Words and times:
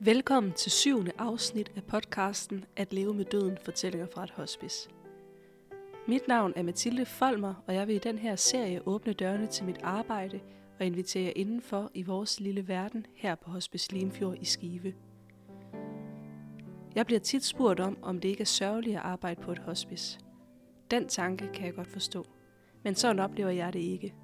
Velkommen 0.00 0.52
til 0.52 0.72
syvende 0.72 1.12
afsnit 1.18 1.72
af 1.76 1.84
podcasten 1.84 2.64
At 2.76 2.92
leve 2.92 3.14
med 3.14 3.24
døden, 3.24 3.58
fortællinger 3.64 4.06
fra 4.14 4.24
et 4.24 4.30
hospice. 4.30 4.90
Mit 6.08 6.28
navn 6.28 6.52
er 6.56 6.62
Mathilde 6.62 7.06
Folmer, 7.06 7.54
og 7.66 7.74
jeg 7.74 7.86
vil 7.88 7.94
i 7.94 7.98
den 7.98 8.18
her 8.18 8.36
serie 8.36 8.88
åbne 8.88 9.12
dørene 9.12 9.46
til 9.46 9.64
mit 9.64 9.78
arbejde 9.82 10.40
og 10.80 10.86
invitere 10.86 11.24
jer 11.24 11.32
indenfor 11.36 11.90
i 11.94 12.02
vores 12.02 12.40
lille 12.40 12.68
verden 12.68 13.06
her 13.14 13.34
på 13.34 13.50
Hospice 13.50 13.92
Limfjord 13.92 14.38
i 14.40 14.44
Skive. 14.44 14.94
Jeg 16.94 17.06
bliver 17.06 17.20
tit 17.20 17.44
spurgt 17.44 17.80
om, 17.80 17.98
om 18.02 18.20
det 18.20 18.28
ikke 18.28 18.40
er 18.40 18.44
sørgeligt 18.44 18.96
at 18.96 19.02
arbejde 19.02 19.42
på 19.42 19.52
et 19.52 19.58
hospice. 19.58 20.20
Den 20.90 21.08
tanke 21.08 21.48
kan 21.54 21.66
jeg 21.66 21.74
godt 21.74 21.88
forstå. 21.92 22.24
Men 22.84 22.94
sådan 22.94 23.18
oplever 23.18 23.50
jeg 23.50 23.72
det 23.72 23.80
ikke. 23.80 24.14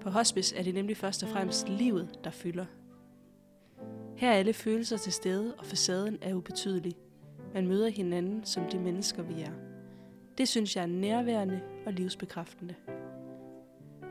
På 0.00 0.10
hospice 0.10 0.56
er 0.56 0.62
det 0.62 0.74
nemlig 0.74 0.96
først 0.96 1.22
og 1.22 1.28
fremmest 1.28 1.68
livet, 1.68 2.18
der 2.24 2.30
fylder. 2.30 2.66
Her 4.20 4.30
er 4.30 4.34
alle 4.34 4.52
følelser 4.52 4.96
til 4.96 5.12
stede, 5.12 5.54
og 5.54 5.66
facaden 5.66 6.18
er 6.22 6.34
ubetydelig. 6.34 6.94
Man 7.54 7.66
møder 7.66 7.88
hinanden 7.88 8.44
som 8.44 8.64
de 8.64 8.78
mennesker, 8.78 9.22
vi 9.22 9.40
er. 9.40 9.52
Det 10.38 10.48
synes 10.48 10.76
jeg 10.76 10.82
er 10.82 10.86
nærværende 10.86 11.60
og 11.86 11.92
livsbekræftende. 11.92 12.74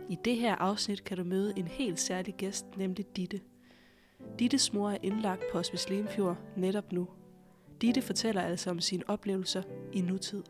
I 0.09 0.18
det 0.26 0.35
her 0.35 0.55
afsnit 0.55 1.04
kan 1.04 1.18
du 1.18 1.23
møde 1.23 1.54
en 1.58 1.68
helt 1.68 1.99
særlig 1.99 2.35
gæst, 2.35 2.66
nemlig 2.77 3.05
Ditte. 3.16 3.41
Dittes 4.40 4.73
mor 4.73 4.90
er 4.90 4.98
indlagt 5.04 5.44
på 5.52 5.58
Osvis 5.58 5.90
Lemfjord 5.90 6.38
netop 6.57 6.91
nu. 6.91 7.07
Ditte 7.82 8.02
fortæller 8.02 8.41
altså 8.41 8.70
om 8.70 8.80
sine 8.80 9.04
oplevelser 9.07 9.63
i 9.94 10.02
nutid. 10.02 10.44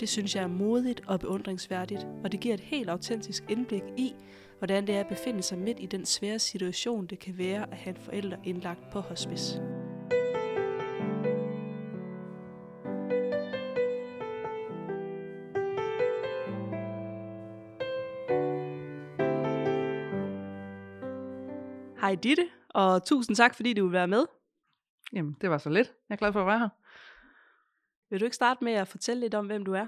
Det 0.00 0.08
synes 0.08 0.36
jeg 0.36 0.42
er 0.42 0.48
modigt 0.48 1.02
og 1.06 1.20
beundringsværdigt, 1.20 2.06
og 2.24 2.32
det 2.32 2.40
giver 2.40 2.54
et 2.54 2.60
helt 2.60 2.88
autentisk 2.88 3.44
indblik 3.48 3.82
i, 3.96 4.14
hvordan 4.62 4.86
det 4.86 4.96
er 4.96 5.00
at 5.00 5.08
befinde 5.08 5.42
sig 5.42 5.58
midt 5.58 5.80
i 5.80 5.86
den 5.86 6.06
svære 6.06 6.38
situation, 6.38 7.06
det 7.06 7.18
kan 7.18 7.38
være 7.38 7.70
at 7.70 7.76
have 7.76 7.96
en 7.96 8.02
forælder 8.02 8.36
indlagt 8.44 8.90
på 8.92 9.00
hospice. 9.00 9.56
Hej 22.00 22.14
Ditte, 22.14 22.48
og 22.68 23.04
tusind 23.04 23.36
tak, 23.36 23.54
fordi 23.54 23.74
du 23.74 23.84
vil 23.84 23.92
være 23.92 24.08
med. 24.08 24.26
Jamen, 25.12 25.36
det 25.40 25.50
var 25.50 25.58
så 25.58 25.70
lidt. 25.70 25.92
Jeg 26.08 26.14
er 26.14 26.18
glad 26.18 26.32
for 26.32 26.40
at 26.40 26.46
være 26.46 26.58
her. 26.58 26.68
Vil 28.10 28.20
du 28.20 28.24
ikke 28.24 28.36
starte 28.36 28.64
med 28.64 28.72
at 28.72 28.88
fortælle 28.88 29.20
lidt 29.20 29.34
om, 29.34 29.46
hvem 29.46 29.64
du 29.64 29.72
er? 29.72 29.86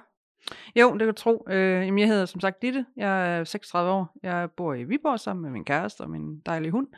Jo, 0.77 0.93
det 0.93 0.99
kan 0.99 1.09
du 1.09 1.13
tro. 1.13 1.47
Øh, 1.49 1.87
jamen, 1.87 1.99
jeg 1.99 2.09
hedder 2.09 2.27
som 2.27 2.41
sagt 2.41 2.63
Ditte. 2.63 2.87
Jeg 2.97 3.39
er 3.39 3.45
36 3.45 3.93
år. 3.93 4.17
Jeg 4.23 4.51
bor 4.51 4.75
i 4.75 4.85
Viborg 4.85 5.21
sammen 5.21 5.43
med 5.43 5.51
min 5.51 5.65
kæreste 5.65 6.01
og 6.01 6.11
min 6.11 6.41
dejlige 6.41 6.73
hund. 6.73 6.89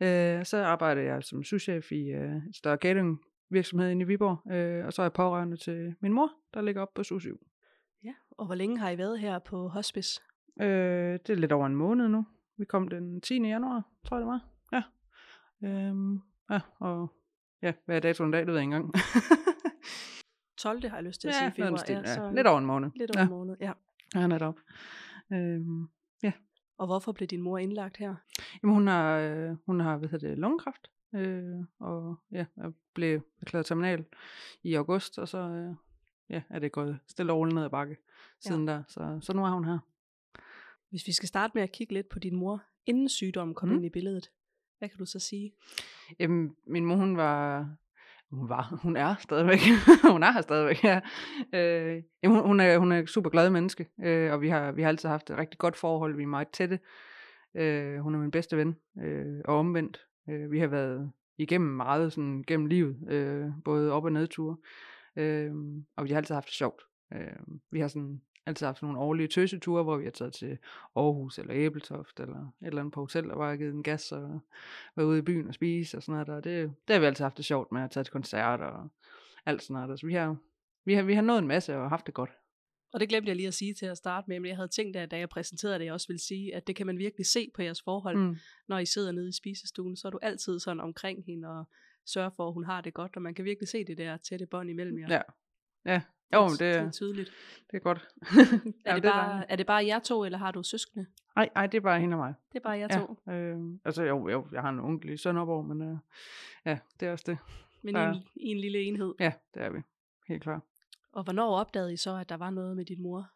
Øh, 0.00 0.44
så 0.44 0.64
arbejder 0.64 1.02
jeg 1.02 1.24
som 1.24 1.44
souschef 1.44 1.92
i 1.92 2.10
øh, 2.10 2.36
et 2.48 2.56
større 2.56 2.76
catering 2.76 3.20
virksomhed 3.50 3.90
inde 3.90 4.02
i 4.02 4.06
Viborg. 4.06 4.52
Øh, 4.52 4.86
og 4.86 4.92
så 4.92 5.02
er 5.02 5.04
jeg 5.04 5.12
pårørende 5.12 5.56
til 5.56 5.94
min 6.00 6.12
mor, 6.12 6.30
der 6.54 6.60
ligger 6.60 6.82
op 6.82 6.94
på 6.94 7.02
SU 7.02 7.18
7. 7.18 7.46
Ja, 8.04 8.12
og 8.30 8.46
hvor 8.46 8.54
længe 8.54 8.78
har 8.78 8.90
I 8.90 8.98
været 8.98 9.20
her 9.20 9.38
på 9.38 9.68
hospice? 9.68 10.20
Øh, 10.60 11.18
det 11.26 11.30
er 11.30 11.34
lidt 11.34 11.52
over 11.52 11.66
en 11.66 11.76
måned 11.76 12.08
nu. 12.08 12.26
Vi 12.58 12.64
kom 12.64 12.88
den 12.88 13.20
10. 13.20 13.42
januar, 13.42 13.82
tror 14.04 14.16
jeg 14.16 14.20
det 14.20 14.26
var. 14.26 14.44
Ja. 14.72 14.82
Øhm, 15.68 16.20
ja, 16.50 16.60
og 16.78 17.12
ja, 17.62 17.72
hvad 17.84 17.96
er 17.96 18.00
datoen 18.00 18.30
i 18.30 18.32
dag, 18.32 18.40
det 18.40 18.46
ved 18.46 18.54
jeg 18.54 18.62
ikke 18.62 18.76
engang. 18.76 18.94
12. 20.62 20.88
har 20.88 20.96
jeg 20.96 21.04
lyst 21.04 21.20
til 21.20 21.28
at 21.28 21.34
ja, 21.34 21.38
sige 21.38 21.64
februar. 21.64 21.76
stil, 21.76 21.94
ja, 21.94 22.14
så 22.14 22.32
lidt 22.34 22.46
over 22.46 22.58
en 22.58 22.66
måned. 22.66 22.90
lidt 22.96 23.10
over 23.16 23.20
ja. 23.20 23.24
en 23.24 23.30
måned, 23.30 23.56
ja. 23.60 23.72
Ja, 24.14 24.26
netop. 24.26 24.58
Øhm, 25.32 25.88
Og 26.78 26.86
hvorfor 26.86 27.12
blev 27.12 27.26
din 27.26 27.42
mor 27.42 27.58
indlagt 27.58 27.96
her? 27.96 28.14
Jamen, 28.62 28.74
hun 28.74 28.86
har, 28.86 29.18
øh, 29.18 29.56
hun 29.66 29.80
har 29.80 29.96
hvad 29.96 30.08
hedder 30.08 30.28
det, 30.28 30.38
lungekræft, 30.38 30.90
øh, 31.14 31.58
og 31.80 32.16
ja, 32.32 32.44
jeg 32.56 32.72
blev 32.94 33.20
erklæret 33.40 33.66
terminal 33.66 34.04
i 34.62 34.74
august, 34.74 35.18
og 35.18 35.28
så 35.28 35.38
øh, 35.38 35.74
ja, 36.30 36.42
er 36.50 36.58
det 36.58 36.72
gået 36.72 36.98
stille 37.06 37.32
og 37.32 37.38
roligt 37.38 37.54
ned 37.54 37.64
ad 37.64 37.70
bakke 37.70 37.96
siden 38.40 38.68
der. 38.68 38.82
Så, 38.88 39.18
så 39.22 39.32
nu 39.32 39.44
er 39.44 39.50
hun 39.50 39.64
her. 39.64 39.78
Hvis 40.90 41.06
vi 41.06 41.12
skal 41.12 41.28
starte 41.28 41.50
med 41.54 41.62
at 41.62 41.72
kigge 41.72 41.94
lidt 41.94 42.08
på 42.08 42.18
din 42.18 42.36
mor, 42.36 42.62
inden 42.86 43.08
sygdommen 43.08 43.54
kom 43.54 43.68
Mm. 43.68 43.74
ind 43.74 43.84
i 43.84 43.88
billedet, 43.90 44.30
hvad 44.78 44.88
kan 44.88 44.98
du 44.98 45.06
så 45.06 45.18
sige? 45.18 45.52
Jamen, 46.18 46.56
min 46.66 46.84
mor, 46.86 46.96
hun 46.96 47.16
var, 47.16 47.68
hun 48.32 48.48
var, 48.48 48.78
hun 48.82 48.96
er 48.96 49.14
stadigvæk, 49.18 49.58
hun 50.12 50.22
er 50.22 50.32
her 50.32 50.40
stadigvæk, 50.40 50.84
ja. 50.84 51.00
Øh, 51.52 52.02
jamen, 52.22 52.36
hun, 52.36 52.46
hun, 52.46 52.60
er, 52.60 52.78
hun 52.78 52.92
er 52.92 53.06
super 53.06 53.30
glad 53.30 53.50
menneske, 53.50 53.88
øh, 54.02 54.32
og 54.32 54.40
vi 54.40 54.48
har, 54.48 54.72
vi 54.72 54.82
har 54.82 54.88
altid 54.88 55.08
haft 55.08 55.30
et 55.30 55.38
rigtig 55.38 55.58
godt 55.58 55.76
forhold, 55.76 56.16
vi 56.16 56.22
er 56.22 56.26
meget 56.26 56.48
tætte. 56.48 56.78
Øh, 57.54 57.98
hun 57.98 58.14
er 58.14 58.18
min 58.18 58.30
bedste 58.30 58.56
ven, 58.56 58.76
øh, 59.02 59.40
og 59.44 59.58
omvendt. 59.58 60.00
Øh, 60.28 60.52
vi 60.52 60.58
har 60.58 60.66
været 60.66 61.12
igennem 61.38 61.70
meget 61.70 62.12
sådan, 62.12 62.44
gennem 62.46 62.66
livet, 62.66 62.96
øh, 63.08 63.46
både 63.64 63.92
op- 63.92 64.04
og 64.04 64.12
nedture, 64.12 64.56
øh, 65.16 65.52
og 65.96 66.04
vi 66.04 66.10
har 66.10 66.16
altid 66.16 66.34
haft 66.34 66.46
det 66.46 66.54
sjovt. 66.54 66.82
Øh, 67.14 67.58
vi 67.70 67.80
har 67.80 67.88
sådan 67.88 68.20
altid 68.46 68.66
haft 68.66 68.82
nogle 68.82 68.98
årlige 68.98 69.28
tøseture, 69.28 69.82
hvor 69.82 69.96
vi 69.96 70.04
har 70.04 70.10
taget 70.10 70.32
til 70.32 70.58
Aarhus 70.96 71.38
eller 71.38 71.54
Æbeltoft 71.54 72.20
eller 72.20 72.40
et 72.40 72.66
eller 72.66 72.80
andet 72.80 72.94
på 72.94 73.00
hotel, 73.00 73.30
og 73.30 73.38
bare 73.38 73.56
givet 73.56 73.74
en 73.74 73.82
gas 73.82 74.12
og 74.12 74.40
været 74.96 75.06
ude 75.06 75.18
i 75.18 75.22
byen 75.22 75.48
og 75.48 75.54
spise 75.54 75.96
og 75.96 76.02
sådan 76.02 76.12
noget 76.12 76.26
der. 76.26 76.34
Det, 76.34 76.74
det 76.88 76.94
har 76.94 77.00
vi 77.00 77.06
altid 77.06 77.24
haft 77.24 77.36
det 77.36 77.44
sjovt 77.44 77.72
med 77.72 77.82
at 77.82 77.90
tage 77.90 78.04
til 78.04 78.12
koncerter 78.12 78.64
og 78.64 78.88
alt 79.46 79.62
sådan 79.62 79.74
noget 79.74 79.88
der. 79.88 79.96
Så 79.96 80.06
vi 80.06 80.14
har, 80.14 80.36
vi 80.84 80.94
har, 80.94 81.02
vi 81.02 81.14
har 81.14 81.22
nået 81.22 81.38
en 81.38 81.48
masse 81.48 81.76
og 81.76 81.88
haft 81.88 82.06
det 82.06 82.14
godt. 82.14 82.30
Og 82.92 83.00
det 83.00 83.08
glemte 83.08 83.28
jeg 83.28 83.36
lige 83.36 83.48
at 83.48 83.54
sige 83.54 83.74
til 83.74 83.86
at 83.86 83.96
starte 83.96 84.24
med, 84.28 84.40
men 84.40 84.48
jeg 84.48 84.56
havde 84.56 84.68
tænkt, 84.68 84.96
at 84.96 85.10
da 85.10 85.18
jeg 85.18 85.28
præsenterede 85.28 85.78
det, 85.78 85.84
jeg 85.84 85.92
også 85.92 86.08
ville 86.08 86.20
sige, 86.20 86.54
at 86.54 86.66
det 86.66 86.76
kan 86.76 86.86
man 86.86 86.98
virkelig 86.98 87.26
se 87.26 87.50
på 87.54 87.62
jeres 87.62 87.82
forhold. 87.82 88.16
Mm. 88.16 88.36
når 88.68 88.78
I 88.78 88.86
sidder 88.86 89.12
nede 89.12 89.28
i 89.28 89.32
spisestuen, 89.32 89.96
så 89.96 90.08
er 90.08 90.10
du 90.10 90.18
altid 90.22 90.60
sådan 90.60 90.80
omkring 90.80 91.24
hende 91.24 91.48
og 91.48 91.64
sørger 92.06 92.30
for, 92.30 92.48
at 92.48 92.54
hun 92.54 92.64
har 92.64 92.80
det 92.80 92.94
godt, 92.94 93.16
og 93.16 93.22
man 93.22 93.34
kan 93.34 93.44
virkelig 93.44 93.68
se 93.68 93.84
det 93.84 93.98
der 93.98 94.16
tætte 94.16 94.46
bånd 94.46 94.70
imellem 94.70 94.98
jer. 94.98 95.06
Ja. 95.10 95.22
Ja, 95.92 96.02
jo, 96.38 96.48
det, 96.48 96.60
det 96.60 96.74
er 96.76 96.90
tydeligt. 96.90 97.30
det 97.70 97.76
er 97.76 97.80
godt. 97.80 98.08
Er, 98.22 98.34
Ja, 98.86 98.94
det 98.94 99.02
bare, 99.02 99.50
er 99.50 99.56
det 99.56 99.66
bare 99.66 99.86
jer 99.86 99.98
to, 99.98 100.24
eller 100.24 100.38
har 100.38 100.50
du 100.50 100.62
søskende? 100.62 101.06
Ej, 101.36 101.48
ej, 101.56 101.66
det 101.66 101.76
er 101.78 101.82
bare 101.82 102.00
hende 102.00 102.14
og 102.14 102.18
mig. 102.18 102.34
Det 102.52 102.58
er 102.58 102.62
bare 102.62 102.78
jer 102.78 102.88
Ja. 102.90 102.98
to. 102.98 103.32
Øh, 103.32 103.58
altså 103.84 104.02
jo, 104.02 104.28
jo, 104.28 104.46
jeg 104.52 104.60
har 104.62 104.68
en 104.68 104.80
onkel 104.80 105.10
i 105.10 105.16
Sønderborg, 105.16 105.64
men 105.66 105.82
øh, 105.82 105.96
ja, 106.66 106.78
det 107.00 107.08
er 107.08 107.12
også 107.12 107.24
det. 107.26 107.38
Men 107.82 107.96
i 107.96 107.98
Ja. 107.98 108.08
en, 108.12 108.14
i 108.36 108.46
en 108.48 108.58
lille 108.58 108.78
enhed. 108.82 109.14
Ja, 109.20 109.32
det 109.54 109.62
er 109.62 109.70
vi. 109.70 109.78
Helt 110.28 110.42
klart. 110.42 110.60
Og 111.12 111.22
hvornår 111.24 111.56
opdagede 111.60 111.92
I 111.92 111.96
så, 111.96 112.16
at 112.16 112.28
der 112.28 112.36
var 112.36 112.50
noget 112.50 112.76
med 112.76 112.84
din 112.84 113.02
mor, 113.02 113.26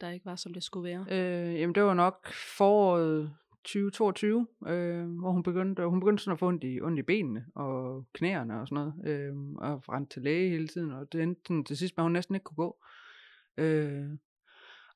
der 0.00 0.10
ikke 0.10 0.26
var, 0.26 0.36
som 0.36 0.54
det 0.54 0.62
skulle 0.62 0.90
være? 0.90 1.06
Øh, 1.10 1.60
jamen 1.60 1.74
det 1.74 1.82
var 1.82 1.94
nok 1.94 2.32
foråret 2.32 3.34
2022, 3.64 4.46
øh, 4.66 5.06
hvor 5.06 5.30
hun 5.30 5.42
begyndte, 5.42 5.86
hun 5.86 6.00
begyndte 6.00 6.24
sådan 6.24 6.32
at 6.32 6.38
få 6.38 6.48
ondt 6.48 6.64
i, 6.64 6.80
ondt 6.80 6.98
i 6.98 7.02
benene 7.02 7.46
og 7.54 8.06
knæerne 8.12 8.60
og 8.60 8.68
sådan 8.68 8.84
noget, 8.84 9.18
øh, 9.18 9.34
og 9.58 9.88
rendte 9.88 10.14
til 10.14 10.22
læge 10.22 10.50
hele 10.50 10.68
tiden, 10.68 10.92
og 10.92 11.12
det 11.12 11.22
endte 11.22 11.40
sådan, 11.46 11.64
til 11.64 11.76
sidst 11.76 11.96
med, 11.96 12.02
at 12.02 12.04
hun 12.04 12.12
næsten 12.12 12.34
ikke 12.34 12.44
kunne 12.44 12.56
gå. 12.56 12.78
Øh, 13.56 14.08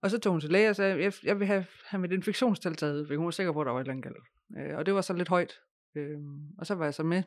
og 0.03 0.11
så 0.11 0.19
tog 0.19 0.33
hun 0.33 0.41
til 0.41 0.51
læge 0.51 0.71
og 0.71 0.77
sagde, 0.77 1.03
jeg, 1.03 1.13
jeg 1.23 1.39
vil 1.39 1.47
have, 1.47 1.67
have 1.87 2.01
mit 2.01 2.13
infektionstal 2.13 2.75
taget, 2.75 3.09
for 3.09 3.17
hun 3.17 3.25
var 3.25 3.31
sikker 3.31 3.53
på, 3.53 3.61
at 3.61 3.67
der 3.67 3.73
var 3.73 3.81
et 3.81 3.85
eller 3.85 3.93
andet 3.93 4.05
galt. 4.05 4.69
Øh, 4.71 4.79
og 4.79 4.87
det 4.87 4.95
var 4.95 5.01
så 5.01 5.13
lidt 5.13 5.29
højt. 5.29 5.61
Øh, 5.95 6.19
og 6.59 6.67
så 6.67 6.75
var 6.75 6.85
jeg 6.85 6.95
så 6.95 7.03
med 7.03 7.23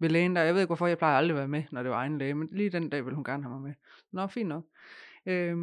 ved 0.00 0.08
lægen 0.08 0.36
der. 0.36 0.42
Jeg 0.42 0.54
ved 0.54 0.60
ikke, 0.60 0.68
hvorfor 0.68 0.86
jeg 0.86 0.98
plejer 0.98 1.16
aldrig 1.16 1.34
at 1.34 1.38
være 1.38 1.48
med, 1.48 1.62
når 1.72 1.82
det 1.82 1.90
var 1.90 1.96
egen 1.96 2.18
læge, 2.18 2.34
men 2.34 2.48
lige 2.52 2.70
den 2.70 2.90
dag 2.90 3.04
ville 3.04 3.14
hun 3.14 3.24
gerne 3.24 3.42
have 3.42 3.52
mig 3.52 3.62
med. 3.62 3.74
Nå, 4.12 4.26
fint 4.26 4.48
nok. 4.48 4.64
Øh, 5.26 5.56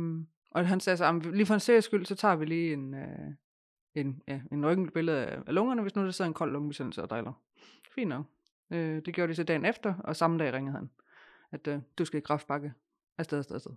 og 0.52 0.68
han 0.68 0.80
sagde 0.80 0.98
så, 0.98 1.32
lige 1.34 1.46
for 1.46 1.54
en 1.54 1.60
seriøs 1.60 1.84
skyld, 1.84 2.06
så 2.06 2.16
tager 2.16 2.36
vi 2.36 2.46
lige 2.46 2.74
en, 2.74 2.94
øh, 2.94 3.36
en, 3.96 4.24
ja, 4.28 4.42
en 4.52 4.66
røntgenbillede 4.66 5.26
af, 5.26 5.40
af 5.48 5.56
lungerne, 5.56 5.82
hvis 5.82 5.96
nu 5.96 6.06
der 6.06 6.12
sidder 6.12 6.30
en 6.30 6.34
kold 6.34 6.52
lungebetændelse 6.52 7.02
og 7.02 7.10
driller. 7.10 7.34
Fint 7.96 8.10
nok. 8.10 8.26
Øh, 8.72 9.06
det 9.06 9.14
gjorde 9.14 9.30
de 9.30 9.36
så 9.36 9.44
dagen 9.44 9.66
efter, 9.66 9.94
og 9.94 10.16
samme 10.16 10.40
dag 10.40 10.54
ringede 10.54 10.76
han, 10.76 10.90
at 11.52 11.68
øh, 11.68 11.80
du 11.98 12.06
skal 12.06 12.18
i 12.18 12.22
kraftbakke 12.22 12.74
afsted, 13.18 13.38
afsted, 13.38 13.56
afsted. 13.56 13.72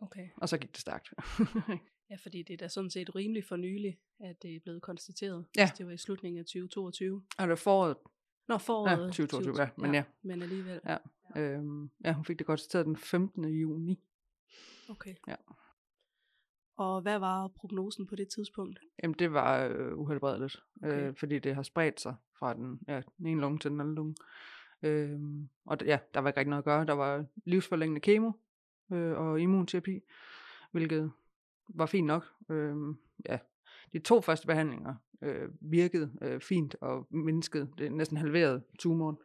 Okay. 0.00 0.28
Og 0.36 0.48
så 0.48 0.58
gik 0.58 0.72
det 0.72 0.80
stærkt. 0.80 1.12
Ja, 2.10 2.16
fordi 2.22 2.42
det 2.42 2.54
er 2.54 2.56
da 2.56 2.68
sådan 2.68 2.90
set 2.90 3.14
rimelig 3.14 3.44
for 3.44 3.56
nylig, 3.56 3.98
at 4.20 4.42
det 4.42 4.56
er 4.56 4.60
blevet 4.60 4.82
konstateret. 4.82 5.44
Ja. 5.56 5.70
Det 5.78 5.86
var 5.86 5.92
i 5.92 5.96
slutningen 5.96 6.38
af 6.38 6.44
2022. 6.44 7.22
og 7.38 7.42
det 7.42 7.48
var 7.48 7.54
foråret, 7.54 7.96
Nå, 8.48 8.58
foråret. 8.58 9.06
2022, 9.06 9.54
ja, 9.62 9.68
men 9.76 9.94
ja. 9.94 10.04
Men 10.22 10.42
alligevel. 10.42 10.80
Ja. 10.86 10.96
øhm, 11.36 11.90
ja, 12.04 12.12
hun 12.12 12.24
fik 12.24 12.38
det 12.38 12.46
konstateret 12.46 12.86
den 12.86 12.96
15. 12.96 13.44
juni. 13.44 14.00
Okay. 14.88 15.14
Ja. 15.28 15.34
Og 16.76 17.00
hvad 17.02 17.18
var 17.18 17.48
prognosen 17.48 18.06
på 18.06 18.16
det 18.16 18.28
tidspunkt? 18.28 18.78
Jamen, 19.02 19.14
det 19.18 19.32
var 19.32 19.66
øh, 19.66 19.98
uhelbredeligt, 19.98 20.62
Okay. 20.82 21.08
øh, 21.08 21.14
fordi 21.16 21.38
det 21.38 21.54
har 21.54 21.62
spredt 21.62 22.00
sig 22.00 22.14
fra 22.38 22.54
den, 22.54 22.80
ja, 22.88 23.00
den 23.18 23.26
ene 23.26 23.40
lunge 23.40 23.58
til 23.58 23.70
den 23.70 23.80
anden 23.80 23.94
lunge. 23.94 24.14
Øhm, 24.82 25.48
og 25.66 25.78
ja, 25.84 25.98
der 26.14 26.20
var 26.20 26.28
ikke 26.28 26.40
rigtig 26.40 26.50
noget 26.50 26.60
at 26.60 26.64
gøre. 26.64 26.86
Der 26.86 26.92
var 26.92 27.24
livsforlængende 27.44 28.00
kemo 28.00 28.32
øh, 28.92 29.18
og 29.18 29.40
immunterapi, 29.40 30.00
hvilket 30.72 31.12
var 31.68 31.86
fint 31.86 32.06
nok. 32.06 32.24
Øhm, 32.50 32.98
ja, 33.28 33.38
de 33.92 33.98
to 33.98 34.20
første 34.20 34.46
behandlinger 34.46 34.94
øh, 35.22 35.48
virkede 35.60 36.12
øh, 36.22 36.40
fint 36.40 36.76
og 36.80 37.06
mindskede, 37.10 37.68
det 37.78 37.92
næsten 37.92 38.16
halverede 38.16 38.62
tumoren. 38.78 39.16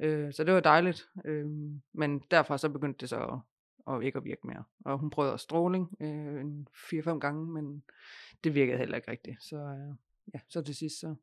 Øh, 0.00 0.32
så 0.32 0.44
det 0.44 0.54
var 0.54 0.60
dejligt. 0.60 1.08
Øh, 1.24 1.46
men 1.92 2.18
derfra 2.30 2.58
så 2.58 2.68
begyndte 2.68 3.00
det 3.00 3.08
så 3.08 3.16
at, 3.16 3.38
og 3.84 4.04
ikke 4.04 4.18
at 4.18 4.24
virke 4.24 4.46
mere. 4.46 4.64
Og 4.84 4.98
hun 4.98 5.10
prøvede 5.10 5.32
også 5.32 5.44
stråling 5.44 5.96
øh, 6.00 6.40
en 6.40 6.68
4-5 6.72 7.18
gange, 7.18 7.46
men 7.46 7.84
det 8.44 8.54
virkede 8.54 8.78
heller 8.78 8.96
ikke 8.96 9.10
rigtigt. 9.10 9.42
Så, 9.42 9.56
øh, 9.56 9.94
ja, 10.34 10.40
så 10.48 10.62
til 10.62 10.74
sidst 10.74 11.00
så 11.00 11.14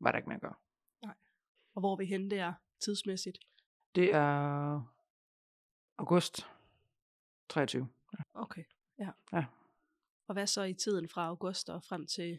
var 0.00 0.10
der 0.10 0.18
ikke 0.18 0.28
mere 0.28 0.36
at 0.36 0.42
gøre. 0.42 0.54
Og 1.74 1.80
hvor 1.80 1.96
vi 1.96 2.04
henne 2.04 2.30
der 2.30 2.52
tidsmæssigt? 2.80 3.38
Det 3.94 4.14
er 4.14 4.82
august 5.98 6.46
23. 7.48 7.88
Okay, 8.34 8.64
ja. 8.98 9.10
Ja. 9.32 9.44
Og 10.26 10.32
hvad 10.32 10.46
så 10.46 10.62
i 10.62 10.74
tiden 10.74 11.08
fra 11.08 11.26
august 11.26 11.70
og 11.70 11.82
frem 11.84 12.06
til, 12.06 12.38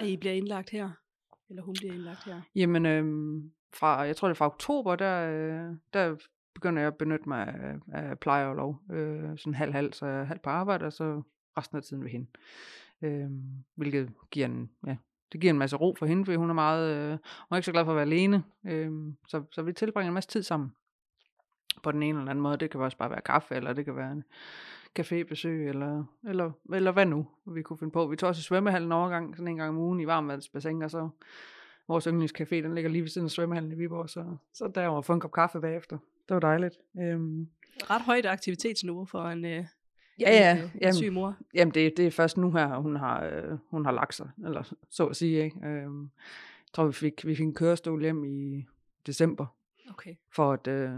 at 0.00 0.06
I 0.06 0.16
bliver 0.16 0.32
indlagt 0.34 0.70
her? 0.70 0.90
Eller 1.48 1.62
hun 1.62 1.74
bliver 1.78 1.94
indlagt 1.94 2.24
her? 2.24 2.42
Jamen, 2.54 2.86
øhm, 2.86 3.52
fra, 3.72 4.00
jeg 4.00 4.16
tror 4.16 4.28
det 4.28 4.34
er 4.34 4.38
fra 4.38 4.46
oktober, 4.46 4.96
der, 4.96 5.28
øh, 5.28 5.76
der 5.92 6.16
begynder 6.54 6.82
jeg 6.82 6.86
at 6.86 6.96
benytte 6.96 7.28
mig 7.28 7.46
af, 7.48 7.74
af 7.92 8.18
pleje 8.18 8.46
og 8.46 8.56
lov. 8.56 8.80
Øh, 8.92 9.38
sådan 9.38 9.54
halv-halv, 9.54 9.92
så 9.92 10.06
jeg 10.06 10.26
halv 10.26 10.40
på 10.40 10.50
arbejde, 10.50 10.84
og 10.84 10.92
så 10.92 11.22
resten 11.58 11.76
af 11.76 11.82
tiden 11.82 12.04
ved 12.04 12.10
hende. 12.10 12.26
Øh, 13.02 13.30
hvilket 13.76 14.12
giver 14.30 14.46
en, 14.46 14.70
ja, 14.86 14.96
det 15.32 15.40
giver 15.40 15.52
en 15.52 15.58
masse 15.58 15.76
ro 15.76 15.94
for 15.98 16.06
hende, 16.06 16.24
fordi 16.24 16.36
hun 16.36 16.50
er 16.50 16.54
meget, 16.54 16.96
øh, 16.96 17.10
hun 17.10 17.18
er 17.50 17.56
ikke 17.56 17.66
så 17.66 17.72
glad 17.72 17.84
for 17.84 17.92
at 17.92 17.96
være 17.96 18.04
alene. 18.04 18.44
Øh, 18.66 18.92
så, 19.28 19.42
så 19.52 19.62
vi 19.62 19.72
tilbringer 19.72 20.08
en 20.08 20.14
masse 20.14 20.30
tid 20.30 20.42
sammen. 20.42 20.72
På 21.82 21.92
den 21.92 22.02
ene 22.02 22.18
eller 22.18 22.30
anden 22.30 22.42
måde. 22.42 22.56
Det 22.56 22.70
kan 22.70 22.80
også 22.80 22.96
bare 22.96 23.10
være 23.10 23.20
kaffe, 23.20 23.54
eller 23.54 23.72
det 23.72 23.84
kan 23.84 23.96
være 23.96 24.12
en 24.12 24.24
cafébesøg, 25.00 25.68
eller, 25.68 26.04
eller, 26.28 26.50
eller 26.72 26.92
hvad 26.92 27.06
nu 27.06 27.26
vi 27.46 27.62
kunne 27.62 27.78
finde 27.78 27.92
på. 27.92 28.06
Vi 28.06 28.16
tog 28.16 28.28
også 28.28 28.40
i 28.40 28.42
svømmehallen 28.42 28.92
overgang, 28.92 29.36
sådan 29.36 29.48
en 29.48 29.56
gang 29.56 29.68
om 29.68 29.78
ugen 29.78 30.00
i 30.00 30.06
varmvandsbassin, 30.06 30.82
og 30.82 30.90
så 30.90 31.08
vores 31.88 32.06
yndlingscafé, 32.06 32.54
den 32.54 32.74
ligger 32.74 32.90
lige 32.90 33.02
ved 33.02 33.08
siden 33.08 33.24
af 33.24 33.30
svømmehallen 33.30 33.72
i 33.72 33.74
Viborg, 33.74 34.10
så, 34.10 34.36
så 34.54 34.70
derover 34.74 35.02
få 35.02 35.12
en 35.12 35.20
kop 35.20 35.32
kaffe 35.32 35.60
bagefter. 35.60 35.98
Det 36.28 36.34
var 36.34 36.40
dejligt. 36.40 36.74
Øhm, 37.00 37.48
Ret 37.90 38.02
højt 38.02 38.26
aktivitetsniveau 38.26 39.04
for 39.04 39.22
en, 39.24 39.44
øh, 39.44 39.50
ja, 39.50 39.60
en, 39.60 40.24
ja, 40.26 40.56
øh, 40.56 40.62
en 40.74 40.80
jamen, 40.80 40.94
syg 40.94 41.12
mor. 41.12 41.36
Jamen, 41.54 41.74
det, 41.74 41.96
det 41.96 42.06
er 42.06 42.10
først 42.10 42.36
nu 42.36 42.52
her, 42.52 42.76
hun 42.76 42.96
har, 42.96 43.24
øh, 43.24 43.58
hun 43.70 43.84
har 43.84 43.92
lagt 43.92 44.14
sig, 44.14 44.30
eller 44.44 44.74
så 44.90 45.06
at 45.06 45.16
sige. 45.16 45.44
Ikke? 45.44 45.66
Øhm, 45.66 46.02
jeg 46.02 46.72
tror, 46.72 46.86
vi 46.86 46.92
fik, 46.92 47.26
vi 47.26 47.34
fik 47.34 47.44
en 47.46 47.54
kørestol 47.54 48.00
hjem 48.02 48.24
i 48.24 48.66
december, 49.06 49.46
Okay. 49.90 50.14
for 50.30 50.52
at, 50.52 50.66
øh, 50.66 50.90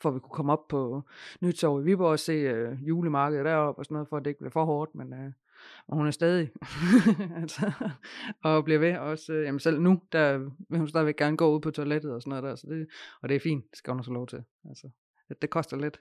for 0.00 0.08
at 0.08 0.14
vi 0.14 0.20
kunne 0.20 0.30
komme 0.30 0.52
op 0.52 0.68
på 0.68 1.02
Nytorv 1.40 1.80
i 1.80 1.84
Viborg 1.84 2.10
og 2.10 2.18
se 2.18 2.32
øh, 2.32 2.88
julemarkedet 2.88 3.44
deroppe 3.44 3.78
og 3.78 3.84
sådan 3.84 3.94
noget, 3.94 4.08
for 4.08 4.16
at 4.16 4.24
det 4.24 4.30
ikke 4.30 4.38
blev 4.38 4.50
for 4.50 4.64
hårdt, 4.64 4.94
men, 4.94 5.12
øh, 5.12 5.32
og 5.86 5.96
hun 5.96 6.06
er 6.06 6.10
stadig, 6.10 6.50
altså, 7.42 7.72
og 8.44 8.64
bliver 8.64 8.78
ved 8.80 8.96
også, 8.96 9.32
øh, 9.32 9.44
jamen 9.44 9.58
selv 9.60 9.80
nu, 9.80 10.02
der 10.12 10.38
vil 10.68 10.78
hun 10.78 10.88
stadigvæk 10.88 11.16
gerne 11.16 11.36
gå 11.36 11.54
ud 11.54 11.60
på 11.60 11.70
toilettet 11.70 12.12
og 12.12 12.22
sådan 12.22 12.30
noget 12.30 12.42
der, 12.44 12.54
så 12.56 12.66
det, 12.70 12.86
og 13.22 13.28
det 13.28 13.34
er 13.34 13.40
fint, 13.40 13.64
det 13.70 13.78
skal 13.78 13.90
hun 13.90 13.98
også 13.98 14.12
lov 14.12 14.26
til, 14.26 14.44
altså, 14.68 14.88
det, 15.28 15.42
det 15.42 15.50
koster 15.50 15.76
lidt 15.76 16.00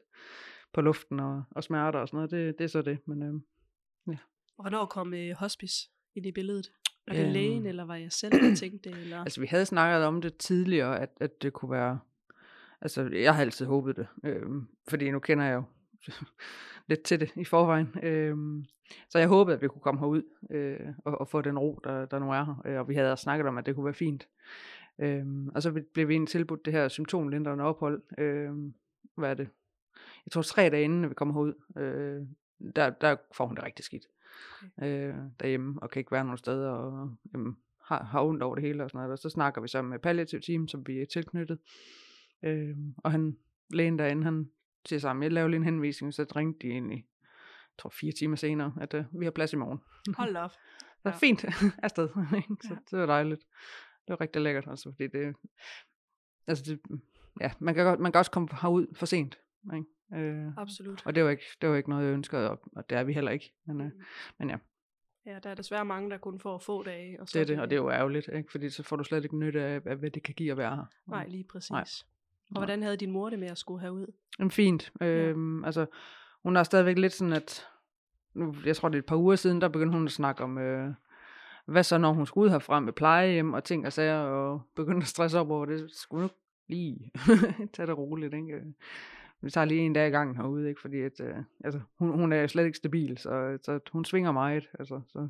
på 0.74 0.82
luften 0.82 1.20
og, 1.20 1.44
og 1.52 1.64
smerter 1.64 2.00
og 2.00 2.08
sådan 2.08 2.18
noget, 2.18 2.32
det, 2.32 2.58
det 2.58 2.64
er 2.64 2.68
så 2.70 2.82
det, 2.82 2.98
men 3.08 3.24
øh, 3.24 3.34
Og 4.58 4.64
hvornår 4.64 4.86
kom 4.86 5.14
øh, 5.14 5.36
hospice 5.36 5.90
ind 6.16 6.26
i 6.26 6.32
billedet? 6.32 6.72
Var 7.08 7.14
det 7.14 7.24
Øhm. 7.24 7.34
lægen, 7.34 7.66
eller 7.66 7.84
var 7.86 7.96
jeg 7.96 8.12
selv, 8.12 8.32
der 8.32 8.56
tænkte 8.56 8.90
det? 8.90 8.98
Eller? 8.98 9.20
Altså, 9.20 9.42
vi 9.42 9.48
havde 9.48 9.66
snakket 9.66 10.04
om 10.04 10.22
det 10.22 10.38
tidligere, 10.38 11.00
at, 11.00 11.10
at 11.20 11.42
det 11.42 11.54
kunne 11.54 11.72
være... 11.72 12.00
Altså, 12.82 13.10
jeg 13.14 13.36
har 13.36 13.42
altid 13.42 13.66
håbet 13.66 13.96
det, 13.96 14.08
øhm, 14.24 14.68
fordi 14.88 15.12
nu 15.12 15.20
kender 15.20 15.46
jeg 15.46 15.54
jo 15.56 15.64
lidt 16.90 17.04
til 17.04 17.20
det 17.20 17.32
i 17.36 17.46
forvejen. 17.46 17.96
Øhm, 18.04 18.66
så 19.10 19.20
jeg 19.20 19.28
håbede, 19.28 19.56
at 19.56 19.62
vi 19.62 19.68
kunne 19.68 19.82
komme 19.82 20.00
herud 20.00 20.24
øh, 20.52 20.88
og, 21.06 21.22
og 21.22 21.28
få 21.28 21.42
den 21.42 21.60
ro, 21.60 21.80
der, 21.84 22.06
der 22.06 22.20
nu 22.20 22.32
er 22.32 22.44
her. 22.44 22.62
Øh, 22.66 22.80
og 22.80 22.90
vi 22.90 22.96
havde 22.96 23.18
snakket 23.18 23.48
om, 23.48 23.58
at 23.58 23.66
det 23.66 23.76
kunne 23.76 23.86
være 23.86 23.94
fint. 23.94 24.28
Øhm, 25.00 25.50
og 25.56 25.62
så 25.62 25.82
blev 25.94 26.08
vi 26.08 26.14
egentlig 26.14 26.30
tilbudt 26.30 26.66
det 26.66 26.74
her 26.74 26.88
symptomlindrende 26.88 27.64
ophold. 27.64 28.02
Øhm, 28.18 28.74
hvad 29.16 29.30
er 29.30 29.34
det? 29.34 29.50
Jeg 30.26 30.32
tror 30.32 30.42
tre 30.42 30.70
dage 30.70 30.84
inden 30.84 31.10
vi 31.10 31.14
kommer 31.14 31.34
herud, 31.34 31.54
øh, 31.78 32.28
der, 32.76 32.90
der 32.90 33.16
får 33.32 33.48
hun 33.48 33.56
det 33.56 33.64
rigtig 33.64 33.86
skidt. 33.86 34.06
Øh, 34.84 35.16
derhjemme, 35.40 35.80
og 35.82 35.90
kan 35.90 36.00
ikke 36.00 36.12
være 36.12 36.24
nogen 36.24 36.38
steder, 36.38 36.70
og 36.70 37.16
jamen, 37.34 37.58
har, 37.84 38.04
har 38.04 38.24
ondt 38.24 38.44
over 38.44 38.56
det 38.56 38.64
hele 38.64 38.84
og 38.84 38.90
sådan 38.90 38.98
noget. 38.98 39.12
Og 39.12 39.20
så 39.20 39.30
snakker 39.30 39.62
vi 39.62 39.68
så 39.68 39.82
med 39.82 40.00
palliativ 40.00 40.42
team, 40.42 40.68
som 40.68 40.88
vi 40.88 41.02
er 41.02 41.06
tilknyttet. 41.06 41.60
Øh, 42.44 42.78
og 42.98 43.12
han, 43.12 43.38
lægen 43.70 44.00
derinde, 44.00 44.24
han 44.24 44.50
siger 44.86 45.00
sammen, 45.00 45.24
jeg 45.24 45.32
laver 45.32 45.48
lige 45.48 45.58
en 45.58 45.64
henvisning, 45.64 46.14
så 46.14 46.26
ringte 46.36 46.68
de 46.68 46.72
egentlig, 46.72 46.98
jeg 46.98 47.78
tror 47.80 47.90
fire 47.90 48.12
timer 48.12 48.36
senere, 48.36 48.74
at 48.82 48.94
uh, 48.94 49.20
vi 49.20 49.26
har 49.26 49.32
plads 49.32 49.54
i 49.54 49.56
morgen. 49.56 49.80
Hold 50.18 50.36
op. 50.36 50.52
Så 51.04 51.10
Ja. 51.10 51.16
fint, 51.16 51.46
afsted. 51.84 52.10
så 52.68 52.74
Ja. 52.74 52.76
det 52.92 53.00
var 53.00 53.06
dejligt. 53.06 53.42
Det 54.08 54.10
var 54.10 54.22
rigtig 54.22 54.42
lækkert, 54.42 54.68
altså, 54.68 54.92
fordi 54.92 55.08
det, 55.18 55.36
altså 56.48 56.64
det, 56.64 56.80
ja, 57.42 57.52
man 57.60 57.76
kan, 57.76 57.86
godt, 57.86 58.00
man 58.00 58.12
kan 58.12 58.20
også 58.20 58.32
komme 58.32 58.48
herud 58.62 58.88
for 58.96 59.06
sent. 59.06 59.40
Ikke? 59.74 59.86
Øh, 60.28 60.48
Absolut. 60.58 61.06
og 61.06 61.16
det 61.16 61.24
var, 61.24 61.30
ikke, 61.30 61.44
det 61.62 61.70
var 61.70 61.76
ikke 61.76 61.90
noget, 61.90 62.06
jeg 62.06 62.14
ønskede, 62.14 62.50
og, 62.50 62.62
og 62.76 62.90
det 62.90 62.98
er 62.98 63.04
vi 63.04 63.14
heller 63.14 63.32
ikke. 63.32 63.54
Men, 63.68 63.82
øh, 63.82 63.88
Mm. 63.88 64.02
men 64.40 64.50
ja, 64.50 64.58
Ja, 65.26 65.40
der 65.44 65.50
er 65.50 65.56
desværre 65.56 65.86
mange, 65.86 66.10
der 66.10 66.18
kun 66.18 66.40
får 66.40 66.58
få 66.58 66.84
dage. 66.84 67.22
Og 67.22 67.28
så 67.28 67.40
det 67.40 67.42
er 67.42 67.46
det, 67.56 67.60
og 67.62 67.70
det 67.70 67.76
er 67.76 67.82
jo 67.82 67.90
ærgerligt, 67.92 68.30
ikke? 68.36 68.52
fordi 68.52 68.70
så 68.70 68.84
får 68.84 68.96
du 68.96 69.04
slet 69.04 69.24
ikke 69.24 69.38
nytte 69.38 69.64
af, 69.64 69.82
af 69.86 69.96
hvad 69.96 70.12
det 70.12 70.24
kan 70.24 70.34
give 70.36 70.52
at 70.52 70.58
være 70.58 70.76
her. 70.76 70.86
Nej, 71.08 71.28
lige 71.28 71.44
præcis. 71.44 71.72
Nej. 71.72 71.86
Og 72.50 72.58
hvordan 72.58 72.84
havde 72.84 72.98
din 72.98 73.12
mor 73.12 73.30
det 73.30 73.40
med 73.40 73.48
at 73.48 73.58
skulle 73.58 73.82
herud? 73.82 74.08
Jamen 74.40 74.52
fint. 74.52 74.92
Øhm, 75.02 75.66
altså, 75.66 75.86
hun 76.44 76.56
er 76.56 76.64
stadigvæk 76.64 76.98
lidt 76.98 77.14
sådan, 77.14 77.34
at 77.34 77.68
nu, 78.34 78.56
jeg 78.66 78.76
tror 78.76 78.90
det 78.90 78.96
er 78.96 79.02
et 79.02 79.06
par 79.06 79.16
uger 79.16 79.36
siden, 79.36 79.62
der 79.62 79.68
begyndte 79.68 79.98
hun 79.98 80.06
at 80.06 80.12
snakke 80.12 80.44
om, 80.44 80.58
øh, 80.58 80.94
hvad 81.66 81.84
så 81.84 81.98
når 81.98 82.14
hun 82.14 82.26
skulle 82.26 82.46
ud 82.46 82.50
herfra 82.50 82.80
med 82.80 82.94
plejehjem 82.94 83.54
og 83.54 83.64
ting 83.64 83.86
og 83.86 83.94
sager, 83.94 84.18
og 84.20 84.62
begyndte 84.76 85.04
at 85.04 85.08
stresse 85.08 85.40
op 85.40 85.52
over 85.52 85.66
det, 85.66 85.92
skulle 85.92 86.24
nu 86.24 86.30
lige 86.68 87.12
tage 87.74 87.88
det 87.88 87.98
roligt, 87.98 88.34
ikke? 88.34 88.62
Vi 89.42 89.50
tager 89.50 89.66
lige 89.66 89.82
en 89.82 89.94
dag 89.94 90.08
i 90.08 90.12
gangen 90.12 90.36
herude, 90.36 90.70
ikke? 90.70 90.82
Fordi 90.82 91.02
at, 91.02 91.20
øh, 91.20 91.36
altså, 91.64 91.80
hun, 92.00 92.12
hun 92.12 92.34
er 92.34 92.48
slet 92.48 92.66
ikke 92.66 92.78
stabil, 92.78 93.18
så, 93.18 93.58
så 93.64 93.80
hun 93.92 94.06
svinger 94.06 94.32
meget. 94.32 94.70
Altså, 94.80 95.02
så 95.08 95.28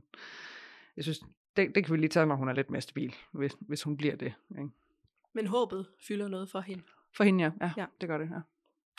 jeg 0.96 1.04
synes, 1.04 1.20
det, 1.58 1.76
det 1.76 1.86
kan 1.86 1.94
vi 1.94 2.00
lige 2.00 2.10
tage, 2.10 2.26
når 2.26 2.36
hun 2.36 2.50
er 2.50 2.54
lidt 2.54 2.70
mere 2.70 2.82
stabil, 2.82 3.16
hvis, 3.32 3.56
hvis 3.60 3.84
hun 3.84 3.98
bliver 3.98 4.16
det. 4.16 4.34
Ikke? 4.52 4.70
Men 5.34 5.48
håbet 5.48 5.88
fylder 6.08 6.28
noget 6.28 6.50
for 6.50 6.60
hende. 6.60 6.84
For 7.18 7.24
hende, 7.24 7.44
ja. 7.44 7.52
ja. 7.62 7.72
Ja. 7.78 7.86
Det 8.02 8.10
gør 8.10 8.18
det, 8.18 8.30
ja. 8.30 8.40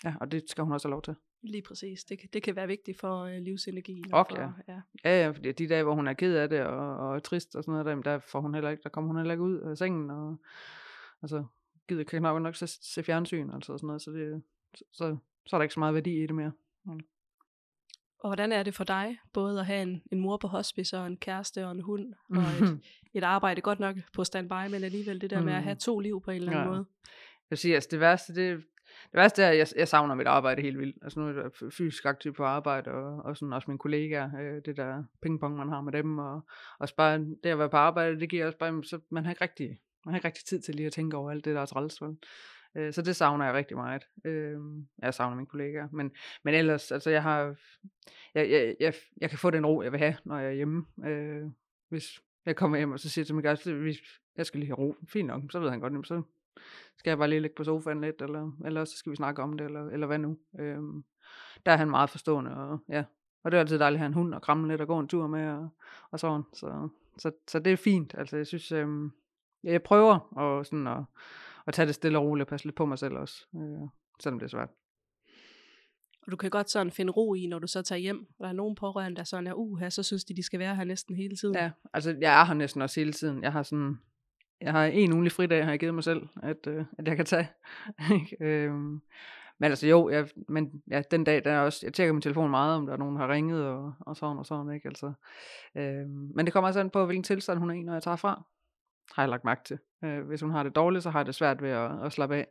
Ja, 0.04 0.14
og 0.20 0.32
det 0.32 0.50
skal 0.50 0.64
hun 0.64 0.72
også 0.72 0.88
have 0.88 0.92
lov 0.92 1.02
til. 1.02 1.14
Lige 1.42 1.62
præcis. 1.62 2.04
Det, 2.04 2.20
det 2.32 2.42
kan 2.42 2.56
være 2.56 2.66
vigtigt 2.66 3.00
for 3.00 3.20
øh, 3.24 3.38
livsenergien. 3.38 4.14
Ok, 4.14 4.30
for, 4.30 4.36
ja. 4.68 4.80
ja. 5.04 5.22
Ja, 5.24 5.30
fordi 5.30 5.52
de 5.52 5.68
dage, 5.68 5.82
hvor 5.82 5.94
hun 5.94 6.08
er 6.08 6.12
ked 6.12 6.36
af 6.36 6.48
det 6.48 6.60
og, 6.60 6.96
og 6.96 7.16
er 7.16 7.18
trist 7.18 7.56
og 7.56 7.64
sådan 7.64 7.84
noget, 7.84 8.04
der, 8.04 8.12
der, 8.12 8.18
får 8.18 8.40
hun 8.40 8.54
heller 8.54 8.70
ikke, 8.70 8.82
der 8.82 8.88
kommer 8.88 9.08
hun 9.08 9.16
heller 9.16 9.32
ikke 9.32 9.44
ud 9.44 9.58
af 9.58 9.78
sengen, 9.78 10.10
og 10.10 10.36
altså, 11.22 11.44
gider 11.88 12.04
kan 12.04 12.22
nok 12.22 12.42
nok 12.42 12.56
se, 12.56 12.66
se 12.66 13.02
fjernsyn, 13.02 13.50
altså 13.50 13.78
sådan 13.78 13.86
noget, 13.86 14.02
så, 14.02 14.10
det, 14.10 14.42
så, 14.92 15.16
så, 15.46 15.56
er 15.56 15.58
der 15.58 15.62
ikke 15.62 15.74
så 15.74 15.80
meget 15.80 15.94
værdi 15.94 16.22
i 16.22 16.26
det 16.26 16.34
mere. 16.34 16.52
Og 18.18 18.28
hvordan 18.28 18.52
er 18.52 18.62
det 18.62 18.74
for 18.74 18.84
dig, 18.84 19.18
både 19.32 19.60
at 19.60 19.66
have 19.66 19.82
en, 19.82 20.02
en 20.12 20.20
mor 20.20 20.36
på 20.36 20.48
hospice 20.48 20.98
og 20.98 21.06
en 21.06 21.16
kæreste 21.16 21.66
og 21.66 21.72
en 21.72 21.80
hund, 21.80 22.14
og 22.30 22.42
et, 22.42 22.80
et 23.18 23.24
arbejde 23.24 23.60
godt 23.60 23.80
nok 23.80 23.96
på 24.12 24.24
standby, 24.24 24.70
men 24.70 24.84
alligevel 24.84 25.20
det 25.20 25.30
der 25.30 25.42
med 25.42 25.52
at 25.52 25.62
have 25.62 25.76
to 25.76 26.00
liv 26.00 26.22
på 26.24 26.30
en 26.30 26.36
eller 26.36 26.52
anden 26.52 26.64
Ja. 26.64 26.70
måde. 26.70 26.84
Jeg 27.50 27.56
vil 27.56 27.58
sige, 27.58 27.74
altså 27.74 27.88
det 27.90 28.00
værste, 28.00 28.34
det, 28.34 28.56
det 28.86 29.14
værste 29.14 29.42
er, 29.42 29.48
at 29.50 29.58
jeg, 29.58 29.66
jeg 29.76 29.88
savner 29.88 30.14
mit 30.14 30.26
arbejde 30.26 30.62
helt 30.62 30.78
vildt. 30.78 30.96
Altså 31.02 31.20
nu 31.20 31.26
er 31.28 31.42
jeg 31.42 31.72
fysisk 31.72 32.04
aktiv 32.04 32.34
på 32.34 32.44
arbejde, 32.44 32.90
og, 32.90 33.22
og 33.24 33.36
sådan 33.36 33.52
også 33.52 33.70
mine 33.70 33.78
kollegaer, 33.78 34.30
øh, 34.40 34.62
det 34.64 34.76
der 34.76 35.04
pingpong, 35.22 35.56
man 35.56 35.68
har 35.68 35.80
med 35.80 35.92
dem, 35.92 36.18
og 36.18 36.40
også 36.78 36.96
bare 36.96 37.18
det 37.18 37.46
at 37.46 37.58
være 37.58 37.70
på 37.70 37.76
arbejde, 37.76 38.20
det 38.20 38.30
giver 38.30 38.46
også 38.46 38.58
bare, 38.58 38.84
så 38.84 39.00
man 39.10 39.24
har 39.24 39.32
ikke 39.32 39.44
rigtig, 39.44 39.80
man 40.04 40.12
har 40.12 40.18
ikke 40.18 40.28
rigtig 40.28 40.44
tid 40.44 40.60
til 40.60 40.74
lige 40.74 40.86
at 40.86 40.92
tænke 40.92 41.16
over 41.16 41.30
alt 41.30 41.44
det, 41.44 41.54
der 41.54 41.60
er 41.60 41.66
træls, 41.66 42.02
vel? 42.02 42.16
Øh, 42.76 42.92
Så 42.92 43.02
det 43.02 43.16
savner 43.16 43.44
jeg 43.44 43.54
rigtig 43.54 43.76
meget. 43.76 44.02
Øh, 44.24 44.58
Jeg 45.02 45.14
savner 45.14 45.36
mine 45.36 45.46
kollegaer. 45.46 45.88
Men, 45.92 46.10
men 46.44 46.54
ellers, 46.54 46.92
altså 46.92 47.10
jeg 47.10 47.22
har, 47.22 47.54
jeg, 48.34 48.50
jeg, 48.50 48.76
jeg, 48.80 48.94
jeg 49.20 49.30
kan 49.30 49.38
få 49.38 49.50
den 49.50 49.66
ro, 49.66 49.82
jeg 49.82 49.92
vil 49.92 49.98
have, 50.00 50.16
når 50.24 50.38
jeg 50.38 50.48
er 50.48 50.54
hjemme. 50.54 50.86
Øh, 51.06 51.42
Hvis 51.88 52.20
jeg 52.46 52.56
kommer 52.56 52.76
hjem, 52.76 52.92
og 52.92 53.00
så 53.00 53.08
siger 53.08 53.22
jeg 53.22 53.26
til 53.26 53.34
min 53.34 53.44
gæst, 53.44 53.66
jeg 54.36 54.46
skal 54.46 54.60
lige 54.60 54.68
have 54.68 54.78
ro. 54.78 54.94
Fint 55.08 55.26
nok, 55.26 55.42
så 55.50 55.60
ved 55.60 55.70
han 55.70 55.80
godt, 55.80 56.06
så 56.06 56.22
skal 56.98 57.10
jeg 57.10 57.18
bare 57.18 57.28
lige 57.28 57.40
ligge 57.40 57.56
på 57.56 57.64
sofaen 57.64 58.00
lidt, 58.00 58.22
eller, 58.22 58.52
eller 58.64 58.84
så 58.84 58.96
skal 58.96 59.10
vi 59.10 59.16
snakke 59.16 59.42
om 59.42 59.58
det, 59.58 59.64
eller, 59.64 59.86
eller 59.86 60.06
hvad 60.06 60.18
nu. 60.18 60.38
Øhm, 60.58 61.04
der 61.66 61.72
er 61.72 61.76
han 61.76 61.90
meget 61.90 62.10
forstående, 62.10 62.56
og 62.56 62.78
ja. 62.88 63.04
Og 63.44 63.50
det 63.50 63.56
er 63.56 63.60
altid 63.60 63.78
dejligt 63.78 63.96
at 63.96 64.00
have 64.00 64.06
en 64.06 64.14
hund 64.14 64.34
og 64.34 64.42
kramme 64.42 64.68
lidt 64.68 64.80
og 64.80 64.86
gå 64.86 64.98
en 64.98 65.08
tur 65.08 65.26
med, 65.26 65.48
og, 65.48 65.68
og 66.10 66.20
sådan. 66.20 66.42
Så, 66.54 66.88
så, 67.18 67.32
så 67.48 67.58
det 67.58 67.72
er 67.72 67.76
fint. 67.76 68.14
Altså, 68.18 68.36
jeg 68.36 68.46
synes, 68.46 68.72
øhm, 68.72 69.12
jeg 69.64 69.82
prøver 69.82 70.38
at, 70.38 70.66
sådan 70.66 70.86
at, 70.86 71.04
at 71.66 71.74
tage 71.74 71.86
det 71.86 71.94
stille 71.94 72.18
og 72.18 72.24
roligt 72.24 72.46
og 72.46 72.48
passe 72.48 72.66
lidt 72.66 72.76
på 72.76 72.86
mig 72.86 72.98
selv 72.98 73.14
også, 73.14 73.46
øh, 73.56 73.88
selvom 74.22 74.38
det 74.38 74.46
er 74.46 74.50
svært. 74.50 74.68
Og 76.26 76.32
du 76.32 76.36
kan 76.36 76.50
godt 76.50 76.70
sådan 76.70 76.92
finde 76.92 77.12
ro 77.12 77.34
i, 77.34 77.46
når 77.46 77.58
du 77.58 77.66
så 77.66 77.82
tager 77.82 77.98
hjem. 77.98 78.26
Og 78.38 78.44
der 78.44 78.48
er 78.48 78.52
nogen 78.52 78.74
pårørende, 78.74 79.16
der 79.16 79.24
sådan 79.24 79.46
er, 79.46 79.54
uha, 79.54 79.90
så 79.90 80.02
synes 80.02 80.24
de, 80.24 80.36
de 80.36 80.42
skal 80.42 80.60
være 80.60 80.76
her 80.76 80.84
næsten 80.84 81.16
hele 81.16 81.36
tiden. 81.36 81.54
Ja, 81.54 81.70
altså 81.92 82.16
jeg 82.20 82.40
er 82.40 82.44
her 82.44 82.54
næsten 82.54 82.82
også 82.82 83.00
hele 83.00 83.12
tiden. 83.12 83.42
Jeg 83.42 83.52
har 83.52 83.62
sådan, 83.62 84.00
jeg 84.60 84.72
har 84.72 84.84
en 84.84 85.12
ugenlig 85.12 85.32
fridag, 85.32 85.64
har 85.64 85.72
jeg 85.72 85.80
givet 85.80 85.94
mig 85.94 86.04
selv, 86.04 86.28
at, 86.42 86.66
øh, 86.66 86.84
at 86.98 87.08
jeg 87.08 87.16
kan 87.16 87.26
tage. 87.26 87.48
Øhm, 88.40 89.00
men 89.58 89.70
altså 89.70 89.86
jo, 89.86 90.08
jeg, 90.08 90.28
men 90.48 90.82
ja, 90.90 91.02
den 91.10 91.24
dag, 91.24 91.44
der 91.44 91.52
er 91.52 91.60
også, 91.60 91.86
jeg 91.86 91.94
tjekker 91.94 92.12
min 92.12 92.22
telefon 92.22 92.50
meget, 92.50 92.76
om 92.76 92.86
der 92.86 92.92
er 92.92 92.96
nogen, 92.96 93.16
der 93.16 93.22
har 93.22 93.32
ringet, 93.32 93.66
og, 93.66 93.94
og 94.00 94.16
sådan 94.16 94.38
og 94.38 94.46
sådan, 94.46 94.74
ikke? 94.74 94.88
Altså, 94.88 95.12
øhm, 95.74 96.32
men 96.34 96.46
det 96.46 96.52
kommer 96.52 96.68
altså 96.68 96.80
an 96.80 96.90
på, 96.90 97.06
hvilken 97.06 97.22
tilstand 97.22 97.58
hun 97.58 97.70
er 97.70 97.74
i, 97.74 97.82
når 97.82 97.92
jeg 97.92 98.02
tager 98.02 98.16
fra. 98.16 98.42
Har 99.12 99.22
jeg 99.22 99.30
lagt 99.30 99.44
mærke 99.44 99.60
til. 99.64 99.78
Øh, 100.04 100.26
hvis 100.26 100.40
hun 100.40 100.50
har 100.50 100.62
det 100.62 100.74
dårligt, 100.76 101.02
så 101.02 101.10
har 101.10 101.18
jeg 101.18 101.26
det 101.26 101.34
svært 101.34 101.62
ved 101.62 101.70
at, 101.70 102.04
at 102.04 102.12
slappe 102.12 102.36
af, 102.36 102.46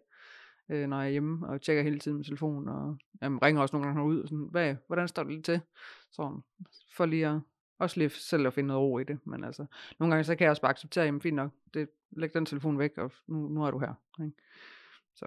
øh, 0.69 0.87
når 0.87 0.97
jeg 0.97 1.05
er 1.05 1.11
hjemme, 1.11 1.47
og 1.47 1.61
tjekker 1.61 1.83
hele 1.83 1.99
tiden 1.99 2.17
min 2.17 2.23
telefon, 2.23 2.67
og 2.67 2.97
jamen, 3.21 3.41
ringer 3.41 3.61
også 3.61 3.75
nogle 3.75 3.87
gange 3.87 4.03
ud, 4.03 4.21
og 4.21 4.27
sådan, 4.27 4.47
hvad, 4.51 4.75
hvordan 4.87 5.07
står 5.07 5.23
det 5.23 5.31
lige 5.31 5.43
til? 5.43 5.61
Sådan, 6.11 6.43
for 6.95 7.05
lige 7.05 7.27
at, 7.27 7.39
også 7.79 7.99
lige 7.99 8.09
selv 8.09 8.47
at 8.47 8.53
finde 8.53 8.67
noget 8.67 8.81
ro 8.81 8.99
i 8.99 9.03
det, 9.03 9.19
men 9.27 9.43
altså, 9.43 9.65
nogle 9.99 10.13
gange 10.13 10.23
så 10.23 10.35
kan 10.35 10.45
jeg 10.45 10.49
også 10.49 10.61
bare 10.61 10.71
acceptere, 10.71 11.05
jamen 11.05 11.21
fint 11.21 11.35
nok, 11.35 11.51
det, 11.73 11.89
læg 12.11 12.33
den 12.33 12.45
telefon 12.45 12.79
væk, 12.79 12.97
og 12.97 13.11
nu, 13.27 13.47
nu 13.47 13.63
er 13.63 13.71
du 13.71 13.79
her. 13.79 13.93
Ikke? 14.23 14.37
Så. 15.15 15.25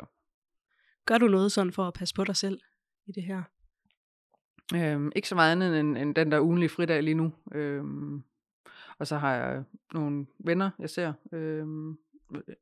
Gør 1.07 1.19
du 1.19 1.29
noget 1.29 1.53
sådan 1.53 1.73
for 1.73 1.85
at 1.85 1.95
passe 1.95 2.15
på 2.15 2.25
dig 2.25 2.37
selv 2.37 2.61
i 3.07 3.13
det 3.13 3.23
her? 3.23 3.43
Øhm, 4.75 5.13
ikke 5.17 5.29
så 5.29 5.35
meget 5.35 5.53
andet 5.53 5.81
end, 5.81 5.99
end 5.99 6.15
den 6.15 6.33
der 6.33 6.41
ugenlige 6.41 6.69
fridag 6.69 7.03
lige 7.03 7.15
nu. 7.15 7.33
Øhm, 7.55 8.23
og 8.99 9.07
så 9.07 9.17
har 9.17 9.35
jeg 9.35 9.65
nogle 9.95 10.27
venner, 10.39 10.71
jeg 10.79 10.91
ser. 10.91 11.13
Øhm, 11.33 11.99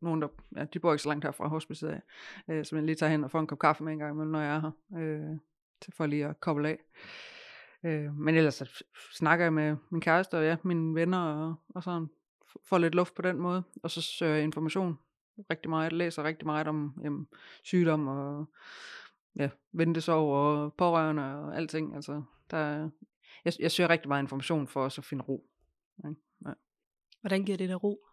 nogle, 0.00 0.22
der, 0.22 0.28
ja, 0.56 0.64
de 0.64 0.78
bor 0.78 0.92
ikke 0.92 1.02
så 1.02 1.08
langt 1.08 1.24
her 1.24 1.32
fra 1.32 1.48
hospicet 1.48 1.88
af, 1.88 2.02
øh, 2.48 2.64
som 2.64 2.78
jeg 2.78 2.84
lige 2.84 2.96
tager 2.96 3.10
hen 3.10 3.24
og 3.24 3.30
får 3.30 3.40
en 3.40 3.46
kop 3.46 3.58
kaffe 3.58 3.84
med 3.84 3.92
en 3.92 3.98
gang 3.98 4.12
imellem, 4.12 4.32
når 4.32 4.40
jeg 4.40 4.56
er 4.56 4.60
her. 4.60 4.70
Øh, 4.98 5.38
til 5.80 5.92
for 5.96 6.06
lige 6.06 6.26
at 6.26 6.40
koble 6.40 6.68
af. 6.68 6.78
Øh, 7.84 8.14
men 8.16 8.34
ellers 8.34 8.54
så 8.54 8.84
snakker 9.12 9.44
jeg 9.44 9.52
med 9.52 9.76
min 9.90 10.00
kæreste 10.00 10.38
og 10.38 10.44
ja, 10.44 10.56
mine 10.64 10.94
venner 10.94 11.18
og, 11.18 11.54
og 11.68 11.82
sådan, 11.82 12.08
får 12.64 12.78
lidt 12.78 12.94
luft 12.94 13.14
på 13.14 13.22
den 13.22 13.36
måde. 13.38 13.62
Og 13.82 13.90
så 13.90 14.02
søger 14.02 14.34
jeg 14.34 14.44
information 14.44 14.98
rigtig 15.50 15.70
meget, 15.70 15.92
læser 15.92 16.24
rigtig 16.24 16.46
meget 16.46 16.68
om 16.68 17.00
jamen, 17.04 17.28
sygdom 17.62 18.08
og 18.08 18.46
ja, 19.36 19.50
ventesov 19.72 20.34
og 20.34 20.74
pårørende 20.74 21.22
og 21.22 21.56
alting. 21.56 21.94
Altså, 21.94 22.22
der, 22.50 22.90
jeg, 23.44 23.52
jeg 23.58 23.70
søger 23.70 23.90
rigtig 23.90 24.08
meget 24.08 24.22
information 24.22 24.66
for 24.66 24.84
også 24.84 25.00
at 25.00 25.04
finde 25.04 25.24
ro. 25.24 25.50
Ja. 26.04 26.08
Hvordan 27.20 27.44
giver 27.44 27.58
det 27.58 27.68
der 27.68 27.76
ro? 27.76 28.06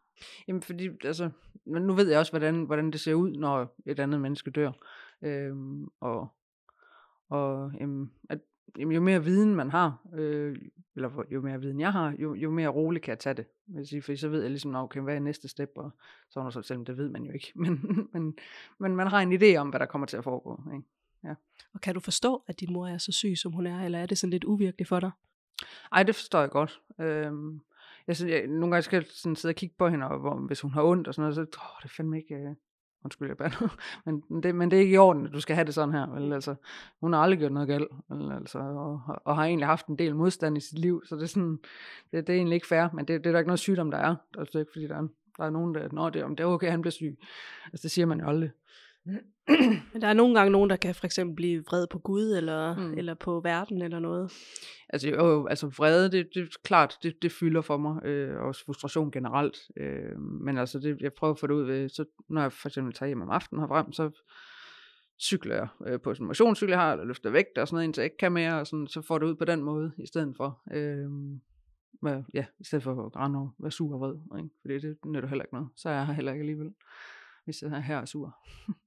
Jamen 0.47 0.61
fordi, 0.61 0.89
altså, 1.03 1.29
nu 1.65 1.93
ved 1.93 2.09
jeg 2.09 2.19
også, 2.19 2.31
hvordan, 2.31 2.63
hvordan 2.63 2.91
det 2.91 2.99
ser 2.99 3.13
ud, 3.13 3.31
når 3.31 3.75
et 3.85 3.99
andet 3.99 4.21
menneske 4.21 4.51
dør. 4.51 4.71
Øhm, 5.21 5.87
og 5.99 6.27
og 7.29 7.71
jamen, 7.79 8.11
at, 8.29 8.39
jamen, 8.77 8.95
jo 8.95 9.01
mere 9.01 9.23
viden 9.23 9.55
man 9.55 9.71
har, 9.71 9.97
øh, 10.13 10.57
eller 10.95 11.23
jo 11.31 11.41
mere 11.41 11.61
viden 11.61 11.79
jeg 11.79 11.91
har, 11.91 12.15
jo, 12.19 12.33
jo 12.33 12.51
mere 12.51 12.67
roligt 12.67 13.03
kan 13.03 13.11
jeg 13.11 13.19
tage 13.19 13.33
det. 13.33 13.45
Vil 13.67 13.87
sige, 13.87 14.01
for 14.01 14.15
så 14.15 14.29
ved 14.29 14.41
jeg 14.41 14.49
ligesom, 14.49 14.75
okay, 14.75 15.01
hvad 15.01 15.15
er 15.15 15.19
næste 15.19 15.47
step, 15.47 15.71
og 15.75 15.91
sådan 16.29 16.51
noget, 16.53 16.65
selvom 16.65 16.85
det 16.85 16.97
ved 16.97 17.09
man 17.09 17.23
jo 17.23 17.31
ikke. 17.31 17.51
Men, 17.61 18.07
men, 18.13 18.35
men 18.79 18.95
man 18.95 19.07
har 19.07 19.19
en 19.19 19.33
idé 19.33 19.55
om, 19.55 19.69
hvad 19.69 19.79
der 19.79 19.85
kommer 19.85 20.07
til 20.07 20.17
at 20.17 20.23
foregå. 20.23 20.61
Ikke? 20.73 20.87
Ja. 21.23 21.33
Og 21.73 21.81
kan 21.81 21.93
du 21.93 21.99
forstå, 21.99 22.43
at 22.47 22.59
din 22.59 22.73
mor 22.73 22.87
er 22.87 22.97
så 22.97 23.11
syg, 23.11 23.33
som 23.37 23.51
hun 23.51 23.67
er, 23.67 23.85
eller 23.85 23.99
er 23.99 24.05
det 24.05 24.17
sådan 24.17 24.31
lidt 24.31 24.43
uvirkeligt 24.43 24.89
for 24.89 24.99
dig? 24.99 25.11
Ej, 25.91 26.03
det 26.03 26.15
forstår 26.15 26.39
jeg 26.39 26.49
godt. 26.49 26.81
Øhm, 26.99 27.61
jeg, 28.07 28.15
synes, 28.15 28.31
jeg, 28.31 28.47
nogle 28.47 28.71
gange 28.71 28.81
skal 28.81 28.97
jeg 28.97 29.05
sådan 29.09 29.35
sidde 29.35 29.51
og 29.51 29.55
kigge 29.55 29.75
på 29.77 29.89
hende, 29.89 30.07
og 30.07 30.19
hvor, 30.19 30.35
hvis 30.35 30.61
hun 30.61 30.71
har 30.71 30.83
ondt 30.83 31.07
og 31.07 31.13
sådan 31.13 31.21
noget, 31.21 31.35
så 31.35 31.41
åh, 31.41 31.77
det 31.83 31.89
er 31.89 31.93
fandme 31.97 32.17
ikke, 32.17 32.35
øh, 32.35 32.55
undskyld 33.07 33.27
jeg 33.27 33.37
bander, 33.37 33.77
men 34.05 34.43
det, 34.43 34.55
men 34.55 34.71
det 34.71 34.77
er 34.77 34.81
ikke 34.81 34.93
i 34.93 34.97
orden, 34.97 35.25
at 35.25 35.33
du 35.33 35.39
skal 35.39 35.55
have 35.55 35.65
det 35.65 35.73
sådan 35.73 35.93
her, 35.93 36.07
vel, 36.13 36.33
altså, 36.33 36.55
hun 37.01 37.13
har 37.13 37.19
aldrig 37.19 37.39
gjort 37.39 37.51
noget 37.51 37.67
galt, 37.67 37.87
vel, 38.09 38.31
altså, 38.31 38.59
og, 38.59 39.01
og, 39.25 39.35
har 39.35 39.45
egentlig 39.45 39.67
haft 39.67 39.87
en 39.87 39.99
del 39.99 40.15
modstand 40.15 40.57
i 40.57 40.59
sit 40.59 40.79
liv, 40.79 41.03
så 41.05 41.15
det 41.15 41.23
er 41.23 41.27
sådan, 41.27 41.59
det, 42.11 42.27
det 42.27 42.33
er 42.33 42.37
egentlig 42.37 42.55
ikke 42.55 42.67
fair, 42.67 42.87
men 42.93 43.05
det, 43.07 43.23
det 43.23 43.27
er 43.27 43.31
der 43.31 43.39
ikke 43.39 43.49
noget 43.49 43.59
sygdom, 43.59 43.91
der 43.91 43.97
er, 43.97 44.15
Altså, 44.37 44.51
det 44.51 44.55
er 44.55 44.59
ikke, 44.59 44.71
fordi 44.71 44.87
der 44.87 44.97
er, 44.97 45.07
der 45.37 45.43
er 45.45 45.49
nogen, 45.49 45.75
der, 45.75 45.89
når 45.91 46.09
det, 46.09 46.23
om 46.23 46.35
det 46.35 46.43
er 46.43 46.47
okay, 46.47 46.69
han 46.71 46.81
bliver 46.81 46.91
syg, 46.91 47.17
altså 47.65 47.83
det 47.83 47.91
siger 47.91 48.05
man 48.05 48.19
jo 48.19 48.27
aldrig, 48.27 48.51
men 49.93 50.01
der 50.01 50.07
er 50.07 50.13
nogle 50.13 50.35
gange 50.35 50.51
nogen, 50.51 50.69
der 50.69 50.75
kan 50.75 50.95
for 50.95 51.05
eksempel 51.05 51.35
blive 51.35 51.63
vred 51.65 51.87
på 51.87 51.99
Gud, 51.99 52.33
eller, 52.37 52.75
mm. 52.75 52.93
eller 52.93 53.13
på 53.13 53.39
verden, 53.39 53.81
eller 53.81 53.99
noget. 53.99 54.31
Altså, 54.89 55.09
jo, 55.09 55.47
altså 55.47 55.67
vrede, 55.67 56.11
det, 56.11 56.29
det 56.33 56.41
er 56.41 56.47
klart, 56.63 56.97
det, 57.03 57.21
det 57.21 57.31
fylder 57.31 57.61
for 57.61 57.77
mig, 57.77 58.05
øh, 58.05 58.41
også 58.41 58.65
frustration 58.65 59.11
generelt. 59.11 59.57
Øh, 59.77 60.19
men 60.19 60.57
altså, 60.57 60.79
det, 60.79 61.01
jeg 61.01 61.13
prøver 61.13 61.33
at 61.33 61.39
få 61.39 61.47
det 61.47 61.53
ud 61.53 61.63
ved, 61.63 61.89
så 61.89 62.05
når 62.29 62.41
jeg 62.41 62.51
for 62.51 62.69
eksempel 62.69 62.93
tager 62.93 63.07
hjem 63.07 63.21
om 63.21 63.29
aftenen 63.29 63.61
herfrem, 63.61 63.91
så 63.91 64.23
cykler 65.21 65.55
jeg 65.55 65.67
øh, 65.87 66.01
på 66.01 66.11
en 66.11 66.25
motionscykel, 66.25 66.71
jeg 66.71 66.79
har, 66.79 66.91
eller 66.91 67.05
løfter 67.05 67.29
vægt 67.29 67.57
og 67.57 67.67
sådan 67.67 67.75
noget, 67.75 67.83
indtil 67.85 68.01
jeg 68.01 68.05
ikke 68.05 68.17
kan 68.17 68.31
mere, 68.31 68.59
og 68.59 68.67
sådan, 68.67 68.87
så 68.87 69.01
får 69.01 69.17
det 69.17 69.25
ud 69.25 69.35
på 69.35 69.45
den 69.45 69.63
måde, 69.63 69.91
i 69.97 70.07
stedet 70.07 70.33
for. 70.37 70.61
Øh, 70.73 71.09
med, 72.01 72.23
ja, 72.33 72.45
i 72.59 72.63
stedet 72.63 72.83
for 72.83 73.05
at 73.05 73.15
rende 73.15 73.39
og 73.39 73.51
være 73.59 73.71
sur 73.71 73.93
og 73.93 73.99
vred, 73.99 74.39
ikke? 74.39 74.49
fordi 74.61 74.79
det 74.79 74.97
nytter 75.05 75.29
heller 75.29 75.43
ikke 75.43 75.53
noget. 75.53 75.69
Så 75.75 75.89
er 75.89 75.93
jeg 75.93 76.05
her 76.05 76.13
heller 76.13 76.31
ikke 76.31 76.41
alligevel, 76.41 76.73
hvis 77.45 77.61
jeg 77.61 77.71
er 77.71 77.79
her 77.79 77.97
og 77.97 78.07
sur. 78.07 78.37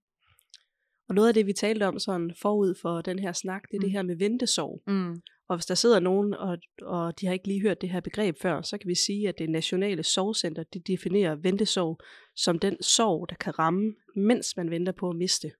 Og 1.10 1.14
noget 1.14 1.28
af 1.28 1.34
det, 1.34 1.46
vi 1.46 1.52
talte 1.52 1.86
om 1.86 1.98
sådan 1.98 2.32
forud 2.42 2.74
for 2.82 3.00
den 3.00 3.18
her 3.18 3.32
snak, 3.32 3.62
det 3.70 3.76
er 3.76 3.80
mm. 3.80 3.84
det 3.84 3.90
her 3.90 4.02
med 4.02 4.16
ventesorg. 4.16 4.82
Mm. 4.86 5.22
Og 5.48 5.56
hvis 5.56 5.66
der 5.66 5.74
sidder 5.74 6.00
nogen, 6.00 6.34
og, 6.34 6.58
og 6.82 7.20
de 7.20 7.26
har 7.26 7.32
ikke 7.32 7.46
lige 7.46 7.62
hørt 7.62 7.80
det 7.80 7.90
her 7.90 8.00
begreb 8.00 8.36
før, 8.42 8.62
så 8.62 8.78
kan 8.78 8.88
vi 8.88 8.94
sige, 8.94 9.28
at 9.28 9.38
det 9.38 9.50
nationale 9.50 10.02
sorgcenter, 10.02 10.62
det 10.62 10.86
definerer 10.86 11.34
ventesorg 11.34 11.98
som 12.36 12.58
den 12.58 12.82
sorg, 12.82 13.28
der 13.30 13.34
kan 13.34 13.58
ramme, 13.58 13.94
mens 14.16 14.56
man 14.56 14.70
venter 14.70 14.92
på 14.92 15.10
at 15.10 15.16
miste. 15.16 15.52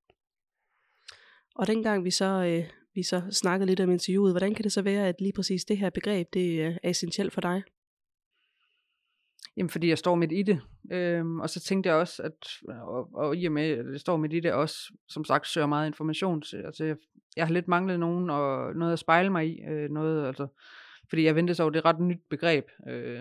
Og 1.54 1.66
dengang 1.66 2.04
vi 2.04 2.11
så, 2.11 2.45
øh, 2.45 2.64
vi 2.95 3.02
så 3.02 3.23
snakkede 3.30 3.66
lidt 3.66 3.80
om 3.80 3.90
interviewet, 3.90 4.33
hvordan 4.33 4.54
kan 4.54 4.62
det 4.62 4.73
så 4.73 4.83
være, 4.83 5.09
at 5.09 5.21
lige 5.21 5.33
præcis 5.33 5.64
det 5.64 5.78
her 5.78 5.90
begreb, 5.90 6.26
det 6.35 6.62
er 6.62 6.78
essentielt 6.85 7.33
for 7.33 7.40
dig? 7.40 7.62
Jamen, 9.57 9.71
fordi 9.71 9.88
jeg 9.88 9.99
står 9.99 10.14
midt 10.14 10.33
i 10.33 10.42
det. 10.42 10.61
Øhm, 10.92 11.40
og 11.40 11.50
så 11.50 11.61
tænkte 11.61 11.88
jeg 11.88 11.97
også, 11.97 12.23
at, 12.23 12.47
og, 12.69 13.09
og 13.14 13.37
i 13.37 13.47
og 13.47 13.52
med, 13.52 13.62
at 13.62 13.92
jeg 13.92 14.00
står 14.00 14.16
midt 14.16 14.33
i 14.33 14.40
det, 14.40 14.52
også, 14.52 14.76
som 15.09 15.25
sagt, 15.25 15.47
søger 15.47 15.66
meget 15.66 15.87
information. 15.87 16.42
Så, 16.42 16.57
altså, 16.57 16.85
jeg, 16.85 16.97
jeg 17.37 17.47
har 17.47 17.54
lidt 17.54 17.69
manglet 17.69 18.00
nogen, 18.00 18.30
og 18.30 18.75
noget 18.75 18.92
at 18.92 18.99
spejle 18.99 19.30
mig 19.30 19.49
i. 19.49 19.62
Øh, 19.62 19.90
noget, 19.90 20.26
altså, 20.26 20.47
fordi 21.09 21.25
jeg 21.25 21.37
ventede 21.37 21.54
så 21.54 21.62
over, 21.62 21.71
det 21.71 21.78
er 21.78 21.85
ret 21.85 22.00
nyt 22.00 22.21
begreb. 22.30 22.64
Øh, 22.88 23.21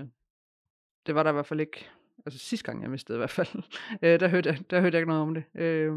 det 1.08 1.16
var 1.16 1.24
der 1.24 1.30
i 1.30 1.34
hvert 1.34 1.46
fald 1.46 1.60
ikke, 1.60 1.90
altså 2.26 2.40
sidste 2.40 2.66
gang 2.66 2.82
jeg 2.82 2.90
mistede 2.90 3.16
i 3.16 3.20
hvert 3.20 3.30
fald, 3.30 3.48
øh, 4.04 4.20
der, 4.20 4.28
hørte 4.28 4.50
jeg, 4.50 4.60
der 4.70 4.82
hørte 4.82 4.96
jeg 4.96 5.02
ikke 5.02 5.10
noget 5.10 5.22
om 5.22 5.34
det. 5.34 5.44
Øh, 5.56 5.94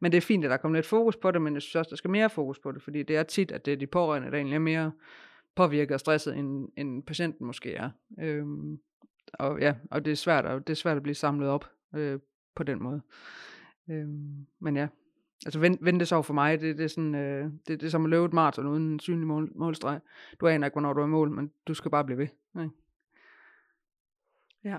men 0.00 0.12
det 0.12 0.14
er 0.14 0.20
fint, 0.20 0.44
at 0.44 0.50
der 0.50 0.56
kommer 0.56 0.78
lidt 0.78 0.86
fokus 0.86 1.16
på 1.16 1.30
det, 1.30 1.42
men 1.42 1.54
jeg 1.54 1.62
synes 1.62 1.74
også, 1.74 1.90
der 1.90 1.96
skal 1.96 2.10
mere 2.10 2.30
fokus 2.30 2.58
på 2.58 2.72
det, 2.72 2.82
fordi 2.82 3.02
det 3.02 3.16
er 3.16 3.22
tit, 3.22 3.52
at 3.52 3.66
det 3.66 3.72
er 3.72 3.76
de 3.76 3.86
pårørende, 3.86 4.30
der 4.30 4.36
egentlig 4.36 4.54
er 4.54 4.60
mere 4.60 4.92
påvirket 5.54 5.94
og 5.94 6.00
stresset, 6.00 6.36
end, 6.36 6.68
end 6.76 7.02
patienten 7.02 7.46
måske 7.46 7.74
er. 7.74 7.90
Øh, 8.20 8.46
og 9.38 9.60
ja, 9.60 9.74
og 9.90 10.04
det 10.04 10.10
er 10.10 10.16
svært, 10.16 10.44
og 10.44 10.66
det 10.66 10.72
er 10.72 10.76
svært 10.76 10.96
at 10.96 11.02
blive 11.02 11.14
samlet 11.14 11.48
op 11.48 11.70
øh, 11.94 12.18
på 12.54 12.62
den 12.62 12.82
måde. 12.82 13.00
Øh, 13.90 14.08
men 14.60 14.76
ja, 14.76 14.88
altså 15.46 15.58
vent, 15.58 16.08
så 16.08 16.22
for 16.22 16.34
mig, 16.34 16.60
det, 16.60 16.78
det 16.78 16.84
er 16.84 16.88
sådan, 16.88 17.14
øh, 17.14 17.44
det, 17.44 17.80
det 17.80 17.82
er 17.82 17.90
som 17.90 18.04
at 18.04 18.10
løbe 18.10 18.24
et 18.24 18.32
maraton 18.32 18.66
uden 18.66 18.92
en 18.92 19.00
synlig 19.00 19.26
mål, 19.26 19.52
målstreg. 19.54 20.00
Du 20.40 20.46
aner 20.46 20.66
ikke, 20.66 20.74
hvornår 20.74 20.92
du 20.92 21.00
er 21.00 21.04
i 21.04 21.08
mål, 21.08 21.30
men 21.30 21.52
du 21.66 21.74
skal 21.74 21.90
bare 21.90 22.04
blive 22.04 22.18
ved. 22.18 22.28
Ikke? 22.60 22.70
Ja, 24.64 24.78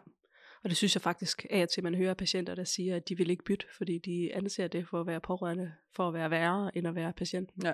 og 0.63 0.69
det 0.69 0.77
synes 0.77 0.95
jeg 0.95 1.01
faktisk 1.01 1.45
af 1.49 1.67
til, 1.67 1.83
man 1.83 1.95
hører 1.95 2.13
patienter, 2.13 2.55
der 2.55 2.63
siger, 2.63 2.95
at 2.95 3.09
de 3.09 3.17
vil 3.17 3.29
ikke 3.29 3.43
bytte, 3.43 3.65
fordi 3.77 3.97
de 3.97 4.35
anser 4.35 4.67
det 4.67 4.87
for 4.87 5.01
at 5.01 5.07
være 5.07 5.21
pårørende, 5.21 5.73
for 5.91 6.07
at 6.07 6.13
være 6.13 6.31
værre, 6.31 6.77
end 6.77 6.87
at 6.87 6.95
være 6.95 7.13
patient. 7.13 7.49
Ja. 7.63 7.73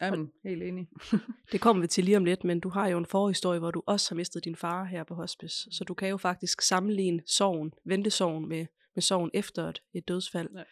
Jamen, 0.00 0.32
helt 0.44 0.62
enig. 0.62 0.88
det 1.52 1.60
kommer 1.60 1.80
vi 1.80 1.86
til 1.86 2.04
lige 2.04 2.16
om 2.16 2.24
lidt, 2.24 2.44
men 2.44 2.60
du 2.60 2.68
har 2.68 2.88
jo 2.88 2.98
en 2.98 3.06
forhistorie, 3.06 3.58
hvor 3.58 3.70
du 3.70 3.82
også 3.86 4.10
har 4.10 4.16
mistet 4.16 4.44
din 4.44 4.56
far 4.56 4.84
her 4.84 5.04
på 5.04 5.14
hospice. 5.14 5.68
Så 5.70 5.84
du 5.84 5.94
kan 5.94 6.08
jo 6.08 6.16
faktisk 6.16 6.60
sammenligne 6.60 7.22
sorgen, 7.26 7.72
ventesorgen 7.84 8.48
med, 8.48 8.66
med 8.94 9.02
sorgen 9.02 9.30
efter 9.34 9.68
et, 9.68 9.82
et 9.94 10.08
dødsfald. 10.08 10.48
Ja. 10.54 10.62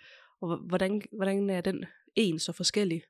Og 0.41 0.57
hvordan, 0.57 1.03
hvordan 1.13 1.51
er 1.51 1.61
den 1.61 1.85
en 2.15 2.39
så 2.39 2.53
forskellig? 2.53 3.03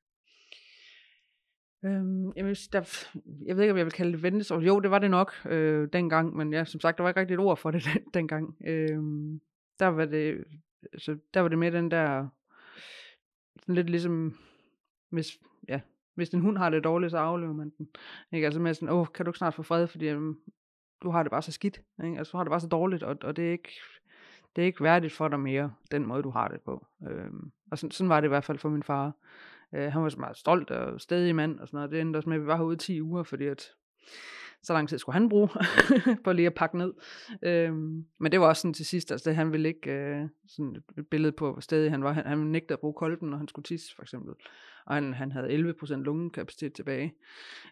Øhm, 1.84 2.32
jeg, 2.36 2.56
der, 2.72 3.06
jeg 3.46 3.56
ved 3.56 3.62
ikke, 3.62 3.72
om 3.72 3.78
jeg 3.78 3.86
vil 3.86 3.92
kalde 3.92 4.12
det 4.12 4.22
ventesorg. 4.22 4.66
Jo, 4.66 4.80
det 4.80 4.90
var 4.90 4.98
det 4.98 5.10
nok 5.10 5.32
øh, 5.46 5.88
dengang, 5.92 6.36
men 6.36 6.52
ja, 6.52 6.64
som 6.64 6.80
sagt, 6.80 6.98
der 6.98 7.02
var 7.02 7.10
ikke 7.10 7.20
rigtig 7.20 7.34
et 7.34 7.40
ord 7.40 7.56
for 7.56 7.70
det 7.70 7.84
den, 7.84 8.02
dengang. 8.14 8.56
Øhm, 8.66 9.40
der 9.78 9.86
var 9.86 10.04
det, 10.04 10.44
så 10.98 11.18
der 11.34 11.40
var 11.40 11.48
det 11.48 11.58
med 11.58 11.72
den 11.72 11.90
der, 11.90 12.28
sådan 13.60 13.74
lidt 13.74 13.90
ligesom, 13.90 14.38
hvis, 15.10 15.38
ja, 15.68 15.80
hvis 16.14 16.28
en 16.28 16.40
hund 16.40 16.58
har 16.58 16.70
det 16.70 16.84
dårligt, 16.84 17.10
så 17.10 17.18
aflever 17.18 17.52
man 17.52 17.72
den. 17.78 17.88
Ikke? 18.32 18.46
Altså 18.46 18.60
med 18.60 18.74
sådan, 18.74 18.88
åh, 18.88 19.06
kan 19.14 19.24
du 19.24 19.30
ikke 19.30 19.38
snart 19.38 19.54
få 19.54 19.62
fred, 19.62 19.86
fordi 19.86 20.12
um, 20.12 20.38
du 21.02 21.10
har 21.10 21.22
det 21.22 21.30
bare 21.30 21.42
så 21.42 21.52
skidt. 21.52 21.80
Ikke? 22.04 22.18
Altså 22.18 22.30
du 22.30 22.36
har 22.36 22.44
det 22.44 22.50
bare 22.50 22.60
så 22.60 22.68
dårligt, 22.68 23.02
og, 23.02 23.16
og 23.22 23.36
det 23.36 23.46
er 23.46 23.52
ikke, 23.52 23.72
det 24.56 24.62
er 24.62 24.66
ikke 24.66 24.82
værdigt 24.82 25.12
for 25.12 25.28
dig 25.28 25.40
mere, 25.40 25.72
den 25.90 26.06
måde 26.06 26.22
du 26.22 26.30
har 26.30 26.48
det 26.48 26.60
på. 26.60 26.86
Øhm, 27.08 27.52
og 27.70 27.78
sådan, 27.78 27.90
sådan 27.90 28.08
var 28.08 28.20
det 28.20 28.26
i 28.26 28.28
hvert 28.28 28.44
fald 28.44 28.58
for 28.58 28.68
min 28.68 28.82
far. 28.82 29.12
Øh, 29.74 29.92
han 29.92 30.02
var 30.02 30.08
så 30.08 30.20
meget 30.20 30.36
stolt 30.36 30.70
og 30.70 31.00
stedig 31.00 31.34
mand 31.34 31.60
og 31.60 31.68
sådan 31.68 31.76
noget. 31.76 31.90
Det 31.90 32.00
endte 32.00 32.16
også 32.16 32.28
med, 32.28 32.36
at 32.36 32.42
vi 32.42 32.46
var 32.46 32.56
herude 32.56 32.76
10 32.76 33.02
uger, 33.02 33.22
fordi 33.22 33.46
at 33.46 33.70
så 34.64 34.72
lang 34.72 34.88
tid 34.88 34.98
skulle 34.98 35.14
han 35.14 35.28
bruge 35.28 35.48
på 36.24 36.32
lige 36.32 36.46
at 36.46 36.54
pakke 36.54 36.78
ned. 36.78 36.92
Øhm, 37.42 38.06
men 38.20 38.32
det 38.32 38.40
var 38.40 38.46
også 38.46 38.62
sådan 38.62 38.74
til 38.74 38.86
sidst, 38.86 39.12
altså 39.12 39.30
det, 39.30 39.36
han 39.36 39.52
ville 39.52 39.68
ikke 39.68 39.92
øh, 39.92 40.28
sådan 40.48 40.76
et 40.98 41.08
billede 41.10 41.32
på, 41.32 41.52
hvor 41.52 41.60
stedig 41.60 41.90
han 41.90 42.04
var. 42.04 42.12
Han, 42.12 42.26
han 42.26 42.38
nægtede 42.38 42.72
at 42.72 42.80
bruge 42.80 42.94
kolben, 42.94 43.30
når 43.30 43.36
han 43.36 43.48
skulle 43.48 43.64
tisse, 43.64 43.94
for 43.96 44.02
eksempel. 44.02 44.34
Og 44.86 44.94
han, 44.94 45.14
han 45.14 45.32
havde 45.32 45.74
11% 45.82 45.94
lungekapacitet 45.94 46.72
tilbage. 46.72 47.14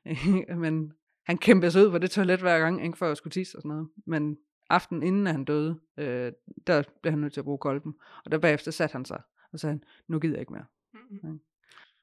men 0.64 0.92
han 1.26 1.38
kæmpede 1.38 1.70
sig 1.70 1.86
ud 1.86 1.90
på 1.90 1.98
det 1.98 2.10
toilet 2.10 2.40
hver 2.40 2.58
gang, 2.58 2.84
ikke, 2.84 2.98
før 2.98 3.06
jeg 3.06 3.16
skulle 3.16 3.32
tisse 3.32 3.58
og 3.58 3.62
sådan 3.62 3.68
noget. 3.68 3.88
Men 4.06 4.38
aften 4.70 5.02
inden 5.02 5.26
han 5.26 5.44
døde, 5.44 5.80
øh, 5.96 6.32
der 6.66 6.82
blev 7.02 7.10
han 7.10 7.20
nødt 7.20 7.32
til 7.32 7.40
at 7.40 7.44
bruge 7.44 7.58
kolben. 7.58 7.94
Og 8.24 8.32
der 8.32 8.38
bagefter 8.38 8.70
satte 8.70 8.92
han 8.92 9.04
sig 9.04 9.22
og 9.52 9.58
sagde, 9.58 9.80
nu 10.08 10.18
gider 10.18 10.34
jeg 10.34 10.40
ikke 10.40 10.52
mere. 10.52 10.64
Mm-hmm. 10.94 11.40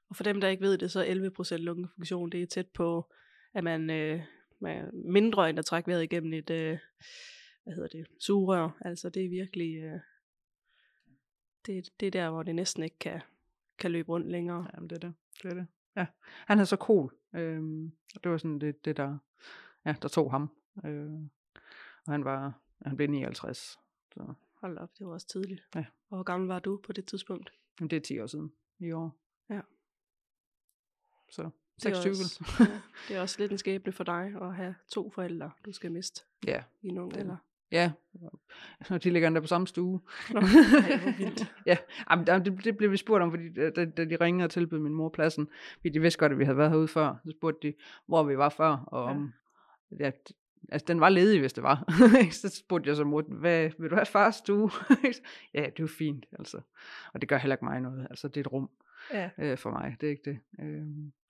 Og 0.10 0.16
for 0.16 0.24
dem, 0.24 0.42
der 0.42 0.48
ikke 0.48 0.64
ved 0.64 0.78
det, 0.78 0.92
så 0.92 1.04
11% 1.04 1.56
lungefunktion, 1.58 2.30
det 2.30 2.42
er 2.42 2.46
tæt 2.46 2.68
på, 2.68 3.14
at 3.54 3.64
man 3.64 3.90
øh, 3.90 4.22
med 4.60 4.92
mindre 4.92 5.50
end 5.50 5.60
at 5.60 5.66
trække 5.66 5.88
vejret 5.88 6.04
igennem 6.04 6.34
et, 6.34 6.50
øh, 6.50 6.78
hvad 7.64 7.74
hedder 7.74 7.88
det, 7.88 8.08
sugerør. 8.20 8.70
Altså 8.82 9.10
det 9.10 9.26
er 9.26 9.30
virkelig, 9.30 9.76
øh, 9.76 10.00
det, 11.66 11.90
det 12.00 12.08
er 12.08 12.12
der, 12.12 12.30
hvor 12.30 12.44
det 12.44 12.56
næsten 12.56 12.84
ikke 12.84 13.00
kan, 13.00 13.22
kan 13.78 13.92
løbe 13.92 14.10
rundt 14.10 14.28
længere. 14.28 14.68
Jamen 14.74 14.90
det 14.90 14.96
er 14.96 15.08
det, 15.08 15.14
det 15.44 15.52
er 15.52 15.56
det. 15.56 15.68
Ja, 15.96 16.06
han 16.22 16.60
er 16.60 16.64
så 16.64 16.76
cool. 16.76 17.16
Øhm, 17.36 17.92
det 18.24 18.32
var 18.32 18.38
sådan 18.38 18.60
det, 18.60 18.86
det 18.86 18.98
der, 18.98 19.18
ja, 19.86 19.96
der 20.02 20.08
tog 20.08 20.32
ham. 20.32 20.50
Øh, 20.86 21.12
og 22.06 22.12
han 22.12 22.26
var, 22.26 22.62
han 22.82 22.96
blev 22.96 23.10
59. 23.10 23.80
Så. 24.14 24.34
Hold 24.54 24.78
op, 24.78 24.90
det 25.00 25.08
var 25.08 25.14
også 25.14 25.28
tidligt. 25.28 25.62
Ja. 25.76 25.86
Og 26.10 26.18
hvor 26.18 26.24
gammel 26.24 26.48
var 26.48 26.60
du 26.60 26.82
på 26.84 26.94
det 26.94 27.06
tidspunkt? 27.06 27.54
Jamen, 27.80 27.90
det 27.90 27.96
er 27.96 28.02
10 28.02 28.20
år 28.20 28.28
siden. 28.28 28.54
i 28.80 28.92
år. 28.92 29.16
Ja. 29.50 29.62
Så 31.30 31.50
Det 31.84 31.86
er 31.92 32.02
26. 32.02 32.12
også- 32.12 32.56
ja, 32.60 32.66
det 33.08 33.18
er 33.18 33.22
også 33.22 33.36
lidt 33.40 33.52
en 33.52 33.58
skæbne 33.58 33.92
for 33.92 34.04
dig 34.04 34.34
at 34.42 34.56
have 34.56 34.76
to 34.92 35.10
forældre, 35.16 35.52
du 35.66 35.72
skal 35.72 35.92
miste 35.92 36.22
Ja, 36.48 36.64
i 36.82 36.88
en 36.88 36.98
ung 36.98 37.18
alder. 37.18 37.36
ja. 37.72 37.92
Og 38.90 39.04
de 39.04 39.10
ligger 39.10 39.28
endda 39.28 39.42
på 39.42 39.48
samme 39.48 39.68
stue. 39.68 40.02
Nå, 40.30 40.40
ej, 40.40 41.14
vildt. 41.18 41.54
ja, 41.66 41.78
jamen, 42.12 42.28
det, 42.28 42.64
det 42.64 42.78
blev 42.78 42.92
vi 42.92 42.98
spurgt 42.98 43.24
om, 43.24 43.32
fordi 43.32 43.54
da, 43.54 43.70
da 43.86 44.06
de 44.06 44.16
ringede 44.22 44.46
og 44.46 44.52
tilbød 44.52 44.80
min 44.80 44.94
mor 44.94 45.10
pladsen, 45.10 45.48
fordi 45.74 45.90
de 45.90 46.00
vidste 46.02 46.20
godt, 46.20 46.32
at 46.32 46.40
vi 46.40 46.44
havde 46.46 46.58
været 46.58 46.70
herude 46.72 46.88
før, 46.88 47.16
så 47.26 47.32
spurgte 47.38 47.68
de, 47.68 47.74
hvor 48.08 48.24
vi 48.24 48.38
var 48.38 48.50
før, 48.50 48.70
og 48.78 49.06
Ja. 49.10 49.16
om, 49.16 49.34
ja, 50.00 50.12
d- 50.30 50.66
altså 50.72 50.86
den 50.88 51.00
var 51.00 51.10
ledig, 51.10 51.40
hvis 51.40 51.54
det 51.54 51.64
var. 51.64 51.84
så 52.32 52.50
spurgte 52.66 52.88
jeg 52.90 52.96
så 52.96 53.04
mor, 53.04 53.22
hvad, 53.22 53.70
vil 53.80 53.90
du 53.90 53.96
have 53.96 54.06
fars 54.06 54.36
stue? 54.36 54.72
ja, 55.54 55.60
det 55.62 55.68
er 55.68 55.72
jo 55.80 55.88
fint, 55.88 56.26
altså. 56.40 56.62
Og 57.14 57.22
det 57.22 57.30
gør 57.30 57.38
heller 57.38 57.56
ikke 57.56 57.66
mig 57.66 57.80
noget, 57.82 58.08
altså 58.10 58.28
det 58.28 58.38
er 58.38 58.42
et 58.42 58.52
rum 58.52 58.70
Ja. 59.14 59.30
øh, 59.38 59.58
for 59.58 59.72
mig, 59.72 59.98
det 60.02 60.08
er 60.08 60.12
ikke 60.12 60.32
det. 60.32 60.40
Øh, 60.60 60.86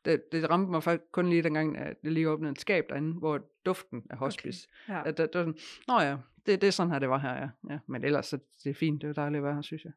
det. 0.05 0.31
Det 0.31 0.49
ramte 0.49 0.71
mig 0.71 0.83
faktisk 0.83 1.11
kun 1.11 1.29
lige 1.29 1.43
dengang, 1.43 1.77
at 1.77 2.01
det 2.03 2.11
lige 2.11 2.29
åbnede 2.29 2.51
et 2.51 2.59
skab 2.59 2.85
derinde, 2.89 3.13
hvor 3.13 3.41
duften 3.65 4.03
af 4.09 4.17
hospice, 4.17 4.67
Ja. 4.89 5.07
at 5.07 5.17
der, 5.17 5.25
der 5.25 5.39
sådan, 5.41 5.57
nå 5.87 5.99
ja, 5.99 6.17
det, 6.45 6.61
det 6.61 6.67
er 6.67 6.71
sådan 6.71 6.91
her, 6.91 6.99
det 6.99 7.09
var 7.09 7.17
her, 7.17 7.33
ja. 7.33 7.49
ja. 7.73 7.79
Men 7.87 8.03
ellers, 8.03 8.25
så 8.25 8.39
det 8.63 8.69
er 8.69 8.73
fint, 8.73 9.01
det 9.01 9.09
er 9.09 9.13
dejligt 9.13 9.37
at 9.37 9.43
være 9.43 9.53
her, 9.55 9.61
synes 9.61 9.85
jeg. 9.85 9.91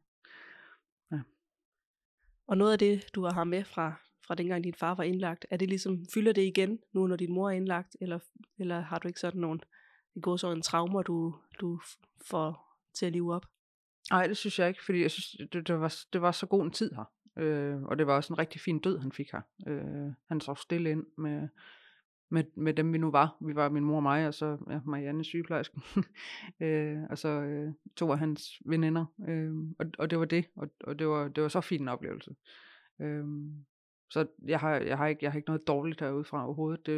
Og 2.47 2.57
noget 2.57 2.71
af 2.71 2.79
det, 2.79 3.05
du 3.15 3.23
har 3.25 3.43
med 3.43 3.63
fra, 3.63 3.93
fra 4.27 4.35
dengang 4.35 4.63
din 4.63 4.73
far 4.73 4.95
var 4.95 5.03
indlagt, 5.03 5.45
er 5.49 5.57
det 5.57 5.69
ligesom, 5.69 6.05
fylder 6.13 6.33
det 6.33 6.41
igen 6.41 6.79
nu, 6.93 7.07
når 7.07 7.15
din 7.15 7.33
mor 7.33 7.49
er 7.49 7.53
indlagt, 7.53 7.95
eller, 8.01 8.19
eller 8.57 8.79
har 8.79 8.99
du 8.99 9.07
ikke 9.07 9.19
sådan 9.19 9.41
nogle, 9.41 9.59
det 10.13 10.23
går 10.23 10.37
så 10.37 10.51
en 10.51 10.61
traumer, 10.61 11.01
du, 11.01 11.35
du 11.59 11.79
får 12.25 12.77
til 12.93 13.05
at 13.05 13.11
live 13.11 13.33
op? 13.35 13.45
Nej, 14.11 14.27
det 14.27 14.37
synes 14.37 14.59
jeg 14.59 14.67
ikke, 14.67 14.83
fordi 14.85 15.01
jeg 15.01 15.11
synes, 15.11 15.49
det, 15.53 15.67
det, 15.67 15.79
var, 15.79 15.95
det 16.13 16.21
var 16.21 16.31
så 16.31 16.45
god 16.45 16.63
en 16.63 16.71
tid 16.71 16.91
her. 16.91 17.11
Øh, 17.37 17.83
og 17.83 17.97
det 17.97 18.07
var 18.07 18.15
også 18.15 18.33
en 18.33 18.39
rigtig 18.39 18.61
fin 18.61 18.79
død, 18.79 18.99
han 18.99 19.11
fik 19.11 19.31
her. 19.31 19.41
Øh, 19.67 20.11
han 20.27 20.41
så 20.41 20.55
stille 20.55 20.89
ind 20.89 21.05
med, 21.17 21.47
med, 22.29 22.43
med 22.55 22.73
dem, 22.73 22.93
vi 22.93 22.97
nu 22.97 23.11
var. 23.11 23.37
Vi 23.41 23.55
var 23.55 23.69
min 23.69 23.83
mor 23.83 23.95
og 23.95 24.03
mig, 24.03 24.27
og 24.27 24.33
så 24.33 24.57
ja, 24.69 24.79
Marianne 24.85 25.23
sygeplejersken. 25.23 25.83
øh, 26.65 26.97
og 27.09 27.17
så 27.17 27.29
øh, 27.29 27.73
to 27.95 28.11
af 28.11 28.19
hans 28.19 28.61
veninder. 28.65 29.05
Øh, 29.29 29.53
og, 29.79 29.85
og 29.99 30.09
det 30.09 30.19
var 30.19 30.25
det, 30.25 30.45
og, 30.55 30.69
og 30.83 30.99
det, 30.99 31.07
var, 31.07 31.27
det 31.27 31.43
var 31.43 31.49
så 31.49 31.61
fin 31.61 31.81
en 31.81 31.87
oplevelse. 31.87 32.35
Øh, 33.01 33.25
så 34.09 34.27
jeg 34.47 34.59
har, 34.59 34.75
jeg, 34.75 34.97
har 34.97 35.07
ikke, 35.07 35.23
jeg 35.23 35.31
har 35.31 35.37
ikke 35.37 35.49
noget 35.49 35.67
dårligt 35.67 35.99
herude 35.99 36.23
fra 36.23 36.45
overhovedet. 36.45 36.85
Det, 36.85 36.97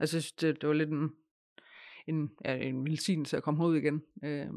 altså, 0.00 0.16
jeg 0.16 0.22
synes, 0.22 0.32
det, 0.32 0.60
det 0.60 0.68
var 0.68 0.74
lidt 0.74 0.90
en, 0.90 1.10
en, 2.06 2.30
ja, 2.44 2.56
en 2.56 2.84
velsignelse 2.84 3.36
at 3.36 3.42
komme 3.42 3.66
ud 3.66 3.76
igen. 3.76 4.02
Øh, 4.24 4.48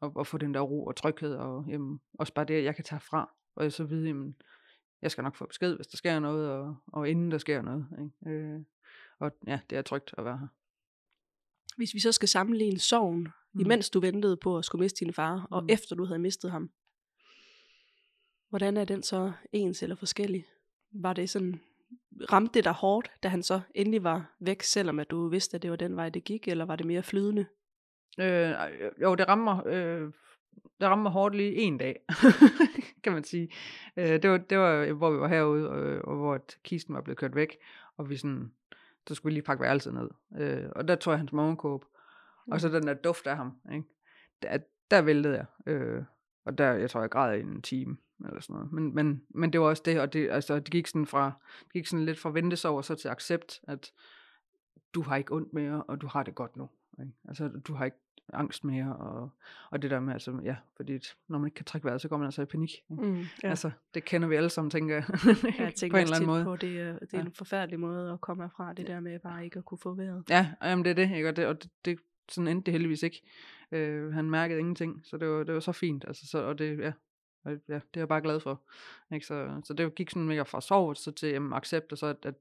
og, 0.00 0.16
og 0.16 0.26
få 0.26 0.38
den 0.38 0.54
der 0.54 0.60
ro 0.60 0.84
og 0.84 0.96
tryghed, 0.96 1.34
og 1.34 1.64
jamen, 1.68 2.00
også 2.18 2.34
bare 2.34 2.44
det, 2.44 2.64
jeg 2.64 2.74
kan 2.74 2.84
tage 2.84 3.00
fra, 3.00 3.30
og 3.54 3.64
jeg 3.64 3.72
så 3.72 3.84
vide, 3.84 4.06
jamen, 4.06 4.36
jeg 5.02 5.10
skal 5.10 5.24
nok 5.24 5.36
få 5.36 5.46
besked, 5.46 5.76
hvis 5.76 5.86
der 5.86 5.96
sker 5.96 6.18
noget, 6.18 6.50
og, 6.50 6.76
og 6.86 7.08
inden 7.08 7.30
der 7.30 7.38
sker 7.38 7.62
noget. 7.62 7.86
Ikke? 7.98 8.36
Øh, 8.36 8.60
og 9.18 9.32
ja, 9.46 9.60
det 9.70 9.78
er 9.78 9.82
trygt 9.82 10.14
at 10.18 10.24
være 10.24 10.38
her. 10.38 10.46
Hvis 11.76 11.94
vi 11.94 12.00
så 12.00 12.12
skal 12.12 12.28
sammenligne 12.28 12.78
sorgen, 12.78 13.28
mm. 13.52 13.60
Imens 13.60 13.90
du 13.90 14.00
ventede 14.00 14.36
på 14.36 14.58
at 14.58 14.64
skulle 14.64 14.82
miste 14.82 15.04
din 15.04 15.12
far, 15.12 15.46
og 15.50 15.62
Mm. 15.62 15.68
efter 15.70 15.96
du 15.96 16.04
havde 16.04 16.18
mistet 16.18 16.50
ham, 16.50 16.70
hvordan 18.48 18.76
er 18.76 18.84
den 18.84 19.02
så 19.02 19.32
ens 19.52 19.82
eller 19.82 19.96
forskellig? 19.96 20.44
Var 20.90 21.12
det 21.12 21.30
sådan, 21.30 21.60
ramte 22.32 22.54
det 22.54 22.64
dig 22.64 22.72
hårdt, 22.72 23.10
da 23.22 23.28
han 23.28 23.42
så 23.42 23.60
endelig 23.74 24.04
var 24.04 24.36
væk, 24.40 24.62
selvom 24.62 24.98
at 24.98 25.10
du 25.10 25.28
vidste, 25.28 25.54
at 25.54 25.62
det 25.62 25.70
var 25.70 25.76
den 25.76 25.96
vej, 25.96 26.08
det 26.08 26.24
gik, 26.24 26.48
eller 26.48 26.64
var 26.64 26.76
det 26.76 26.86
mere 26.86 27.02
flydende? 27.02 27.46
Øh, 28.20 28.54
jo, 29.02 29.14
det 29.14 29.28
rammer, 29.28 29.66
øh, 29.66 30.12
det 30.82 30.90
rammer 30.90 31.10
hårdt 31.10 31.34
lige 31.34 31.54
en 31.54 31.78
dag, 31.78 32.00
kan 33.04 33.12
man 33.12 33.24
sige. 33.24 33.48
Øh, 33.96 34.22
det, 34.22 34.30
var, 34.30 34.36
det 34.38 34.58
var, 34.58 34.92
hvor 34.92 35.10
vi 35.10 35.18
var 35.18 35.28
herude, 35.28 35.70
og, 35.70 36.08
og 36.08 36.16
hvor 36.16 36.40
kisten 36.62 36.94
var 36.94 37.00
blevet 37.00 37.18
kørt 37.18 37.34
væk, 37.34 37.56
og 37.96 38.10
vi 38.10 38.16
sådan, 38.16 38.52
så 39.06 39.14
skulle 39.14 39.30
vi 39.30 39.34
lige 39.34 39.44
pakke 39.44 39.62
værelset 39.62 39.94
ned. 39.94 40.08
Øh, 40.38 40.70
og 40.76 40.88
der 40.88 40.94
tog 40.94 41.12
jeg 41.12 41.18
hans 41.18 41.32
morgenkåb, 41.32 41.84
og 42.52 42.60
så 42.60 42.68
den 42.68 42.86
der 42.86 42.94
duft 42.94 43.26
af 43.26 43.36
ham, 43.36 43.52
ikke? 43.72 43.88
Der, 44.42 44.58
der 44.90 45.02
væltede 45.02 45.34
jeg. 45.36 45.46
Øh, 45.66 46.02
og 46.44 46.58
der, 46.58 46.72
jeg 46.72 46.90
tror, 46.90 47.00
jeg 47.00 47.10
græd 47.10 47.38
i 47.38 47.40
en 47.40 47.62
time, 47.62 47.96
eller 48.26 48.40
sådan 48.40 48.54
noget. 48.54 48.72
Men, 48.72 48.94
men, 48.94 49.22
men 49.28 49.52
det 49.52 49.60
var 49.60 49.66
også 49.66 49.82
det, 49.84 50.00
og 50.00 50.12
det, 50.12 50.30
altså, 50.30 50.54
det 50.54 50.70
gik 50.70 50.86
sådan 50.86 51.06
fra, 51.06 51.32
det 51.64 51.72
gik 51.72 51.86
sådan 51.86 52.04
lidt 52.04 52.18
fra 52.18 52.30
ventesorg 52.30 52.76
og 52.76 52.84
så 52.84 52.94
til 52.94 53.08
accept, 53.08 53.60
at 53.68 53.92
du 54.94 55.02
har 55.02 55.16
ikke 55.16 55.34
ondt 55.34 55.52
mere, 55.52 55.82
og 55.82 56.00
du 56.00 56.06
har 56.06 56.22
det 56.22 56.34
godt 56.34 56.56
nu. 56.56 56.68
Ikke? 57.00 57.12
Altså, 57.28 57.48
du 57.48 57.74
har 57.74 57.84
ikke 57.84 57.96
angst 58.32 58.64
mere, 58.64 58.96
og, 58.96 59.30
og 59.70 59.82
det 59.82 59.90
der 59.90 60.00
med, 60.00 60.12
altså, 60.12 60.40
ja, 60.44 60.56
fordi 60.76 60.98
når 61.28 61.38
man 61.38 61.46
ikke 61.46 61.54
kan 61.54 61.64
trække 61.64 61.84
vejret, 61.84 62.00
så 62.00 62.08
går 62.08 62.16
man 62.16 62.24
altså 62.24 62.42
i 62.42 62.44
panik. 62.44 62.70
Ikke? 62.90 63.02
Mm, 63.02 63.24
Ja. 63.42 63.48
Altså, 63.48 63.70
det 63.94 64.04
kender 64.04 64.28
vi 64.28 64.36
alle 64.36 64.50
sammen, 64.50 64.70
tænker 64.70 64.94
jeg. 64.94 65.04
jeg 65.58 65.74
tænker 65.74 65.94
på 65.94 65.98
en 65.98 66.02
eller 66.02 66.16
anden 66.16 66.26
måde. 66.26 66.44
på, 66.44 66.56
det, 66.56 66.80
er- 66.80 66.98
det 66.98 67.14
er 67.14 67.18
Ja. 67.18 67.24
en 67.24 67.32
forfærdelig 67.32 67.80
måde 67.80 68.12
at 68.12 68.20
komme 68.20 68.42
herfra, 68.42 68.72
det 68.72 68.86
der 68.86 69.00
med 69.00 69.18
bare 69.18 69.44
ikke 69.44 69.58
at 69.58 69.64
kunne 69.64 69.78
få 69.78 69.94
vejret. 69.94 70.24
Ja, 70.30 70.52
og 70.60 70.68
jamen, 70.68 70.84
det 70.84 70.90
er 70.90 70.94
det, 70.94 71.16
ikke? 71.16 71.28
Og, 71.28 71.36
det, 71.36 71.46
og 71.46 71.62
det, 71.62 71.70
det, 71.84 71.98
sådan 72.28 72.48
endte 72.48 72.66
det 72.66 72.72
heldigvis 72.72 73.02
ikke. 73.02 73.22
Øh, 73.72 74.12
han 74.12 74.30
mærkede 74.30 74.60
ingenting, 74.60 75.00
så 75.04 75.16
det 75.16 75.28
var, 75.28 75.44
det 75.44 75.54
var 75.54 75.60
så 75.60 75.72
fint. 75.72 76.04
Altså, 76.06 76.26
så, 76.26 76.38
og 76.38 76.58
det, 76.58 76.78
ja, 76.78 76.92
og, 77.44 77.52
ja, 77.68 77.74
det 77.74 77.80
er 77.94 78.00
jeg 78.00 78.08
bare 78.08 78.20
glad 78.22 78.40
for. 78.40 78.62
Ikke? 79.14 79.26
Så, 79.26 79.60
så 79.64 79.74
det 79.74 79.94
gik 79.94 80.10
sådan 80.10 80.26
mega 80.28 80.42
fra 80.42 80.60
sorg 80.60 80.96
så 80.96 81.10
til 81.12 81.28
jamen, 81.28 81.52
accept, 81.52 81.92
og 81.92 81.98
så 81.98 82.06
at, 82.06 82.16
at 82.22 82.34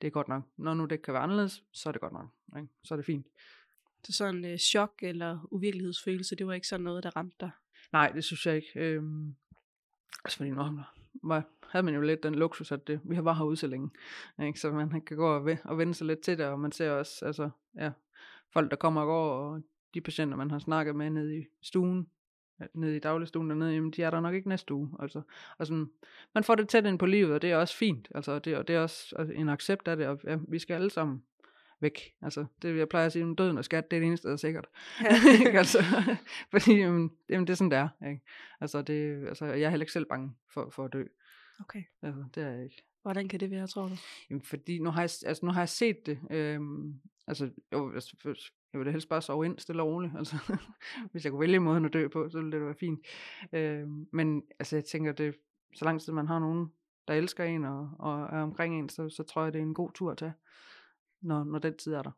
det 0.00 0.06
er 0.06 0.10
godt 0.10 0.28
nok. 0.28 0.42
Når 0.56 0.74
nu 0.74 0.84
det 0.84 1.02
kan 1.02 1.14
være 1.14 1.22
anderledes, 1.22 1.64
så 1.72 1.88
er 1.88 1.92
det 1.92 2.00
godt 2.00 2.12
nok. 2.12 2.26
Ikke? 2.56 2.68
Så 2.84 2.94
er 2.94 2.96
det 2.96 3.06
fint. 3.06 3.26
Så 4.04 4.12
sådan 4.12 4.44
øh, 4.44 4.58
chok 4.58 4.94
eller 5.02 5.48
uvirkelighedsfølelse, 5.50 6.36
det 6.36 6.46
var 6.46 6.52
ikke 6.52 6.66
sådan 6.66 6.84
noget, 6.84 7.04
der 7.04 7.16
ramte 7.16 7.36
dig. 7.40 7.50
Nej, 7.92 8.10
det 8.10 8.24
synes 8.24 8.46
jeg 8.46 8.56
ikke. 8.56 8.70
Øhm, 8.74 9.34
altså 10.24 10.38
fordi 10.38 10.50
nu 10.50 10.84
var, 11.22 11.44
havde 11.70 11.82
man 11.82 11.94
jo 11.94 12.00
lidt 12.00 12.22
den 12.22 12.34
luksus, 12.34 12.72
at 12.72 12.86
det, 12.86 13.00
vi 13.04 13.14
har 13.14 13.22
bare 13.22 13.34
herude 13.34 13.56
så 13.56 13.66
længe. 13.66 13.90
Ikke? 14.42 14.60
Så 14.60 14.70
man 14.70 15.00
kan 15.00 15.16
gå 15.16 15.26
og, 15.26 15.58
og 15.64 15.78
vende 15.78 15.94
sig 15.94 16.06
lidt 16.06 16.20
til 16.20 16.38
det, 16.38 16.46
og 16.46 16.60
man 16.60 16.72
ser 16.72 16.90
også 16.90 17.26
altså, 17.26 17.50
ja, 17.76 17.90
folk, 18.52 18.70
der 18.70 18.76
kommer 18.76 19.00
og 19.00 19.06
går, 19.06 19.32
og 19.32 19.62
de 19.94 20.00
patienter, 20.00 20.36
man 20.36 20.50
har 20.50 20.58
snakket 20.58 20.96
med 20.96 21.10
nede 21.10 21.38
i 21.38 21.44
stuen, 21.62 22.08
nede 22.74 22.96
i 22.96 22.98
dagligstuen 22.98 23.50
dernede, 23.50 23.74
jamen 23.74 23.90
de 23.90 24.02
er 24.02 24.10
der 24.10 24.20
nok 24.20 24.34
ikke 24.34 24.48
næste 24.48 24.74
uge. 24.74 24.90
Altså, 24.98 25.22
og 25.58 25.66
man 26.34 26.44
får 26.44 26.54
det 26.54 26.68
tæt 26.68 26.86
ind 26.86 26.98
på 26.98 27.06
livet, 27.06 27.32
og 27.32 27.42
det 27.42 27.50
er 27.50 27.56
også 27.56 27.76
fint. 27.76 28.08
Altså, 28.14 28.38
det, 28.38 28.56
og 28.56 28.68
det 28.68 28.76
er 28.76 28.80
også 28.80 29.16
altså, 29.18 29.34
en 29.34 29.48
accept 29.48 29.88
af 29.88 29.96
det, 29.96 30.06
og 30.06 30.20
ja, 30.24 30.38
vi 30.48 30.58
skal 30.58 30.74
alle 30.74 30.90
sammen 30.90 31.22
væk. 31.80 32.14
Altså, 32.22 32.44
det 32.62 32.76
jeg 32.76 32.88
plejer 32.88 33.06
at 33.06 33.12
sige, 33.12 33.34
døden 33.34 33.58
og 33.58 33.64
skat, 33.64 33.90
det 33.90 33.96
er 33.96 34.00
det 34.00 34.06
eneste, 34.06 34.28
der 34.28 34.32
er 34.32 34.36
sikkert. 34.36 34.66
Ikke? 35.40 35.58
altså, 35.58 35.78
fordi 36.52 36.72
jamen, 36.72 37.10
jamen, 37.28 37.46
det 37.46 37.52
er 37.52 37.56
sådan, 37.56 37.70
det 37.70 37.78
er. 37.78 37.88
Ikke? 38.08 38.22
Altså, 38.60 38.82
det, 38.82 39.28
altså, 39.28 39.44
jeg 39.46 39.62
er 39.62 39.70
heller 39.70 39.82
ikke 39.84 39.92
selv 39.92 40.06
bange 40.06 40.32
for, 40.52 40.70
for 40.70 40.84
at 40.84 40.92
dø. 40.92 41.04
Okay. 41.60 41.82
Altså, 42.02 42.24
det 42.34 42.42
er 42.42 42.48
jeg 42.50 42.64
ikke. 42.64 42.82
Hvordan 43.02 43.28
kan 43.28 43.40
det 43.40 43.50
være, 43.50 43.66
tror 43.66 43.88
du? 43.88 43.96
Jamen, 44.30 44.42
fordi 44.42 44.78
nu 44.78 44.90
har 44.90 45.00
jeg, 45.00 45.10
altså, 45.26 45.46
nu 45.46 45.52
har 45.52 45.60
jeg 45.60 45.68
set 45.68 46.06
det. 46.06 46.18
Øhm, 46.30 46.94
altså, 47.26 47.50
jo, 47.72 48.00
for- 48.22 48.34
jeg 48.72 48.78
ville 48.78 48.88
da 48.88 48.92
helst 48.92 49.08
bare 49.08 49.22
sove 49.22 49.46
ind 49.46 49.58
stille 49.58 49.82
og 49.82 49.88
roligt. 49.88 50.12
Altså, 50.18 50.36
hvis 51.12 51.24
jeg 51.24 51.32
kunne 51.32 51.40
vælge 51.40 51.58
måden 51.60 51.84
at 51.84 51.92
dø 51.92 52.08
på, 52.08 52.28
så 52.30 52.38
ville 52.38 52.52
det 52.52 52.60
være 52.66 52.74
fint. 52.74 53.00
Øhm, 53.52 54.08
men 54.12 54.42
altså, 54.58 54.76
jeg 54.76 54.84
tænker, 54.84 55.12
det, 55.12 55.34
så 55.74 55.84
lang 55.84 56.00
tid 56.00 56.12
man 56.12 56.26
har 56.28 56.38
nogen, 56.38 56.72
der 57.08 57.14
elsker 57.14 57.44
en 57.44 57.64
og, 57.64 57.90
og 57.98 58.22
er 58.22 58.42
omkring 58.42 58.78
en, 58.78 58.88
så, 58.88 59.08
så 59.08 59.22
tror 59.22 59.44
jeg, 59.44 59.52
det 59.52 59.58
er 59.58 59.62
en 59.62 59.74
god 59.74 59.92
tur 59.92 60.10
at 60.10 60.18
tage, 60.18 60.32
når, 61.20 61.44
når 61.44 61.58
den 61.58 61.76
tid 61.76 61.92
er 61.92 62.02
der. 62.02 62.10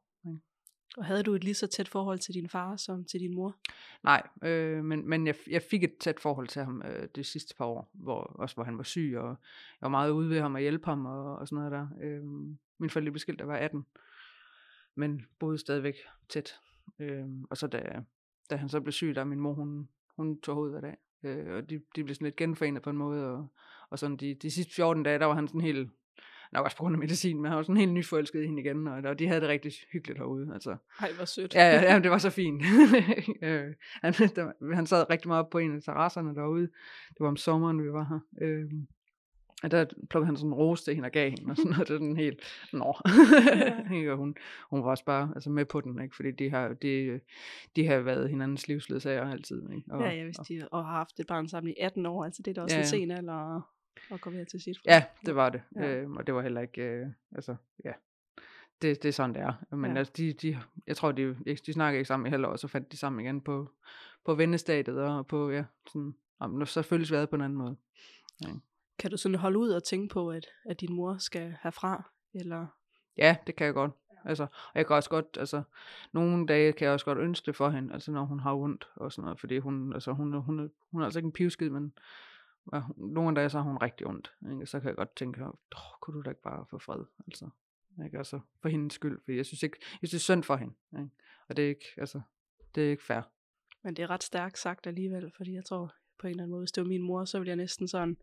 Og 0.97 1.05
havde 1.05 1.23
du 1.23 1.35
et 1.35 1.45
lige 1.45 1.55
så 1.55 1.67
tæt 1.67 1.88
forhold 1.88 2.19
til 2.19 2.35
din 2.35 2.49
far 2.49 2.77
som 2.77 3.05
til 3.05 3.21
din 3.21 3.35
mor? 3.35 3.57
Nej, 4.03 4.29
øh, 4.45 4.85
men, 4.85 5.09
men 5.09 5.27
jeg, 5.27 5.35
jeg 5.51 5.62
fik 5.62 5.85
et 5.85 5.99
tæt 6.01 6.21
forhold 6.21 6.49
til 6.49 6.62
ham 6.62 6.83
øh, 6.83 7.09
de 7.17 7.25
sidste 7.25 7.55
par 7.59 7.65
år, 7.65 7.91
hvor, 7.93 8.21
også 8.23 8.55
hvor 8.55 8.65
han 8.65 8.79
var 8.79 8.83
syg, 8.83 9.15
og 9.17 9.29
jeg 9.29 9.37
var 9.81 9.88
meget 9.88 10.11
ude 10.11 10.31
ved 10.31 10.41
ham 10.41 10.55
og 10.55 10.61
hjælpe 10.61 10.85
ham 10.85 11.07
og, 11.07 11.37
og 11.37 11.49
sådan 11.49 11.65
noget 11.65 11.73
der. 11.73 11.88
Øh, 12.03 12.25
min 12.79 12.91
forældre 12.91 13.11
blev 13.11 13.19
skilt, 13.19 13.38
da 13.38 13.45
var 13.45 13.57
18, 13.57 13.87
men 14.95 15.27
boede 15.38 15.59
stadigvæk 15.59 15.95
tæt. 16.29 16.55
Øh, 16.99 17.27
og 17.51 17.57
så 17.57 17.67
da, 17.67 18.03
da 18.51 18.57
han 18.57 18.69
så 18.69 18.81
blev 18.81 18.93
syg, 18.93 19.15
der 19.15 19.25
min 19.25 19.41
mor, 19.41 19.55
hun, 19.55 19.88
hun 20.17 20.41
tog 20.41 20.55
hovedet 20.55 20.81
hver 20.81 20.81
dag. 20.81 20.97
Øh, 21.23 21.55
og 21.55 21.71
de, 21.71 21.81
de 21.97 22.05
blev 22.05 22.15
sådan 22.15 22.25
lidt 22.25 22.37
genforenet 22.37 22.83
på 22.83 22.91
en 22.91 22.97
måde, 22.97 23.27
og, 23.27 23.47
og 23.91 23.99
sådan 23.99 24.17
de, 24.17 24.35
de 24.35 24.51
sidste 24.51 24.75
14 24.75 25.03
dage, 25.03 25.19
der 25.19 25.27
var 25.27 25.35
han 25.35 25.49
sådan 25.49 25.61
helt, 25.61 25.91
nok 26.53 26.65
også 26.65 26.77
på 26.77 26.83
grund 26.83 26.95
af 26.95 26.99
medicin, 26.99 27.37
men 27.37 27.45
han 27.51 27.57
var 27.57 27.62
sådan 27.62 27.77
helt 27.77 27.93
nyforelsket 27.93 28.43
i 28.43 28.47
hende 28.47 28.62
igen, 28.62 28.88
og, 28.88 28.95
og 29.05 29.19
de 29.19 29.29
havde 29.29 29.41
det 29.41 29.49
rigtig 29.49 29.73
hyggeligt 29.93 30.19
herude. 30.19 30.51
Altså, 30.55 30.77
Ej, 31.01 31.12
hvor 31.17 31.25
sødt. 31.25 31.55
Ja, 31.55 31.69
ja, 31.69 31.93
ja, 31.93 31.99
det 31.99 32.11
var 32.11 32.19
så 32.19 32.31
fint. 32.31 32.62
øh, 33.43 33.75
han, 34.03 34.12
der, 34.12 34.75
han 34.75 34.87
sad 34.87 35.11
rigtig 35.11 35.29
meget 35.29 35.49
på 35.49 35.59
en 35.59 35.77
af 35.77 35.83
terrasserne 35.83 36.35
derude. 36.35 36.69
Det 37.09 37.21
var 37.21 37.29
om 37.29 37.37
sommeren, 37.37 37.83
vi 37.83 37.93
var 37.93 38.05
her. 38.05 38.47
Øh, 38.47 38.71
og 39.62 39.71
der 39.71 39.85
plukkede 40.11 40.27
han 40.27 40.37
sådan 40.37 40.51
en 40.51 40.55
rose 40.55 40.85
til 40.85 40.95
hende 40.95 41.07
og 41.07 41.12
gav 41.12 41.31
hende, 41.31 41.51
og 41.51 41.57
sådan 41.57 41.71
noget. 41.71 41.88
Det 41.88 41.95
er 41.95 41.99
sådan 41.99 42.17
helt, 42.17 42.41
nå. 42.73 42.97
Og 44.12 44.17
hun, 44.17 44.35
hun 44.71 44.85
var 44.85 44.91
også 44.91 45.05
bare 45.05 45.33
altså 45.35 45.51
med 45.51 45.65
på 45.65 45.81
den, 45.81 46.03
ikke? 46.03 46.17
fordi 46.17 46.31
de 46.31 46.51
har, 46.51 46.69
de, 46.69 47.21
de 47.77 47.87
har 47.87 48.01
været 48.01 48.31
hinandens 48.31 48.69
livsledsager 48.69 49.31
altid. 49.31 49.62
Ikke? 49.77 49.93
Og, 49.93 50.03
ja, 50.03 50.11
ja, 50.11 50.25
hvis 50.25 50.38
og, 50.38 50.49
de 50.49 50.69
og 50.73 50.85
har 50.85 50.93
haft 50.93 51.21
et 51.21 51.27
barn 51.27 51.49
sammen 51.49 51.71
i 51.71 51.75
18 51.81 52.07
år, 52.07 52.25
altså 52.25 52.43
det 52.43 52.51
er 52.51 52.55
da 52.55 52.62
også 52.62 52.77
Ja, 52.77 52.81
ja, 52.81 52.85
ja. 52.85 52.88
sen 52.88 53.11
alder 53.11 53.73
at, 54.11 54.20
gå 54.20 54.31
ved 54.31 54.46
til 54.46 54.61
sit. 54.61 54.76
ja, 54.85 55.05
det 55.26 55.37
var 55.37 55.48
det. 55.48 55.62
Ja. 55.76 55.83
Ja. 55.83 55.96
Øh, 55.96 56.11
og 56.11 56.26
det 56.26 56.35
var 56.35 56.42
heller 56.42 56.61
ikke, 56.61 56.83
øh, 56.83 57.07
altså, 57.35 57.57
ja. 57.85 57.92
Det, 58.83 59.02
det 59.02 59.09
er 59.09 59.12
sådan, 59.12 59.35
det 59.35 59.42
er. 59.42 59.76
Men 59.76 59.85
Ja. 59.85 59.92
ja. 59.92 59.98
altså, 59.98 60.12
de, 60.16 60.33
de, 60.33 60.59
jeg 60.87 60.96
tror, 60.96 61.12
de, 61.12 61.37
de 61.66 61.72
snakker 61.72 61.98
ikke 61.98 62.09
sammen 62.09 62.26
i 62.26 62.31
halvår, 62.31 62.48
og 62.48 62.59
så 62.59 62.68
fandt 62.68 62.92
de 62.92 62.96
sammen 62.96 63.24
igen 63.24 63.40
på, 63.40 63.70
på 64.24 64.35
vennestadiet, 64.35 64.98
og 64.98 65.26
på, 65.26 65.50
ja, 65.50 65.64
sådan, 65.87 66.14
om, 66.38 66.66
så 66.66 66.83
føles 66.83 67.12
ad 67.12 67.26
på 67.26 67.37
en 67.37 67.42
anden 67.42 67.59
måde. 67.59 67.76
Kan 68.98 69.11
du 69.11 69.16
sådan 69.16 69.38
holde 69.38 69.59
ud 69.59 69.70
og 69.70 69.85
tænke 69.85 70.12
på, 70.12 70.31
at, 70.31 70.46
at 70.64 70.81
din 70.81 70.92
mor 70.92 71.16
skal 71.18 71.57
herfra? 71.62 72.11
Eller 72.35 72.66
Ja, 73.16 73.37
det 73.46 73.57
kan 73.57 73.66
jeg 73.66 73.74
godt. 73.74 73.92
Altså, 74.24 74.42
og 74.42 74.74
jeg 74.74 74.87
kan 74.87 74.96
også 74.96 75.11
godt, 75.11 75.37
altså, 75.40 75.62
nogle 76.12 76.46
dage 76.46 76.72
kan 76.72 76.85
jeg 76.85 76.92
også 76.92 77.05
godt 77.05 77.18
ønske 77.18 77.46
det 77.46 77.57
for 77.57 77.70
hende, 77.70 77.94
altså 77.94 78.12
når 78.12 78.24
hun 78.24 78.40
har 78.40 78.55
ondt 78.55 78.88
og 78.96 79.12
sådan 79.12 79.24
noget, 79.24 79.40
fordi 79.40 79.59
hun, 79.59 79.92
altså, 79.92 80.12
hun, 80.12 80.33
hun, 80.33 80.61
er, 80.61 80.68
hun 80.90 81.00
er 81.00 81.05
altså 81.05 81.18
ikke 81.18 81.26
en 81.26 81.33
pivskid, 81.33 81.70
men 81.70 81.92
ja, 82.75 82.81
hun- 82.81 83.12
nogle 83.12 83.37
dage 83.37 83.48
så 83.51 83.59
har 83.59 83.64
hun 83.70 83.77
rigtig 83.77 84.07
ondt, 84.07 84.33
ikke? 84.53 84.66
så 84.66 84.81
kan 84.81 84.88
jeg 84.88 84.96
godt 84.96 85.16
tænke, 85.16 85.44
oh, 85.44 85.53
kunne 86.01 86.14
du 86.16 86.22
da 86.22 86.31
ikke 86.31 86.42
bare 86.42 86.66
få 86.70 86.79
fred, 86.79 87.05
altså, 87.27 87.48
ikke? 88.05 88.18
altså 88.18 88.40
for 88.62 88.68
hendes 88.68 88.94
skyld, 88.94 89.20
fordi 89.25 89.37
jeg 89.37 89.46
synes 89.46 89.62
ikke, 89.62 89.77
jeg 89.81 90.09
synes 90.09 90.11
det 90.11 90.16
er 90.16 90.35
synd 90.35 90.42
for 90.42 90.57
hende, 90.57 90.75
ikke? 90.98 91.11
og 91.48 91.57
det 91.57 91.64
er 91.64 91.68
ikke, 91.68 91.85
altså, 91.96 92.20
det 92.75 92.87
er 92.87 92.90
ikke 92.90 93.05
fair. 93.05 93.20
Men 93.85 93.96
det 93.96 94.03
er 94.03 94.11
ret 94.11 94.22
stærkt 94.22 94.59
sagt 94.59 94.87
alligevel, 94.87 95.33
fordi 95.37 95.53
jeg 95.55 95.64
tror 95.64 95.94
på 96.18 96.27
en 96.27 96.31
eller 96.31 96.42
anden 96.42 96.51
måde, 96.51 96.61
hvis 96.62 96.72
det 96.72 96.83
var 96.83 96.88
min 96.88 97.03
mor, 97.03 97.25
så 97.25 97.38
ville 97.38 97.48
jeg 97.48 97.57
næsten 97.57 97.88
sådan, 97.88 98.16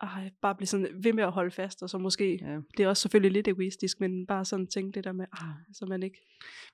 ej, 0.00 0.30
bare 0.40 0.54
blive 0.54 0.66
sådan 0.66 1.04
ved 1.04 1.12
med 1.12 1.24
at 1.24 1.32
holde 1.32 1.50
fast, 1.50 1.82
og 1.82 1.90
så 1.90 1.98
måske, 1.98 2.38
Ja. 2.44 2.58
det 2.76 2.84
er 2.84 2.88
også 2.88 3.00
selvfølgelig 3.00 3.32
lidt 3.32 3.48
egoistisk, 3.48 4.00
men 4.00 4.26
bare 4.26 4.44
sådan 4.44 4.66
tænke 4.66 4.94
det 4.94 5.04
der 5.04 5.12
med, 5.12 5.26
ah, 5.32 5.54
så 5.72 5.86
man 5.86 6.02
ikke, 6.02 6.18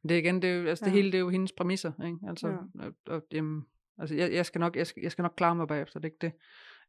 Men 0.03 0.09
det 0.09 0.15
er 0.15 0.19
igen, 0.19 0.43
det, 0.43 0.51
er 0.51 0.55
jo, 0.55 0.67
altså, 0.69 0.85
det 0.85 0.91
Ja. 0.91 0.95
hele, 0.97 1.07
det 1.13 1.15
er 1.15 1.21
jo 1.21 1.29
hendes 1.29 1.53
præmisser, 1.53 1.93
ikke? 2.05 2.19
Altså, 2.29 2.49
Ja. 2.49 2.57
og, 2.87 2.95
og, 3.07 3.27
jamen, 3.33 3.67
altså 3.99 4.15
jeg, 4.15 4.33
jeg, 4.33 4.47
skal 4.47 4.59
nok, 4.59 4.77
jeg, 4.77 4.87
skal, 4.87 5.03
jeg 5.03 5.13
skal 5.13 5.23
nok 5.23 5.35
klare 5.37 5.55
mig 5.57 5.69
bagefter, 5.69 6.01
det 6.01 6.09
er 6.09 6.13
ikke 6.13 6.19
det. 6.27 6.33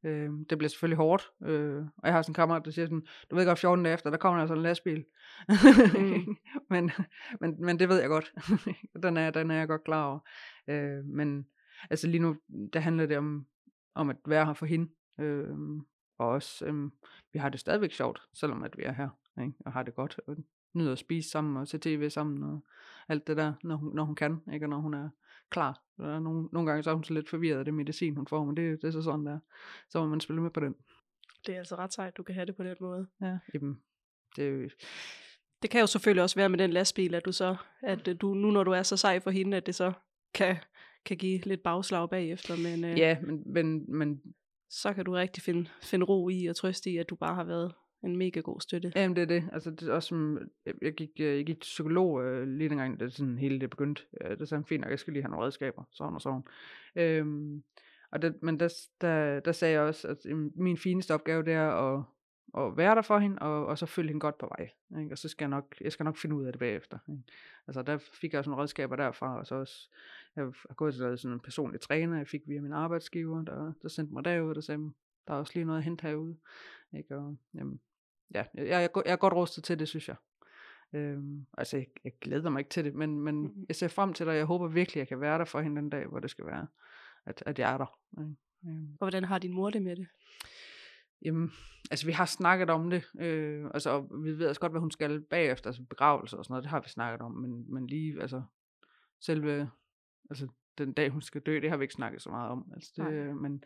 Øh, 0.04 0.30
det 0.50 0.58
bliver 0.58 0.70
selvfølgelig 0.70 0.98
hårdt, 0.98 1.32
øh, 1.44 1.78
og 1.98 2.04
jeg 2.04 2.14
har 2.14 2.22
sådan 2.22 2.32
en 2.32 2.36
kammerat, 2.36 2.66
der 2.66 2.72
siger 2.72 2.86
sådan, 2.86 3.08
du 3.32 3.36
ved 3.36 3.46
godt, 3.46 3.60
14 3.60 3.84
dage 3.84 3.94
efter, 3.94 4.10
der 4.10 4.18
kommer 4.18 4.40
der 4.40 4.48
sådan 4.48 4.60
en 4.60 4.64
lastbil. 4.64 5.06
Mm. 5.50 6.36
men, 6.70 6.92
men, 7.42 7.66
men 7.66 7.80
det 7.80 7.90
ved 7.90 8.00
jeg 8.00 8.10
godt. 8.10 8.34
den, 9.04 9.18
er, 9.18 9.32
den 9.32 9.52
er 9.52 9.56
jeg 9.56 9.68
godt 9.68 9.84
klar 9.84 10.06
over. 10.06 10.20
Øh, 10.68 11.06
men 11.06 11.48
altså 11.90 12.08
lige 12.08 12.22
nu, 12.22 12.36
der 12.74 12.80
handler 12.80 13.06
det 13.06 13.18
om, 13.18 13.46
om 13.96 14.10
at 14.10 14.18
være 14.26 14.46
her 14.46 14.54
for 14.54 14.66
hende. 14.66 14.92
Øh, 15.20 15.58
og 16.18 16.28
også, 16.28 16.66
øh, 16.66 16.90
vi 17.34 17.40
har 17.40 17.50
det 17.50 17.60
stadigvæk 17.60 17.92
sjovt, 17.92 18.22
selvom 18.34 18.64
at 18.64 18.78
vi 18.78 18.84
er 18.84 18.94
her, 18.94 19.10
ikke? 19.42 19.54
og 19.66 19.74
har 19.74 19.84
det 19.84 19.96
godt, 19.96 20.20
og 20.28 20.38
nyder 20.74 20.92
at 20.92 21.00
spise 21.00 21.30
sammen 21.30 21.58
og 21.58 21.68
se 21.68 21.78
tv 21.78 22.10
sammen 22.10 22.44
og 22.44 22.60
alt 23.10 23.28
det 23.28 23.38
der, 23.38 23.54
når 23.64 23.76
hun, 23.76 23.96
når 23.96 24.04
hun 24.04 24.16
kan, 24.16 24.42
ikke? 24.54 24.66
og 24.66 24.70
når 24.70 24.78
hun 24.78 24.94
er 24.94 25.10
klar. 25.54 25.82
Der 25.98 26.16
er 26.16 26.20
nogle, 26.20 26.50
nogle 26.52 26.70
gange 26.70 26.84
så 26.84 26.90
er 26.90 26.94
hun 26.94 27.04
så 27.04 27.14
lidt 27.14 27.30
forvirret 27.30 27.60
af 27.60 27.66
det 27.66 27.74
medicin, 27.74 28.16
hun 28.16 28.28
får, 28.28 28.46
men 28.46 28.58
det, 28.58 28.82
det 28.82 28.88
er 28.88 28.92
så 28.92 29.02
sådan 29.02 29.26
der. 29.26 29.40
Så 29.90 30.00
må 30.00 30.08
man 30.10 30.20
spille 30.22 30.42
med 30.42 30.52
på 30.52 30.60
den. 30.60 30.76
det 31.48 31.56
er 31.56 31.60
altså 31.60 31.76
ret 31.76 31.94
sejt, 31.94 32.18
du 32.18 32.24
kan 32.24 32.36
have 32.36 32.46
det 32.46 32.56
på 32.56 32.64
den 32.64 32.76
måde. 32.80 33.08
Ja. 33.22 33.38
Jamen, 33.54 33.80
det 34.36 34.48
er 34.48 34.50
jo, 34.50 34.70
Det 35.62 35.70
kan 35.70 35.82
jo 35.82 35.88
selvfølgelig 35.88 36.24
også 36.24 36.36
være 36.36 36.50
med 36.50 36.58
den 36.58 36.70
lastbil, 36.72 37.16
at 37.16 37.26
du 37.26 37.32
så, 37.32 37.56
at 37.84 38.08
øh, 38.08 38.16
du, 38.22 38.34
nu 38.34 38.52
når 38.52 38.64
du 38.64 38.72
er 38.72 38.84
så 38.84 38.98
sej 38.98 39.20
for 39.20 39.32
hende, 39.32 39.58
at 39.58 39.66
det 39.66 39.76
så 39.76 39.94
kan, 40.34 40.56
kan 41.06 41.18
give 41.18 41.40
lidt 41.40 41.64
bagslag 41.64 42.10
bagefter, 42.10 42.56
men 42.58 42.84
øh, 42.84 42.98
ja, 43.00 43.18
men, 43.22 43.44
men, 43.46 43.98
men 43.98 44.22
så 44.70 44.94
kan 44.94 45.06
du 45.06 45.12
rigtig 45.12 45.44
finde, 45.44 45.70
finde 45.82 46.06
ro 46.06 46.30
i 46.30 46.46
og 46.46 46.56
trøste 46.56 46.90
i, 46.90 46.98
at 46.98 47.10
du 47.10 47.16
bare 47.16 47.36
har 47.36 47.44
været 47.44 47.74
en 48.04 48.18
mega 48.18 48.40
god 48.40 48.62
støtte. 48.62 48.92
Jamen, 48.96 49.16
det 49.16 49.22
er 49.22 49.26
det. 49.26 49.50
Altså, 49.54 49.72
det 49.72 49.90
er 49.90 49.94
også 49.94 50.08
som, 50.08 50.40
jeg, 50.82 50.94
gik, 50.94 51.10
øh, 51.20 51.38
jeg 51.38 51.46
gik 51.46 51.62
til 51.62 51.68
psykolog 51.68 52.24
øh, 52.24 52.48
lige 52.48 52.70
dengang, 52.70 53.00
det 53.00 53.14
sådan 53.14 53.38
hele 53.38 53.60
det 53.60 53.70
begyndte. 53.70 54.04
Øh, 54.22 54.40
det 54.40 54.50
sagde 54.50 54.60
han, 54.60 54.66
fint 54.66 54.82
nok, 54.82 54.92
jeg 54.92 55.00
skal 55.00 55.14
lige 55.14 55.24
have 55.24 55.32
nogle 55.32 55.46
redskaber, 55.46 55.84
sådan 55.92 56.14
og 56.14 56.22
sådan. 56.22 56.44
Øhm, 56.96 57.64
og 58.12 58.22
det, 58.22 58.44
men 58.44 58.60
der, 58.60 58.74
der, 59.02 59.40
der 59.40 59.52
sagde 59.52 59.74
jeg 59.74 59.82
også, 59.82 60.08
at 60.08 60.18
min 60.56 60.78
fineste 60.78 61.14
opgave, 61.14 61.44
det 61.44 61.54
er 61.54 61.70
at, 61.70 62.04
at 62.58 62.78
være 62.78 62.96
der 62.96 63.02
for 63.02 63.20
hende, 63.20 63.40
og, 63.40 63.66
og 63.66 63.78
så 63.78 63.86
følge 63.86 64.08
hende 64.08 64.20
godt 64.20 64.38
på 64.38 64.54
vej. 64.58 64.70
Ikke? 65.02 65.14
Og 65.14 65.18
så 65.18 65.30
skal 65.30 65.46
jeg 65.46 65.50
nok, 65.50 65.76
jeg 65.82 65.92
skal 65.92 66.04
nok 66.04 66.18
finde 66.18 66.36
ud 66.36 66.46
af 66.46 66.54
det 66.54 66.60
bagefter. 66.60 66.98
Ikke? 67.10 67.24
Altså, 67.68 67.82
der 67.82 67.98
fik 67.98 68.34
jeg 68.34 68.40
også 68.40 68.50
nogle 68.50 68.62
redskaber 68.62 68.96
derfra, 68.96 69.40
og 69.40 69.48
så 69.48 69.56
også, 69.56 69.90
jeg 70.36 70.44
har 70.44 70.74
gået 70.74 70.94
til 70.94 71.18
sådan 71.18 71.34
en 71.34 71.40
personlig 71.40 71.82
træner, 71.82 72.18
jeg 72.18 72.28
fik 72.28 72.42
via 72.48 72.62
min 72.62 72.74
arbejdsgiver, 72.74 73.42
der, 73.42 73.74
der 73.82 73.88
sendte 73.88 74.14
mig 74.14 74.26
derud, 74.26 74.56
der 74.56 74.62
sagde, 74.62 74.92
der 75.28 75.34
er 75.34 75.38
også 75.38 75.52
lige 75.56 75.66
noget 75.66 75.80
at 75.80 75.84
hente 75.84 76.08
herude. 76.08 76.38
Ikke? 76.98 77.18
Og, 77.18 77.38
jamen, 77.54 77.80
ja, 78.34 78.44
jeg, 78.54 78.68
jeg, 78.68 78.90
jeg 79.06 79.12
er 79.12 79.16
godt 79.16 79.34
rustet 79.34 79.64
til 79.64 79.80
det, 79.80 79.88
synes 79.88 80.08
jeg. 80.08 80.16
Øhm, 80.94 81.46
altså, 81.58 81.78
jeg, 81.78 81.88
jeg 82.04 82.12
glæder 82.22 82.50
mig 82.50 82.60
ikke 82.60 82.70
til 82.70 82.86
det, 82.86 82.94
men, 82.96 83.20
men 83.22 83.42
Mhm. 83.42 83.66
jeg 83.68 83.76
ser 83.76 83.88
frem 83.88 84.14
til 84.14 84.26
det, 84.26 84.32
og 84.32 84.38
jeg 84.38 84.46
håber 84.46 84.68
virkelig, 84.68 85.00
jeg 85.00 85.08
kan 85.08 85.22
være 85.22 85.38
der 85.38 85.46
for 85.46 85.62
hende 85.62 85.82
den 85.82 85.90
dag, 85.90 86.06
hvor 86.08 86.20
det 86.20 86.30
skal 86.30 86.46
være, 86.46 86.68
at, 87.26 87.44
at 87.46 87.60
jeg 87.60 87.74
er 87.74 87.78
der. 87.78 88.00
Øhm, 88.20 88.36
Og 88.92 88.98
hvordan 88.98 89.24
har 89.24 89.38
din 89.40 89.54
mor 89.54 89.70
det 89.70 89.82
med 89.82 89.96
det? 89.96 90.08
Jamen, 91.26 91.52
altså 91.92 92.06
vi 92.06 92.12
har 92.12 92.26
snakket 92.26 92.70
om 92.70 92.90
det, 92.90 93.04
øh, 93.20 93.66
altså 93.74 94.02
vi 94.24 94.32
ved 94.38 94.48
også 94.48 94.62
godt, 94.62 94.72
hvad 94.72 94.82
hun 94.82 94.92
skal 94.92 95.22
bagefter, 95.22 95.70
altså 95.70 95.84
begravelse 95.90 96.38
og 96.38 96.46
sådan 96.46 96.54
noget, 96.54 96.64
det 96.64 96.70
har 96.70 96.80
vi 96.82 96.90
snakket 96.90 97.22
om, 97.22 97.32
men, 97.32 97.74
men 97.74 97.88
lige, 97.88 98.22
altså 98.22 98.44
selve, 99.22 99.70
altså 100.30 100.48
den 100.78 100.94
dag 100.94 101.10
hun 101.10 101.22
skal 101.22 101.42
dø, 101.42 101.60
det 101.60 101.70
har 101.70 101.78
vi 101.78 101.84
ikke 101.84 101.94
snakket 101.94 102.22
så 102.22 102.30
meget 102.30 102.52
om, 102.52 102.72
altså 102.76 102.92
det, 102.96 103.06
Nej. 103.06 103.34
men 103.34 103.64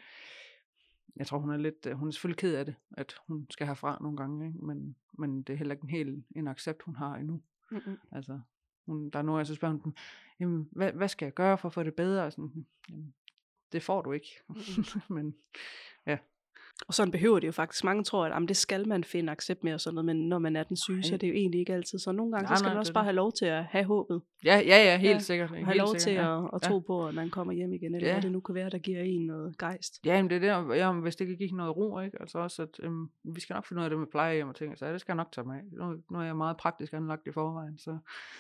jeg 1.15 1.27
tror 1.27 1.37
hun 1.37 1.49
er 1.49 1.57
lidt, 1.57 1.85
øh, 1.85 1.93
hun 1.93 2.07
er 2.07 2.11
selvfølgelig 2.11 2.37
ked 2.37 2.55
af 2.55 2.65
det, 2.65 2.75
at 2.97 3.15
hun 3.27 3.47
skal 3.49 3.67
herfra 3.67 3.97
nogle 4.01 4.17
gange, 4.17 4.47
ikke? 4.47 4.59
Men, 4.65 4.95
men 5.13 5.41
det 5.41 5.53
er 5.53 5.57
heller 5.57 5.75
ikke 5.75 5.83
en 5.83 5.89
helt 5.89 6.25
en 6.35 6.47
accept, 6.47 6.83
hun 6.83 6.95
har 6.95 7.15
endnu, 7.15 7.41
Mm-mm. 7.71 7.97
altså 8.11 8.39
hun, 8.85 9.09
der 9.09 9.19
er 9.19 9.23
nogle, 9.23 9.37
jeg 9.37 9.47
så 9.47 9.55
spørger 9.55 9.77
hun, 9.77 9.95
jamen, 10.39 10.69
hvad, 10.71 10.91
hvad 10.91 11.07
skal 11.07 11.25
jeg 11.25 11.33
gøre 11.33 11.57
for 11.57 11.67
at 11.69 11.73
få 11.73 11.83
det 11.83 11.95
bedre, 11.95 12.23
og 12.23 12.31
sådan, 12.31 12.65
jamen, 12.89 13.13
det 13.71 13.83
får 13.83 14.01
du 14.01 14.11
ikke, 14.11 14.39
men 15.09 15.35
Og 16.87 16.93
sådan 16.93 17.11
behøver 17.11 17.39
det 17.39 17.47
jo 17.47 17.51
faktisk. 17.51 17.83
Mange 17.83 18.03
tror, 18.03 18.25
at 18.25 18.31
jamen, 18.31 18.47
det 18.47 18.57
skal 18.57 18.87
man 18.87 19.03
finde 19.03 19.31
accept 19.31 19.63
med 19.63 19.73
og 19.73 19.81
sådan 19.81 19.95
noget, 19.95 20.05
men 20.05 20.29
når 20.29 20.39
man 20.39 20.55
er 20.55 20.63
den 20.63 20.77
syge, 20.77 21.03
så 21.03 21.13
er 21.13 21.17
det 21.17 21.27
jo 21.27 21.33
egentlig 21.33 21.59
ikke 21.59 21.73
altid. 21.73 21.99
Så 21.99 22.11
nogle 22.11 22.31
gange 22.31 22.43
Nej, 22.45 22.55
så 22.55 22.59
skal 22.59 22.65
nej, 22.65 22.69
man 22.69 22.75
det 22.75 22.79
også 22.79 22.91
er 22.91 22.93
bare 22.93 23.01
det. 23.03 23.05
have 23.05 23.15
lov 23.15 23.31
til 23.31 23.45
at 23.45 23.63
have 23.65 23.83
håbet. 23.85 24.21
ja, 24.45 24.55
ja, 24.57 24.83
ja, 24.83 24.97
helt 24.97 25.13
Ja, 25.13 25.19
sikkert, 25.19 25.49
Og 25.49 25.55
helt 25.55 25.67
have 25.67 25.77
lov 25.77 25.87
sikkert, 25.87 26.01
til 26.01 26.13
ja. 26.13 26.37
at, 26.43 26.49
at 26.53 26.59
Ja. 26.63 26.67
tro 26.69 26.79
på, 26.79 27.07
at 27.07 27.15
man 27.15 27.29
kommer 27.29 27.53
hjem 27.53 27.73
igen, 27.73 27.95
eller 27.95 28.07
Ja. 28.07 28.13
hvad 28.13 28.21
det 28.21 28.31
nu 28.31 28.39
kan 28.39 28.55
være, 28.55 28.69
der 28.69 28.77
giver 28.77 29.01
en 29.01 29.25
noget 29.25 29.57
gejst. 29.57 29.99
Ja, 30.05 30.21
men 30.21 30.29
det 30.29 30.35
er 30.35 30.39
det, 30.39 30.51
og- 30.53 30.77
ja, 30.77 30.91
hvis 30.91 31.15
det 31.15 31.27
kan 31.27 31.37
give 31.37 31.51
noget 31.51 31.77
ro, 31.77 31.99
ikke? 31.99 32.17
Altså 32.21 32.39
også, 32.39 32.61
at 32.61 32.69
øhm, 32.83 33.09
vi 33.23 33.39
skal 33.39 33.53
nok 33.53 33.65
finde 33.65 33.79
ud 33.79 33.83
af 33.83 33.89
det 33.89 33.99
med 33.99 34.07
plejehjem 34.07 34.47
og 34.47 34.55
ting, 34.55 34.77
så 34.77 34.91
det 34.91 35.01
skal 35.01 35.11
jeg 35.13 35.17
nok 35.17 35.31
tage 35.31 35.47
mig 35.47 35.57
af. 35.57 35.63
Nu, 35.71 35.95
nu 36.11 36.19
er 36.19 36.23
jeg 36.23 36.35
meget 36.37 36.57
praktisk 36.57 36.93
anlagt 36.93 37.27
i 37.27 37.31
forvejen, 37.31 37.77
så, 37.77 37.97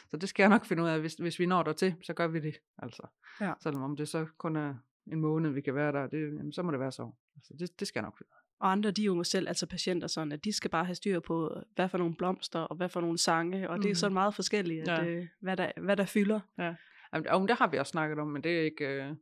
så 0.09 0.17
det 0.17 0.29
skal 0.29 0.43
jeg 0.43 0.49
nok 0.49 0.65
finde 0.65 0.83
ud 0.83 0.87
af. 0.87 0.99
Hvis, 0.99 1.13
hvis 1.13 1.39
vi 1.39 1.45
når 1.45 1.63
dertil, 1.63 1.95
så 2.03 2.13
gør 2.13 2.27
vi 2.27 2.39
det, 2.39 2.55
altså. 2.77 3.07
Ja. 3.41 3.53
Selvom 3.63 3.83
om 3.83 3.95
det 3.95 4.07
så 4.07 4.25
kun 4.37 4.55
er 4.55 4.73
en 5.11 5.21
måned, 5.21 5.51
vi 5.51 5.61
kan 5.61 5.75
være 5.75 5.91
der, 5.91 6.07
det, 6.07 6.21
jamen, 6.37 6.51
så 6.51 6.63
må 6.63 6.71
det 6.71 6.79
være 6.79 6.91
så. 6.91 7.11
Altså, 7.35 7.53
det, 7.59 7.79
det 7.79 7.87
skal 7.87 8.01
nok 8.01 8.21
af. 8.21 8.25
Og 8.59 8.71
andre, 8.71 8.91
de 8.91 9.01
er 9.01 9.05
jo 9.05 9.23
selv, 9.23 9.47
altså 9.47 9.65
patienter, 9.67 10.07
sådan, 10.07 10.31
at 10.31 10.43
de 10.43 10.53
skal 10.53 10.69
bare 10.71 10.85
have 10.85 10.95
styr 10.95 11.19
på, 11.19 11.55
hvad 11.75 11.89
for 11.89 11.97
nogle 11.97 12.15
blomster, 12.15 12.59
og 12.59 12.75
hvad 12.75 12.89
for 12.89 13.01
nogle 13.01 13.17
sange, 13.17 13.69
og 13.69 13.77
det 13.77 13.85
er 13.85 13.89
Mhm. 13.89 13.95
sådan 13.95 14.13
meget 14.13 14.35
forskelligt, 14.35 14.87
at, 14.89 15.05
Ja. 15.05 15.09
øh, 15.11 15.27
hvad, 15.39 15.57
der, 15.57 15.71
hvad 15.81 15.97
der 15.97 16.05
fylder. 16.05 16.39
Jamen, 17.13 17.27
og 17.27 17.47
det 17.47 17.57
har 17.57 17.67
vi 17.67 17.77
også 17.77 17.89
snakket 17.91 18.19
om, 18.19 18.27
men 18.27 18.43
det 18.43 18.57
er 18.59 18.61
ikke... 18.61 18.87
Øh, 18.87 19.15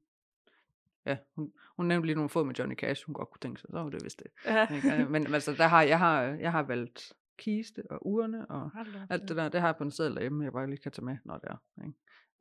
ja, 1.05 1.17
hun, 1.35 1.51
hun 1.77 1.85
nævnte 1.85 2.05
lige 2.05 2.15
nogle 2.15 2.29
få 2.29 2.43
med 2.43 2.55
Johnny 2.55 2.75
Cash, 2.75 3.05
hun 3.05 3.13
godt 3.13 3.29
kunne 3.29 3.39
tænke 3.41 3.61
sig, 3.61 3.69
så 3.71 3.77
var 3.83 3.89
det 3.89 4.03
vist 4.03 4.19
det. 4.19 4.27
Ja. 4.45 4.75
Ikke? 4.75 5.05
Men 5.09 5.33
altså, 5.33 5.53
der 5.53 5.67
har, 5.67 5.81
jeg, 5.81 5.99
har, 5.99 6.21
jeg 6.21 6.51
har 6.51 6.63
valgt 6.63 7.13
kiste 7.37 7.83
og 7.91 8.07
urne 8.07 8.45
og 8.51 8.69
Alt 9.09 9.27
det 9.29 9.37
der, 9.37 9.49
det 9.49 9.61
har 9.61 9.67
jeg 9.67 9.75
på 9.75 9.83
en 9.83 9.91
seddel 9.91 10.15
derhjemme, 10.15 10.43
jeg 10.43 10.53
bare 10.53 10.67
lige 10.67 10.77
kan 10.77 10.91
tage 10.91 11.05
med, 11.05 11.17
når 11.25 11.37
det 11.37 11.47
er. 11.51 11.57
Ikke? 11.85 11.97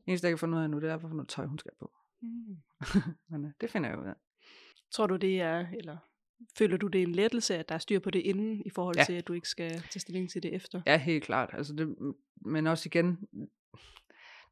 Eneste, 0.06 0.26
jeg 0.26 0.30
kan 0.32 0.38
finde 0.38 0.56
ud 0.58 0.62
af 0.62 0.70
nu, 0.70 0.80
det 0.80 0.90
er, 0.90 0.96
hvad 0.96 1.08
for 1.10 1.16
noget 1.16 1.28
tøj, 1.28 1.46
hun 1.46 1.58
skal 1.58 1.70
på. 1.80 1.92
Mm. 2.24 2.56
Men 3.30 3.44
øh, 3.44 3.50
det 3.60 3.70
finder 3.70 3.88
jeg 3.88 3.98
ud 3.98 4.04
af. 4.06 4.14
Tror 4.90 5.06
du, 5.06 5.16
det 5.16 5.40
er, 5.40 5.66
eller 5.78 5.96
føler 6.58 6.76
du, 6.76 6.86
det 6.86 6.98
er 7.02 7.06
en 7.06 7.14
lettelse, 7.14 7.56
at 7.56 7.68
der 7.68 7.74
er 7.74 7.78
styr 7.78 7.98
på 7.98 8.10
det 8.10 8.18
inden, 8.20 8.62
i 8.66 8.70
forhold 8.70 8.96
Ja. 8.96 9.04
til, 9.04 9.12
at 9.12 9.26
du 9.28 9.32
ikke 9.32 9.48
skal 9.48 9.70
tage 9.70 10.00
stilling 10.00 10.30
til 10.30 10.42
det 10.42 10.54
efter? 10.54 10.82
Ja, 10.86 10.96
helt 10.98 11.24
klart. 11.24 11.50
Altså 11.52 11.74
det, 11.74 11.96
men 12.36 12.66
også 12.66 12.86
igen, 12.86 13.18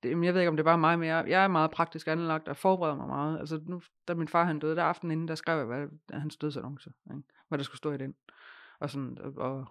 det, 0.03 0.11
jeg 0.25 0.35
ved 0.35 0.41
ikke, 0.41 0.49
om 0.49 0.57
det 0.57 0.63
er 0.63 0.71
bare 0.71 0.79
mig, 0.79 0.99
men 0.99 1.09
jeg, 1.09 1.25
jeg 1.29 1.45
er 1.45 1.49
meget 1.49 1.71
praktisk 1.71 2.09
anlagt 2.09 2.49
og 2.49 2.57
forbereder 2.57 2.97
mig 2.97 3.07
meget. 3.07 3.39
Altså 3.39 3.61
nu, 3.67 3.83
da 4.09 4.15
min 4.15 4.29
far 4.29 4.45
han 4.45 4.59
døde, 4.59 4.77
der 4.77 4.83
aften 4.85 5.11
inden, 5.11 5.29
der 5.29 5.35
skrev 5.35 5.57
jeg, 5.59 5.67
hvad 5.67 5.87
hvad 6.07 6.21
hans 6.21 6.37
dødsannonce, 6.37 6.93
ikke? 7.11 7.23
hvad 7.49 7.59
der 7.59 7.65
skulle 7.65 7.79
stå 7.79 7.93
i 7.93 7.99
den. 7.99 8.15
Og 8.81 8.91
sådan, 8.91 9.19
og, 9.21 9.33
og 9.37 9.67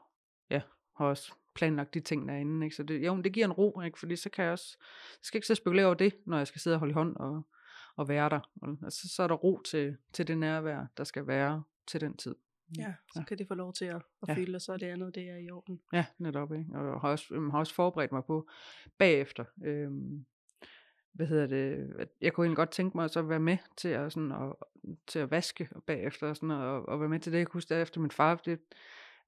ja, 0.49 0.61
har 0.97 1.05
også 1.05 1.33
planlagt 1.55 1.93
de 1.93 1.99
ting 1.99 2.27
derinde, 2.27 2.65
ikke? 2.65 2.75
Så 2.75 2.83
det, 2.83 3.05
jo, 3.05 3.21
det 3.21 3.33
giver 3.33 3.45
en 3.45 3.51
ro, 3.51 3.81
ikke? 3.81 3.99
Fordi 3.99 4.15
så 4.15 4.29
kan 4.29 4.43
jeg 4.43 4.51
også, 4.51 4.77
jeg 5.11 5.19
skal 5.21 5.37
ikke 5.37 5.47
så 5.47 5.55
spekulere 5.55 5.85
over 5.85 5.95
det, 5.95 6.13
når 6.25 6.37
jeg 6.37 6.47
skal 6.47 6.61
sidde 6.61 6.75
og 6.75 6.79
holde 6.79 6.93
hånd 6.93 7.15
og, 7.15 7.47
og 7.95 8.07
være 8.09 8.29
der. 8.29 8.39
Og, 8.61 8.77
altså, 8.83 9.09
så 9.15 9.23
er 9.23 9.27
der 9.27 9.35
ro 9.35 9.61
til, 9.65 9.97
til 10.13 10.27
det 10.27 10.37
nærvær, 10.37 10.85
der 10.97 11.03
skal 11.03 11.27
være 11.27 11.63
til 11.87 12.01
den 12.01 12.17
tid. 12.17 12.35
Ja, 12.77 12.93
så 13.13 13.19
Ja. 13.19 13.23
kan 13.25 13.37
det 13.37 13.47
få 13.47 13.53
lov 13.53 13.73
til 13.73 13.85
at, 13.85 13.95
at 13.95 14.27
Ja. 14.27 14.33
fylde, 14.35 14.55
og 14.55 14.61
så 14.61 14.73
er 14.73 14.77
det 14.77 14.85
andet, 14.85 15.15
det 15.15 15.29
er 15.29 15.37
i 15.37 15.49
orden. 15.51 15.81
Ja, 15.93 16.05
netop, 16.17 16.53
ikke? 16.53 16.65
Og 16.73 17.01
har 17.01 17.09
også, 17.09 17.33
øhm, 17.33 17.49
har 17.49 17.59
også 17.59 17.73
forberedt 17.73 18.11
mig 18.11 18.23
på 18.25 18.47
bagefter. 18.97 19.45
Øhm, 19.63 20.25
hvad 21.13 21.27
hedder 21.27 21.47
det? 21.47 21.93
at 21.99 22.07
Jeg 22.21 22.33
kunne 22.33 22.45
egentlig 22.45 22.55
godt 22.57 22.71
tænke 22.71 22.97
mig 22.97 23.05
at 23.05 23.11
så 23.11 23.21
være 23.21 23.39
med 23.39 23.57
til 23.77 23.87
at, 23.89 24.13
sådan, 24.13 24.31
at, 24.31 24.53
til 25.07 25.19
at 25.19 25.31
vaske 25.31 25.69
bagefter 25.87 26.27
og, 26.29 26.35
sådan, 26.35 26.51
og, 26.51 26.85
og 26.89 26.99
være 26.99 27.09
med 27.09 27.19
til 27.19 27.31
det. 27.31 27.37
Jeg 27.39 27.47
kunne 27.47 27.57
huske, 27.57 27.75
efter 27.75 28.01
min 28.01 28.11
far, 28.11 28.35
det, 28.35 28.59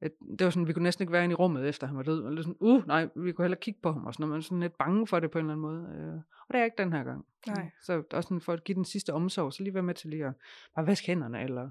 at, 0.04 0.12
det 0.40 0.46
var 0.46 0.50
sådan, 0.50 0.68
vi 0.68 0.74
kunne 0.74 0.84
næsten 0.84 1.04
ikke 1.04 1.14
være 1.14 1.24
inde 1.24 1.34
i 1.34 1.36
rummet 1.36 1.70
efter 1.70 1.88
han 1.88 1.98
var 1.98 2.04
død. 2.04 2.24
Og 2.24 2.32
lidt 2.32 2.46
sådan, 2.46 2.58
uh, 2.60 2.88
nej, 2.88 3.08
vi 3.16 3.32
kunne 3.32 3.46
heller 3.46 3.58
kigge 3.58 3.80
på 3.84 3.92
ham 3.92 4.06
og 4.06 4.14
sådan. 4.14 4.28
Man 4.28 4.38
er 4.38 4.42
sådan 4.42 4.60
lidt 4.60 4.78
bange 4.78 5.08
for 5.08 5.20
det 5.20 5.32
på 5.32 5.40
en 5.40 5.46
eller 5.46 5.54
anden 5.54 5.62
måde. 5.62 5.96
Øh, 5.98 6.16
og 6.16 6.48
det 6.50 6.56
er 6.56 6.60
jeg 6.60 6.66
ikke 6.66 6.84
den 6.84 6.94
her 6.94 7.04
gang. 7.04 7.26
Nej. 7.48 7.72
Så 7.82 7.98
det 7.98 8.06
er 8.12 8.18
også 8.18 8.28
sådan, 8.28 8.42
for 8.42 8.54
at 8.54 8.64
give 8.64 8.76
den 8.76 8.86
sidste 8.86 9.14
omsorg, 9.14 9.54
så 9.54 9.64
lige 9.64 9.74
være 9.74 9.84
med 9.84 9.94
til 9.94 10.10
lige 10.10 10.26
at 10.26 10.34
bare 10.76 10.88
vaske 10.88 11.08
hænderne 11.08 11.44
eller 11.44 11.70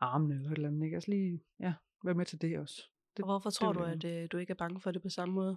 armene 0.00 0.34
eller 0.34 0.50
et 0.50 0.56
eller 0.56 0.68
andet. 0.68 0.84
Ikke? 0.84 0.94
Altså 0.94 1.10
lige, 1.10 1.42
ja, 1.60 1.74
være 2.04 2.14
med 2.14 2.26
til 2.26 2.42
det 2.42 2.58
også. 2.58 2.82
Det, 3.16 3.22
Og 3.22 3.28
hvorfor 3.28 3.50
tror 3.50 3.72
vil 3.72 3.82
du, 3.82 3.84
at 3.84 4.04
øh, 4.04 4.28
du 4.32 4.36
ikke 4.36 4.50
er 4.50 4.54
bange 4.54 4.80
for 4.80 4.90
det 4.90 5.02
på 5.02 5.08
samme 5.08 5.34
måde? 5.34 5.56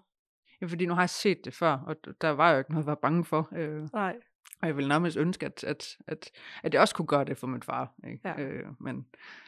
Ja, 0.61 0.65
fordi 0.65 0.85
nu 0.85 0.93
har 0.93 1.01
jeg 1.01 1.09
set 1.09 1.45
det 1.45 1.53
før, 1.53 1.77
og 1.77 1.95
der 2.21 2.29
var 2.29 2.51
jo 2.51 2.57
ikke 2.57 2.71
noget 2.71 2.83
at 2.83 2.87
være 2.87 2.97
bange 3.01 3.25
for. 3.25 3.49
Øh, 3.55 3.87
Nej. 3.93 4.15
Og 4.61 4.67
jeg 4.67 4.75
ville 4.75 4.87
nærmest 4.87 5.17
ønske, 5.17 5.45
at, 5.45 5.63
at, 5.63 5.97
at, 6.07 6.31
at 6.63 6.73
jeg 6.73 6.81
også 6.81 6.95
kunne 6.95 7.07
gøre 7.07 7.25
det 7.25 7.37
for 7.37 7.47
min 7.47 7.61
far. 7.61 7.93
Ikke? 8.07 8.29
Ja. 8.29 8.41
Øh, 8.41 8.65
men, 8.79 9.07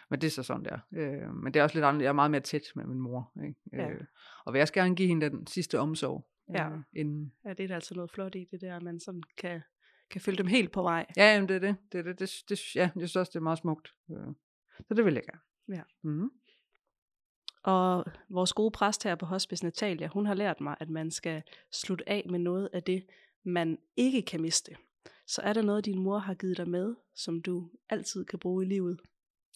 men 0.10 0.22
det 0.22 0.28
er 0.28 0.32
så 0.32 0.44
sådan 0.44 0.66
der. 0.66 0.80
Øh, 0.92 1.34
men 1.36 1.54
det 1.54 1.60
er 1.60 1.64
også 1.64 1.76
lidt 1.76 1.86
andet. 1.86 2.02
Jeg 2.02 2.10
er 2.10 2.14
meget 2.14 2.32
mere 2.32 2.42
tæt 2.42 2.72
med 2.76 2.86
min 2.86 3.00
mor. 3.00 3.32
Ikke? 3.44 3.60
Ja. 3.74 3.90
Øh, 3.90 4.02
og 4.46 4.54
vil 4.54 4.60
jeg 4.60 4.68
skal 4.68 4.84
gerne 4.84 4.96
give 4.96 5.08
hende 5.08 5.30
den 5.30 5.48
sidste 5.48 5.80
omsorg. 5.80 6.28
Ja. 6.54 6.70
Øh, 6.70 6.78
inden. 6.94 7.34
Ja, 7.46 7.54
det 7.54 7.64
er 7.64 7.68
der 7.68 7.76
altså 7.76 7.96
noget 7.96 8.12
flot 8.12 8.36
i, 8.36 8.48
det 8.52 8.62
der, 8.62 8.76
at 8.76 8.82
man 8.82 9.00
sådan 9.00 9.24
kan, 9.38 9.62
kan 10.10 10.22
følge 10.22 10.38
dem 10.38 10.48
helt 10.48 10.72
på 10.72 10.82
vej. 10.82 11.06
Ja, 11.18 11.34
jamen, 11.34 11.50
det 11.50 11.56
er 11.56 11.60
det. 11.60 11.76
det, 11.92 12.00
er 12.00 12.04
det, 12.04 12.20
det, 12.20 12.44
det 12.50 12.76
ja, 12.76 12.82
jeg 12.82 12.92
synes 12.96 13.16
også, 13.16 13.30
det 13.30 13.36
er 13.36 13.44
meget 13.44 13.60
smukt. 13.60 13.94
Øh, 14.12 14.34
så 14.88 14.94
det 14.94 15.06
vil 15.06 15.14
jeg 15.14 15.24
gerne. 15.24 15.42
Ja. 15.78 15.84
Mm-hmm. 16.02 16.32
Og 17.64 18.06
vores 18.30 18.54
gode 18.54 18.72
præst 18.72 19.04
her 19.04 19.16
på 19.16 19.26
Hospice 19.26 19.64
Natalia, 19.64 20.08
hun 20.08 20.26
har 20.26 20.34
lært 20.34 20.62
mig, 20.62 20.76
at 20.80 20.90
man 20.90 21.12
skal 21.12 21.44
slutte 21.72 22.10
af 22.10 22.26
med 22.30 22.40
noget 22.40 22.70
af 22.74 22.84
det, 22.84 23.06
man 23.44 23.78
ikke 23.98 24.22
kan 24.22 24.42
miste. 24.42 24.76
Så 25.30 25.42
er 25.42 25.54
der 25.54 25.62
noget, 25.62 25.86
din 25.86 26.00
mor 26.00 26.18
har 26.20 26.34
givet 26.34 26.58
dig 26.58 26.70
med, 26.70 26.96
som 27.16 27.42
du 27.42 27.70
altid 27.90 28.26
kan 28.26 28.40
bruge 28.40 28.66
i 28.66 28.68
livet? 28.68 29.02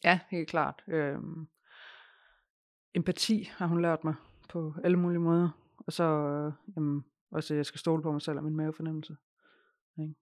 Ja, 0.04 0.20
helt 0.30 0.50
klart. 0.50 0.84
Øhm, 0.88 1.48
empati 2.94 3.44
har 3.54 3.68
hun 3.68 3.82
lært 3.82 4.04
mig 4.04 4.16
på 4.50 4.74
alle 4.84 4.98
mulige 5.00 5.20
måder. 5.20 5.50
Og 5.78 5.94
så 5.94 6.04
øh, 6.04 6.54
jamen, 6.76 7.06
også, 7.32 7.54
at 7.54 7.58
jeg 7.58 7.66
skal 7.66 7.80
stole 7.80 8.02
på 8.02 8.12
mig 8.12 8.22
selv 8.22 8.38
og 8.38 8.44
min 8.44 8.56
mavefornemmelse. 8.56 9.16
Ikke? 10.00 10.14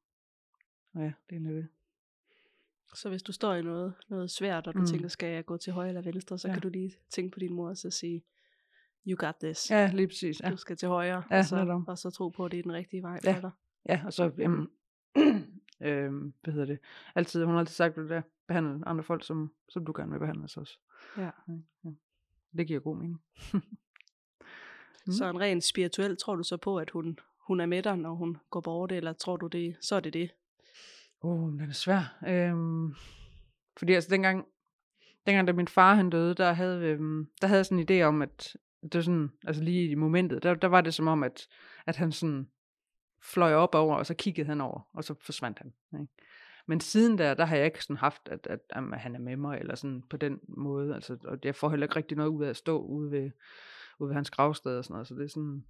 Og 0.93 1.01
ja, 1.01 1.11
det 1.29 1.35
er 1.35 1.51
det. 1.51 1.67
Så 2.95 3.09
hvis 3.09 3.23
du 3.23 3.31
står 3.31 3.53
i 3.53 3.61
noget, 3.61 3.93
noget 4.09 4.31
svært, 4.31 4.67
og 4.67 4.73
du 4.73 4.79
Mm. 4.79 4.85
tænker, 4.85 5.07
skal 5.07 5.29
jeg 5.33 5.45
gå 5.45 5.57
til 5.57 5.73
højre 5.73 5.87
eller 5.89 6.01
venstre, 6.01 6.37
så 6.37 6.47
Ja. 6.47 6.53
kan 6.53 6.61
du 6.61 6.69
lige 6.69 6.93
tænke 7.09 7.31
på 7.33 7.39
din 7.39 7.53
mor 7.53 7.69
og 7.69 7.77
så 7.77 7.89
sige, 7.89 8.23
you 9.07 9.15
got 9.25 9.35
this. 9.43 9.71
Ja, 9.71 9.91
lige 9.93 10.07
præcis. 10.07 10.41
Ja, 10.41 10.49
Du 10.49 10.57
skal 10.57 10.77
til 10.77 10.87
højre, 10.87 11.23
Ja, 11.31 11.37
og, 11.37 11.45
så, 11.45 11.83
og 11.87 11.97
så 11.97 12.09
tro 12.09 12.29
på, 12.29 12.45
at 12.45 12.51
det 12.51 12.59
er 12.59 12.63
den 12.63 12.73
rigtige 12.73 13.01
vej 13.03 13.19
Ja. 13.23 13.33
for 13.35 13.39
dig. 13.41 13.51
ja 13.89 14.01
og 14.05 14.13
så, 14.13 14.31
jamen, 14.37 14.67
øhm, 15.87 16.33
hvad 16.43 16.53
hedder 16.53 16.65
det, 16.65 16.79
altid, 17.15 17.43
hun 17.43 17.53
har 17.53 17.59
altid 17.59 17.73
sagt 17.73 17.95
det 17.95 18.09
der, 18.09 18.21
behandle 18.47 18.87
andre 18.87 19.03
folk, 19.03 19.25
som, 19.25 19.51
som 19.69 19.85
du 19.85 19.93
gerne 19.95 20.11
vil 20.11 20.19
behandles 20.19 20.57
også. 20.57 20.79
Ja. 21.17 21.29
ja. 21.83 21.89
Det 22.57 22.67
giver 22.67 22.79
god 22.79 22.97
mening. 22.97 23.21
Mm. 25.05 25.13
Så 25.13 25.29
en 25.29 25.39
rent 25.39 25.63
spirituel, 25.63 26.17
tror 26.17 26.35
du 26.35 26.43
så 26.43 26.57
på, 26.57 26.77
at 26.77 26.89
hun, 26.89 27.19
hun 27.37 27.59
er 27.59 27.65
med 27.65 27.83
dig, 27.83 27.97
når 27.97 28.13
hun 28.13 28.37
går 28.49 28.61
bort, 28.61 28.91
eller 28.91 29.13
tror 29.13 29.37
du 29.37 29.47
det, 29.47 29.75
så 29.81 29.95
er 29.95 29.99
det 29.99 30.13
det? 30.13 30.31
Åh, 31.23 31.43
oh, 31.43 31.51
den 31.51 31.69
er 31.69 31.73
svær. 31.73 32.17
Øhm, 32.27 32.95
fordi 33.77 33.93
altså 33.93 34.09
dengang, 34.09 34.45
dengang 35.25 35.47
da 35.47 35.53
min 35.53 35.67
far 35.67 35.95
han 35.95 36.09
døde, 36.09 36.35
der 36.35 36.53
havde, 36.53 36.85
øhm, 36.85 37.29
der 37.41 37.47
havde 37.47 37.57
jeg 37.57 37.65
sådan 37.65 37.79
en 37.79 37.89
idé 37.89 38.03
om, 38.03 38.21
at 38.21 38.57
det 38.83 38.95
var 38.95 39.01
sådan, 39.01 39.31
altså 39.47 39.63
lige 39.63 39.89
i 39.89 39.95
momentet, 39.95 40.43
der, 40.43 40.53
der 40.53 40.67
var 40.67 40.81
det 40.81 40.93
som 40.93 41.07
om, 41.07 41.23
at, 41.23 41.47
at 41.85 41.95
han 41.95 42.11
sådan 42.11 42.47
fløj 43.23 43.53
op 43.53 43.75
over, 43.75 43.95
og 43.95 44.05
så 44.05 44.13
kiggede 44.13 44.47
han 44.47 44.61
over, 44.61 44.89
og 44.93 45.03
så 45.03 45.15
forsvandt 45.21 45.59
han. 45.59 45.73
Ikke? 46.01 46.13
Men 46.67 46.79
siden 46.79 47.17
der, 47.17 47.33
der 47.33 47.45
har 47.45 47.55
jeg 47.55 47.65
ikke 47.65 47.83
sådan 47.83 47.97
haft, 47.97 48.29
at, 48.31 48.47
at, 48.47 48.59
at 48.69 48.99
han 48.99 49.15
er 49.15 49.19
med 49.19 49.35
mig, 49.35 49.59
eller 49.59 49.75
sådan 49.75 50.03
på 50.09 50.17
den 50.17 50.39
måde, 50.47 50.95
altså, 50.95 51.17
og 51.23 51.37
jeg 51.43 51.55
får 51.55 51.69
heller 51.69 51.85
ikke 51.85 51.95
rigtig 51.95 52.17
noget 52.17 52.29
ud 52.29 52.43
af 52.45 52.49
at 52.49 52.57
stå 52.57 52.81
ude 52.81 53.11
ved, 53.11 53.31
ude 53.99 54.07
ved 54.09 54.15
hans 54.15 54.29
gravsted 54.29 54.77
og 54.77 54.83
sådan 54.83 54.93
noget, 54.93 55.07
så 55.07 55.15
det 55.15 55.23
er 55.23 55.27
sådan, 55.27 55.65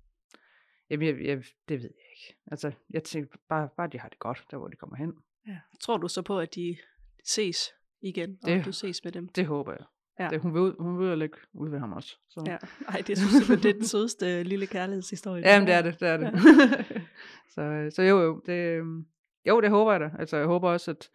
jamen, 0.90 1.08
jeg, 1.08 1.26
jeg, 1.26 1.38
det 1.70 1.78
ved 1.82 1.90
jeg 1.98 2.12
ikke. 2.18 2.40
Altså, 2.52 2.72
jeg 2.90 3.04
tænker 3.04 3.38
bare, 3.50 3.70
bare 3.78 3.88
de 3.88 4.00
har 4.00 4.10
det 4.10 4.20
godt, 4.20 4.46
der 4.52 4.58
hvor 4.58 4.68
de 4.68 4.76
kommer 4.76 4.96
hen. 4.96 5.14
Ja. 5.48 5.60
Tror 5.82 5.98
du 5.98 6.08
så 6.08 6.22
på, 6.22 6.40
at 6.40 6.56
de 6.56 6.78
ses 7.26 7.70
igen, 8.02 8.38
og 8.44 8.50
Det- 8.50 8.60
at 8.60 8.66
du 8.66 8.72
ses 8.72 9.04
med 9.04 9.12
dem? 9.12 9.28
Det 9.28 9.46
håber 9.46 9.72
jeg. 9.72 9.86
Ja. 10.19 10.28
Det, 10.30 10.41
hun, 10.41 10.54
vil 10.54 10.62
ud, 10.62 10.74
hun 10.80 11.00
vil 11.00 11.17
lægge 11.17 11.38
ud 11.54 11.69
ved 11.69 11.80
ham 11.80 11.93
også. 11.93 12.17
Så. 12.30 12.43
Ja. 12.47 12.58
Ej, 12.88 13.04
det 13.08 13.17
synes 13.19 13.50
jeg, 13.50 13.63
det 13.63 13.69
er 13.69 13.74
den 13.74 13.86
sødeste 13.86 14.39
øh, 14.39 14.45
lille 14.45 14.67
kærlighedshistorie. 14.67 15.41
Jamen, 15.47 15.67
det 15.67 15.76
er 15.76 15.82
det, 15.82 16.00
det 16.00 16.08
er 16.08 16.17
det. 16.17 16.32
så, 17.56 17.91
så 17.95 18.02
jo, 18.02 18.21
jo, 18.21 18.41
det, 18.45 18.54
øhm, 18.54 19.06
jo, 19.47 19.62
det 19.62 19.69
håber 19.69 19.91
jeg 19.91 20.00
da. 20.00 20.10
Altså, 20.19 20.38
jeg 20.38 20.45
håber 20.45 20.69
også, 20.69 20.91
at 20.91 21.10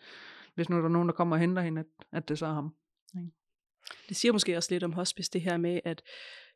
hvis 0.54 0.68
nu 0.68 0.76
der 0.76 0.84
er 0.84 0.88
nogen, 0.88 1.08
der 1.08 1.14
kommer 1.14 1.36
og 1.36 1.40
henter 1.40 1.62
hende, 1.62 1.80
at, 1.80 1.86
at 2.12 2.28
det 2.28 2.38
så 2.38 2.46
er 2.46 2.52
ham. 2.52 2.74
Det 4.08 4.16
siger 4.16 4.32
måske 4.32 4.56
også 4.56 4.74
lidt 4.74 4.84
om 4.84 4.92
hospice, 4.92 5.30
det 5.32 5.40
her 5.40 5.56
med, 5.56 5.80
at 5.84 6.02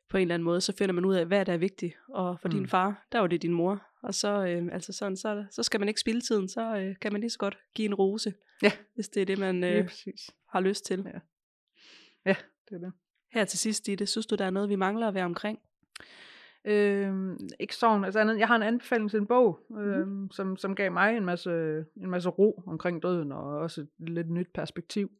på 0.09 0.17
en 0.17 0.21
eller 0.21 0.35
anden 0.35 0.43
måde, 0.43 0.61
så 0.61 0.73
finder 0.77 0.93
man 0.93 1.05
ud 1.05 1.15
af, 1.15 1.25
hvad 1.25 1.45
der 1.45 1.53
er 1.53 1.57
vigtigt. 1.57 1.95
Og 2.09 2.39
for 2.39 2.47
mm. 2.47 2.53
Mm. 2.53 2.59
din 2.59 2.67
far, 2.67 3.07
der 3.11 3.19
var 3.19 3.27
det 3.27 3.41
din 3.41 3.53
mor. 3.53 3.83
Og 4.03 4.13
så, 4.13 4.45
øh, 4.45 4.69
altså 4.71 4.93
sådan, 4.93 5.17
så, 5.17 5.45
så 5.51 5.63
skal 5.63 5.79
man 5.79 5.89
ikke 5.89 6.01
spille 6.01 6.21
tiden, 6.21 6.49
så 6.49 6.75
øh, 6.77 6.95
kan 7.01 7.11
man 7.11 7.21
lige 7.21 7.29
så 7.29 7.37
godt 7.37 7.57
give 7.75 7.85
en 7.85 7.93
rose. 7.93 8.33
Ja. 8.63 8.71
Hvis 8.95 9.09
det 9.09 9.21
er 9.21 9.25
det, 9.25 9.37
man 9.37 9.63
Øh, 9.63 9.77
øh, 9.77 9.83
præcis. 9.83 10.29
har 10.49 10.59
lyst 10.59 10.85
til. 10.85 11.03
Ja. 11.13 11.19
Ja, 12.25 12.35
det 12.69 12.75
er 12.75 12.79
det. 12.79 12.93
Her 13.33 13.45
til 13.45 13.59
sidst, 13.59 13.85
Ditte, 13.85 14.05
synes 14.05 14.25
du, 14.25 14.35
der 14.35 14.45
er 14.45 14.49
noget, 14.49 14.69
vi 14.69 14.75
mangler 14.75 15.07
at 15.07 15.13
være 15.13 15.25
omkring? 15.25 15.59
Øhm, 16.65 17.37
ikke 17.59 17.75
sådan, 17.75 18.05
altså 18.05 18.19
andet, 18.19 18.39
jeg 18.39 18.47
har 18.47 18.55
en 18.55 18.63
anbefaling 18.63 19.09
til 19.09 19.19
en 19.19 19.27
bog, 19.27 19.59
øhm, 19.79 20.09
mm. 20.09 20.31
som, 20.31 20.57
som 20.57 20.75
gav 20.75 20.91
mig 20.91 21.17
en 21.17 21.25
masse, 21.25 21.85
en 21.97 22.09
masse 22.09 22.29
ro 22.29 22.63
omkring 22.67 23.03
døden, 23.03 23.31
og 23.31 23.43
også 23.43 23.81
et 23.81 24.09
lidt 24.09 24.29
nyt 24.29 24.47
perspektiv 24.53 25.11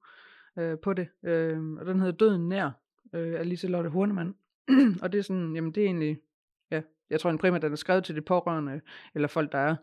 øh, 0.57 0.79
på 0.79 0.93
det. 0.93 1.07
Øhm, 1.23 1.77
og 1.77 1.85
den 1.85 1.99
hedder 1.99 2.17
Døden 2.17 2.49
nær, 2.49 2.71
øh, 3.13 3.39
af 3.39 3.49
Liselotte 3.49 3.89
Hornemann. 3.89 4.35
og 5.03 5.11
det 5.11 5.19
er 5.19 5.23
sådan, 5.23 5.55
jamen 5.55 5.71
det 5.71 5.81
er 5.81 5.85
egentlig, 5.85 6.19
ja, 6.71 6.81
jeg 7.09 7.19
tror 7.19 7.29
en 7.29 7.37
primært, 7.37 7.61
den 7.61 7.71
er 7.71 7.75
skrevet 7.75 8.03
til 8.03 8.15
de 8.15 8.21
pårørende, 8.21 8.81
eller 9.15 9.27
folk, 9.27 9.51
der 9.51 9.57
er 9.57 9.75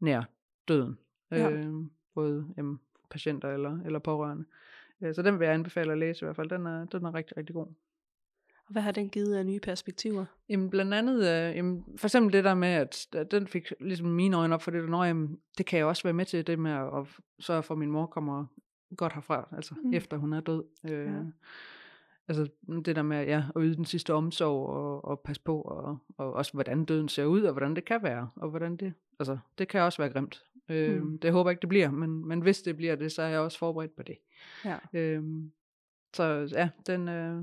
nær 0.00 0.22
døden. 0.68 0.98
Ja. 1.30 1.50
Øhm, 1.50 1.90
både 2.14 2.46
jamen, 2.56 2.80
patienter 3.10 3.50
eller, 3.50 3.80
eller 3.84 3.98
pårørende. 3.98 4.44
Øh, 5.04 5.14
så 5.14 5.22
den 5.22 5.38
vil 5.38 5.44
jeg 5.44 5.54
anbefale 5.54 5.92
at 5.92 5.98
læse 5.98 6.24
i 6.24 6.26
hvert 6.26 6.36
fald. 6.36 6.50
Den 6.50 6.66
er, 6.66 6.84
den 6.84 7.04
er 7.04 7.14
rigtig, 7.14 7.36
rigtig 7.36 7.54
god. 7.54 7.66
Og 8.66 8.72
hvad 8.72 8.82
har 8.82 8.92
den 8.92 9.08
givet 9.10 9.34
af 9.36 9.46
nye 9.46 9.60
perspektiver? 9.60 10.24
Jamen 10.48 10.70
blandt 10.70 10.94
andet, 10.94 11.16
øh, 11.18 11.56
jamen, 11.56 11.84
for 11.96 12.06
eksempel 12.06 12.32
det 12.32 12.44
der 12.44 12.54
med, 12.54 12.68
at 12.68 13.06
at 13.12 13.30
den 13.30 13.46
fik 13.46 13.72
ligesom 13.80 14.08
mine 14.08 14.36
øjne 14.36 14.54
op 14.54 14.62
for 14.62 14.70
det, 14.70 14.82
der, 14.82 14.88
når, 14.88 15.04
jamen, 15.04 15.38
det 15.58 15.66
kan 15.66 15.78
jeg 15.78 15.86
også 15.86 16.02
være 16.02 16.12
med 16.12 16.24
til, 16.24 16.46
det 16.46 16.58
med 16.58 16.70
at, 16.72 16.98
at 16.98 17.06
sørge 17.40 17.62
for, 17.62 17.74
at 17.74 17.78
min 17.78 17.90
mor 17.90 18.06
kommer 18.06 18.46
godt 18.96 19.12
herfra, 19.12 19.48
altså 19.56 19.74
Mm. 19.74 19.86
mm. 19.88 19.94
efter 19.94 20.16
hun 20.16 20.32
er 20.32 20.40
død. 20.40 20.64
Øh, 20.90 21.06
Ja. 21.06 21.22
Altså 22.28 22.48
det 22.84 22.96
der 22.96 23.02
med 23.02 23.24
ja, 23.26 23.38
at 23.56 23.62
yde 23.62 23.76
den 23.76 23.84
sidste 23.84 24.14
omsorg 24.14 24.66
og, 24.68 25.04
og 25.04 25.20
passe 25.20 25.42
på, 25.42 25.60
og, 25.60 25.98
og 26.18 26.32
også 26.32 26.52
hvordan 26.52 26.84
døden 26.84 27.08
ser 27.08 27.24
ud, 27.24 27.42
og 27.42 27.52
hvordan 27.52 27.76
det 27.76 27.84
kan 27.84 28.02
være, 28.02 28.30
og 28.36 28.50
hvordan 28.50 28.76
det, 28.76 28.94
altså 29.18 29.38
det 29.58 29.68
kan 29.68 29.80
også 29.80 30.02
være 30.02 30.12
grimt. 30.12 30.44
Øh, 30.68 31.02
Mm. 31.02 31.18
Det 31.18 31.32
håber 31.32 31.50
jeg 31.50 31.52
ikke, 31.52 31.60
det 31.60 31.68
bliver, 31.68 31.90
men, 31.90 32.28
men 32.28 32.40
hvis 32.40 32.62
det 32.62 32.76
bliver 32.76 32.96
det, 32.96 33.12
så 33.12 33.22
er 33.22 33.28
jeg 33.28 33.40
også 33.40 33.58
forberedt 33.58 33.96
på 33.96 34.02
det. 34.02 34.18
Ja. 34.64 34.78
Øhm, 34.92 35.52
så 36.14 36.24
ja, 36.52 36.70
den, 36.86 37.08
øh, 37.08 37.42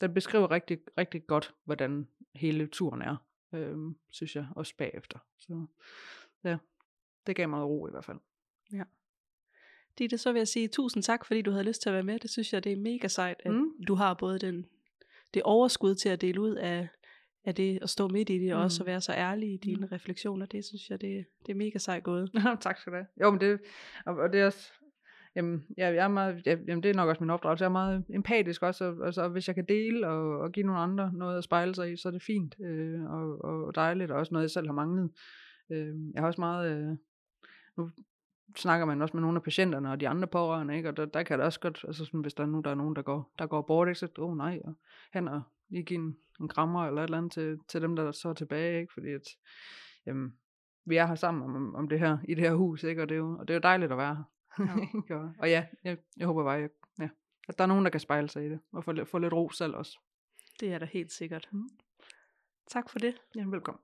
den 0.00 0.14
beskriver 0.14 0.50
rigtig, 0.50 0.78
rigtig 0.98 1.26
godt, 1.26 1.54
hvordan 1.64 2.08
hele 2.34 2.66
turen 2.66 3.02
er, 3.02 3.16
øhm, 3.52 3.96
synes 4.10 4.36
jeg, 4.36 4.46
også 4.56 4.74
bagefter. 4.78 5.18
Så 5.38 5.66
ja, 6.44 6.56
det 7.26 7.36
gav 7.36 7.48
mig 7.48 7.62
ro 7.64 7.86
i 7.86 7.90
hvert 7.90 8.04
fald. 8.04 8.18
Ditte, 9.98 10.18
så 10.18 10.32
vil 10.32 10.38
jeg 10.40 10.48
sige 10.48 10.68
tusind 10.68 11.02
tak, 11.02 11.24
fordi 11.24 11.42
du 11.42 11.50
havde 11.50 11.64
lyst 11.64 11.82
til 11.82 11.88
at 11.88 11.94
være 11.94 12.02
med. 12.02 12.18
Det 12.18 12.30
synes 12.30 12.52
jeg, 12.52 12.64
det 12.64 12.72
er 12.72 12.76
mega 12.76 13.08
sejt, 13.08 13.36
at 13.44 13.52
Mm. 13.54 13.84
du 13.88 13.94
har 13.94 14.14
både 14.14 14.38
den, 14.38 14.66
det 15.34 15.42
overskud 15.42 15.94
til 15.94 16.08
at 16.08 16.20
dele 16.20 16.40
ud 16.40 16.54
af, 16.54 16.88
af 17.44 17.54
det, 17.54 17.78
at 17.82 17.90
stå 17.90 18.08
midt 18.08 18.30
i 18.30 18.38
det, 18.38 18.52
og 18.52 18.58
Mm. 18.58 18.64
også 18.64 18.82
at 18.82 18.86
være 18.86 19.00
så 19.00 19.12
ærlig 19.12 19.52
i 19.52 19.56
dine 19.56 19.88
refleksioner. 19.92 20.46
Det 20.46 20.64
synes 20.64 20.90
jeg, 20.90 21.00
det, 21.00 21.24
det 21.46 21.52
er 21.52 21.56
mega 21.56 21.78
sejt 21.78 22.02
gået. 22.02 22.30
tak 22.60 22.78
skal 22.78 22.92
du 22.92 22.96
have. 22.96 23.06
Jo, 23.20 23.30
men 23.30 23.40
det, 23.40 23.60
og, 24.06 24.16
og 24.16 24.32
det 24.32 24.40
er 24.40 24.46
også, 24.46 24.72
jamen, 25.36 25.64
ja, 25.78 25.86
jeg 25.86 26.04
er 26.04 26.08
meget, 26.08 26.42
ja, 26.46 26.56
jamen, 26.68 26.82
det 26.82 26.90
er 26.90 26.94
nok 26.94 27.08
også 27.08 27.22
min 27.22 27.30
opdragelse, 27.30 27.62
jeg 27.62 27.68
er 27.68 27.72
meget 27.72 28.04
empatisk 28.14 28.62
også, 28.62 28.84
og, 28.84 29.06
altså, 29.06 29.28
hvis 29.28 29.46
jeg 29.48 29.54
kan 29.54 29.64
dele 29.68 30.08
og, 30.08 30.38
og 30.38 30.52
give 30.52 30.66
nogle 30.66 30.80
andre 30.80 31.12
noget 31.12 31.38
at 31.38 31.44
spejle 31.44 31.74
sig 31.74 31.92
i, 31.92 31.96
så 31.96 32.08
er 32.08 32.12
det 32.12 32.22
fint, 32.22 32.54
øh, 32.60 33.04
og, 33.04 33.44
og 33.44 33.74
dejligt, 33.74 34.10
og 34.10 34.18
også 34.18 34.32
noget, 34.34 34.42
jeg 34.44 34.50
selv 34.50 34.66
har 34.66 34.74
manglet. 34.74 35.10
Øh, 35.70 35.94
jeg 36.14 36.22
har 36.22 36.26
også 36.26 36.40
meget, 36.40 36.76
øh, 36.76 36.96
nu 37.76 37.90
snakker 38.56 38.86
man 38.86 39.02
også 39.02 39.16
med 39.16 39.22
nogle 39.22 39.36
af 39.36 39.42
patienterne 39.42 39.90
og 39.90 40.00
de 40.00 40.08
andre 40.08 40.28
pårørende, 40.28 40.76
ikke? 40.76 40.88
og 40.88 40.96
der, 40.96 41.04
der 41.04 41.22
kan 41.22 41.38
det 41.38 41.46
også 41.46 41.60
godt, 41.60 41.84
altså 41.86 42.04
sådan, 42.04 42.20
hvis 42.20 42.34
der 42.34 42.42
er 42.42 42.46
nu 42.46 42.60
der 42.64 42.70
er 42.70 42.74
nogen, 42.74 42.96
der 42.96 43.02
går, 43.02 43.32
der 43.38 43.46
går 43.46 43.62
bort, 43.62 43.88
ikke? 43.88 43.98
så 43.98 44.08
åh 44.18 44.30
oh, 44.30 44.36
nej, 44.36 44.60
og 44.64 44.74
hen 45.14 45.28
og 45.28 45.42
lige 45.68 45.82
give 45.82 45.98
en, 46.00 46.16
en 46.40 46.48
krammer 46.48 46.86
eller 46.86 47.00
et 47.00 47.04
eller 47.04 47.18
andet 47.18 47.32
til, 47.32 47.58
til 47.68 47.82
dem, 47.82 47.96
der 47.96 48.12
så 48.12 48.28
er 48.28 48.34
tilbage, 48.34 48.80
ikke? 48.80 48.92
fordi 48.92 49.08
at, 49.12 49.22
jamen, 50.06 50.38
vi 50.84 50.96
er 50.96 51.06
her 51.06 51.14
sammen 51.14 51.56
om, 51.56 51.74
om 51.74 51.88
det 51.88 51.98
her, 51.98 52.18
i 52.28 52.34
det 52.34 52.44
her 52.44 52.54
hus, 52.54 52.82
ikke? 52.82 53.02
Og, 53.02 53.08
det 53.08 53.14
er 53.14 53.18
jo, 53.18 53.36
og 53.38 53.48
det 53.48 53.54
er 53.54 53.58
jo 53.58 53.60
dejligt 53.62 53.92
at 53.92 53.98
være 53.98 54.24
her. 54.56 54.76
Ikke? 54.96 55.16
og, 55.16 55.32
og 55.38 55.48
ja, 55.50 55.66
jeg, 55.84 55.98
jeg 56.16 56.26
håber 56.26 56.44
bare, 56.44 56.52
jeg, 56.60 56.68
ja, 57.00 57.08
at 57.48 57.58
der 57.58 57.64
er 57.64 57.68
nogen, 57.68 57.84
der 57.84 57.90
kan 57.90 58.00
spejle 58.00 58.28
sig 58.28 58.46
i 58.46 58.48
det, 58.48 58.60
og 58.72 58.84
få, 58.84 58.92
lidt- 58.92 59.08
få 59.08 59.18
lidt 59.18 59.32
ro 59.32 59.50
selv 59.50 59.74
også. 59.74 59.98
Det 60.60 60.72
er 60.72 60.78
da 60.78 60.84
helt 60.84 61.12
sikkert. 61.12 61.48
Mm. 61.52 61.68
Tak 62.66 62.90
for 62.90 62.98
det. 62.98 63.22
Ja, 63.36 63.44
velkommen. 63.46 63.80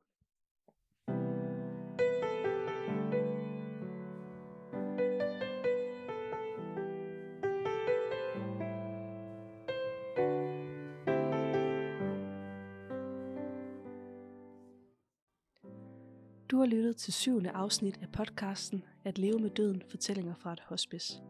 Har 16.60 16.66
lyttet 16.66 16.96
til 16.96 17.12
syvende 17.12 17.50
afsnit 17.50 17.98
af 18.02 18.12
podcasten 18.12 18.84
At 19.04 19.18
leve 19.18 19.38
med 19.38 19.50
døden, 19.50 19.82
fortællinger 19.90 20.34
fra 20.34 20.52
et 20.52 20.60
hospice. 20.60 21.20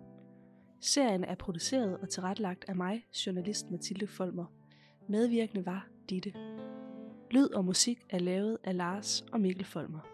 Serien 0.81 1.25
er 1.25 1.35
produceret 1.35 1.99
og 1.99 2.09
tilrettelagt 2.09 2.64
af 2.69 2.77
mig, 2.77 3.07
journalist 3.27 3.71
Mathilde 3.71 4.07
Folmer. 4.07 4.45
Medvirkende 5.09 5.66
var 5.66 5.88
Ditte. 6.09 6.33
Lyd 7.31 7.49
og 7.49 7.64
musik 7.64 7.99
er 8.11 8.19
lavet 8.19 8.59
af 8.64 8.77
Lars 8.77 9.25
og 9.33 9.40
Mikkel 9.40 9.64
Folmer. 9.64 10.10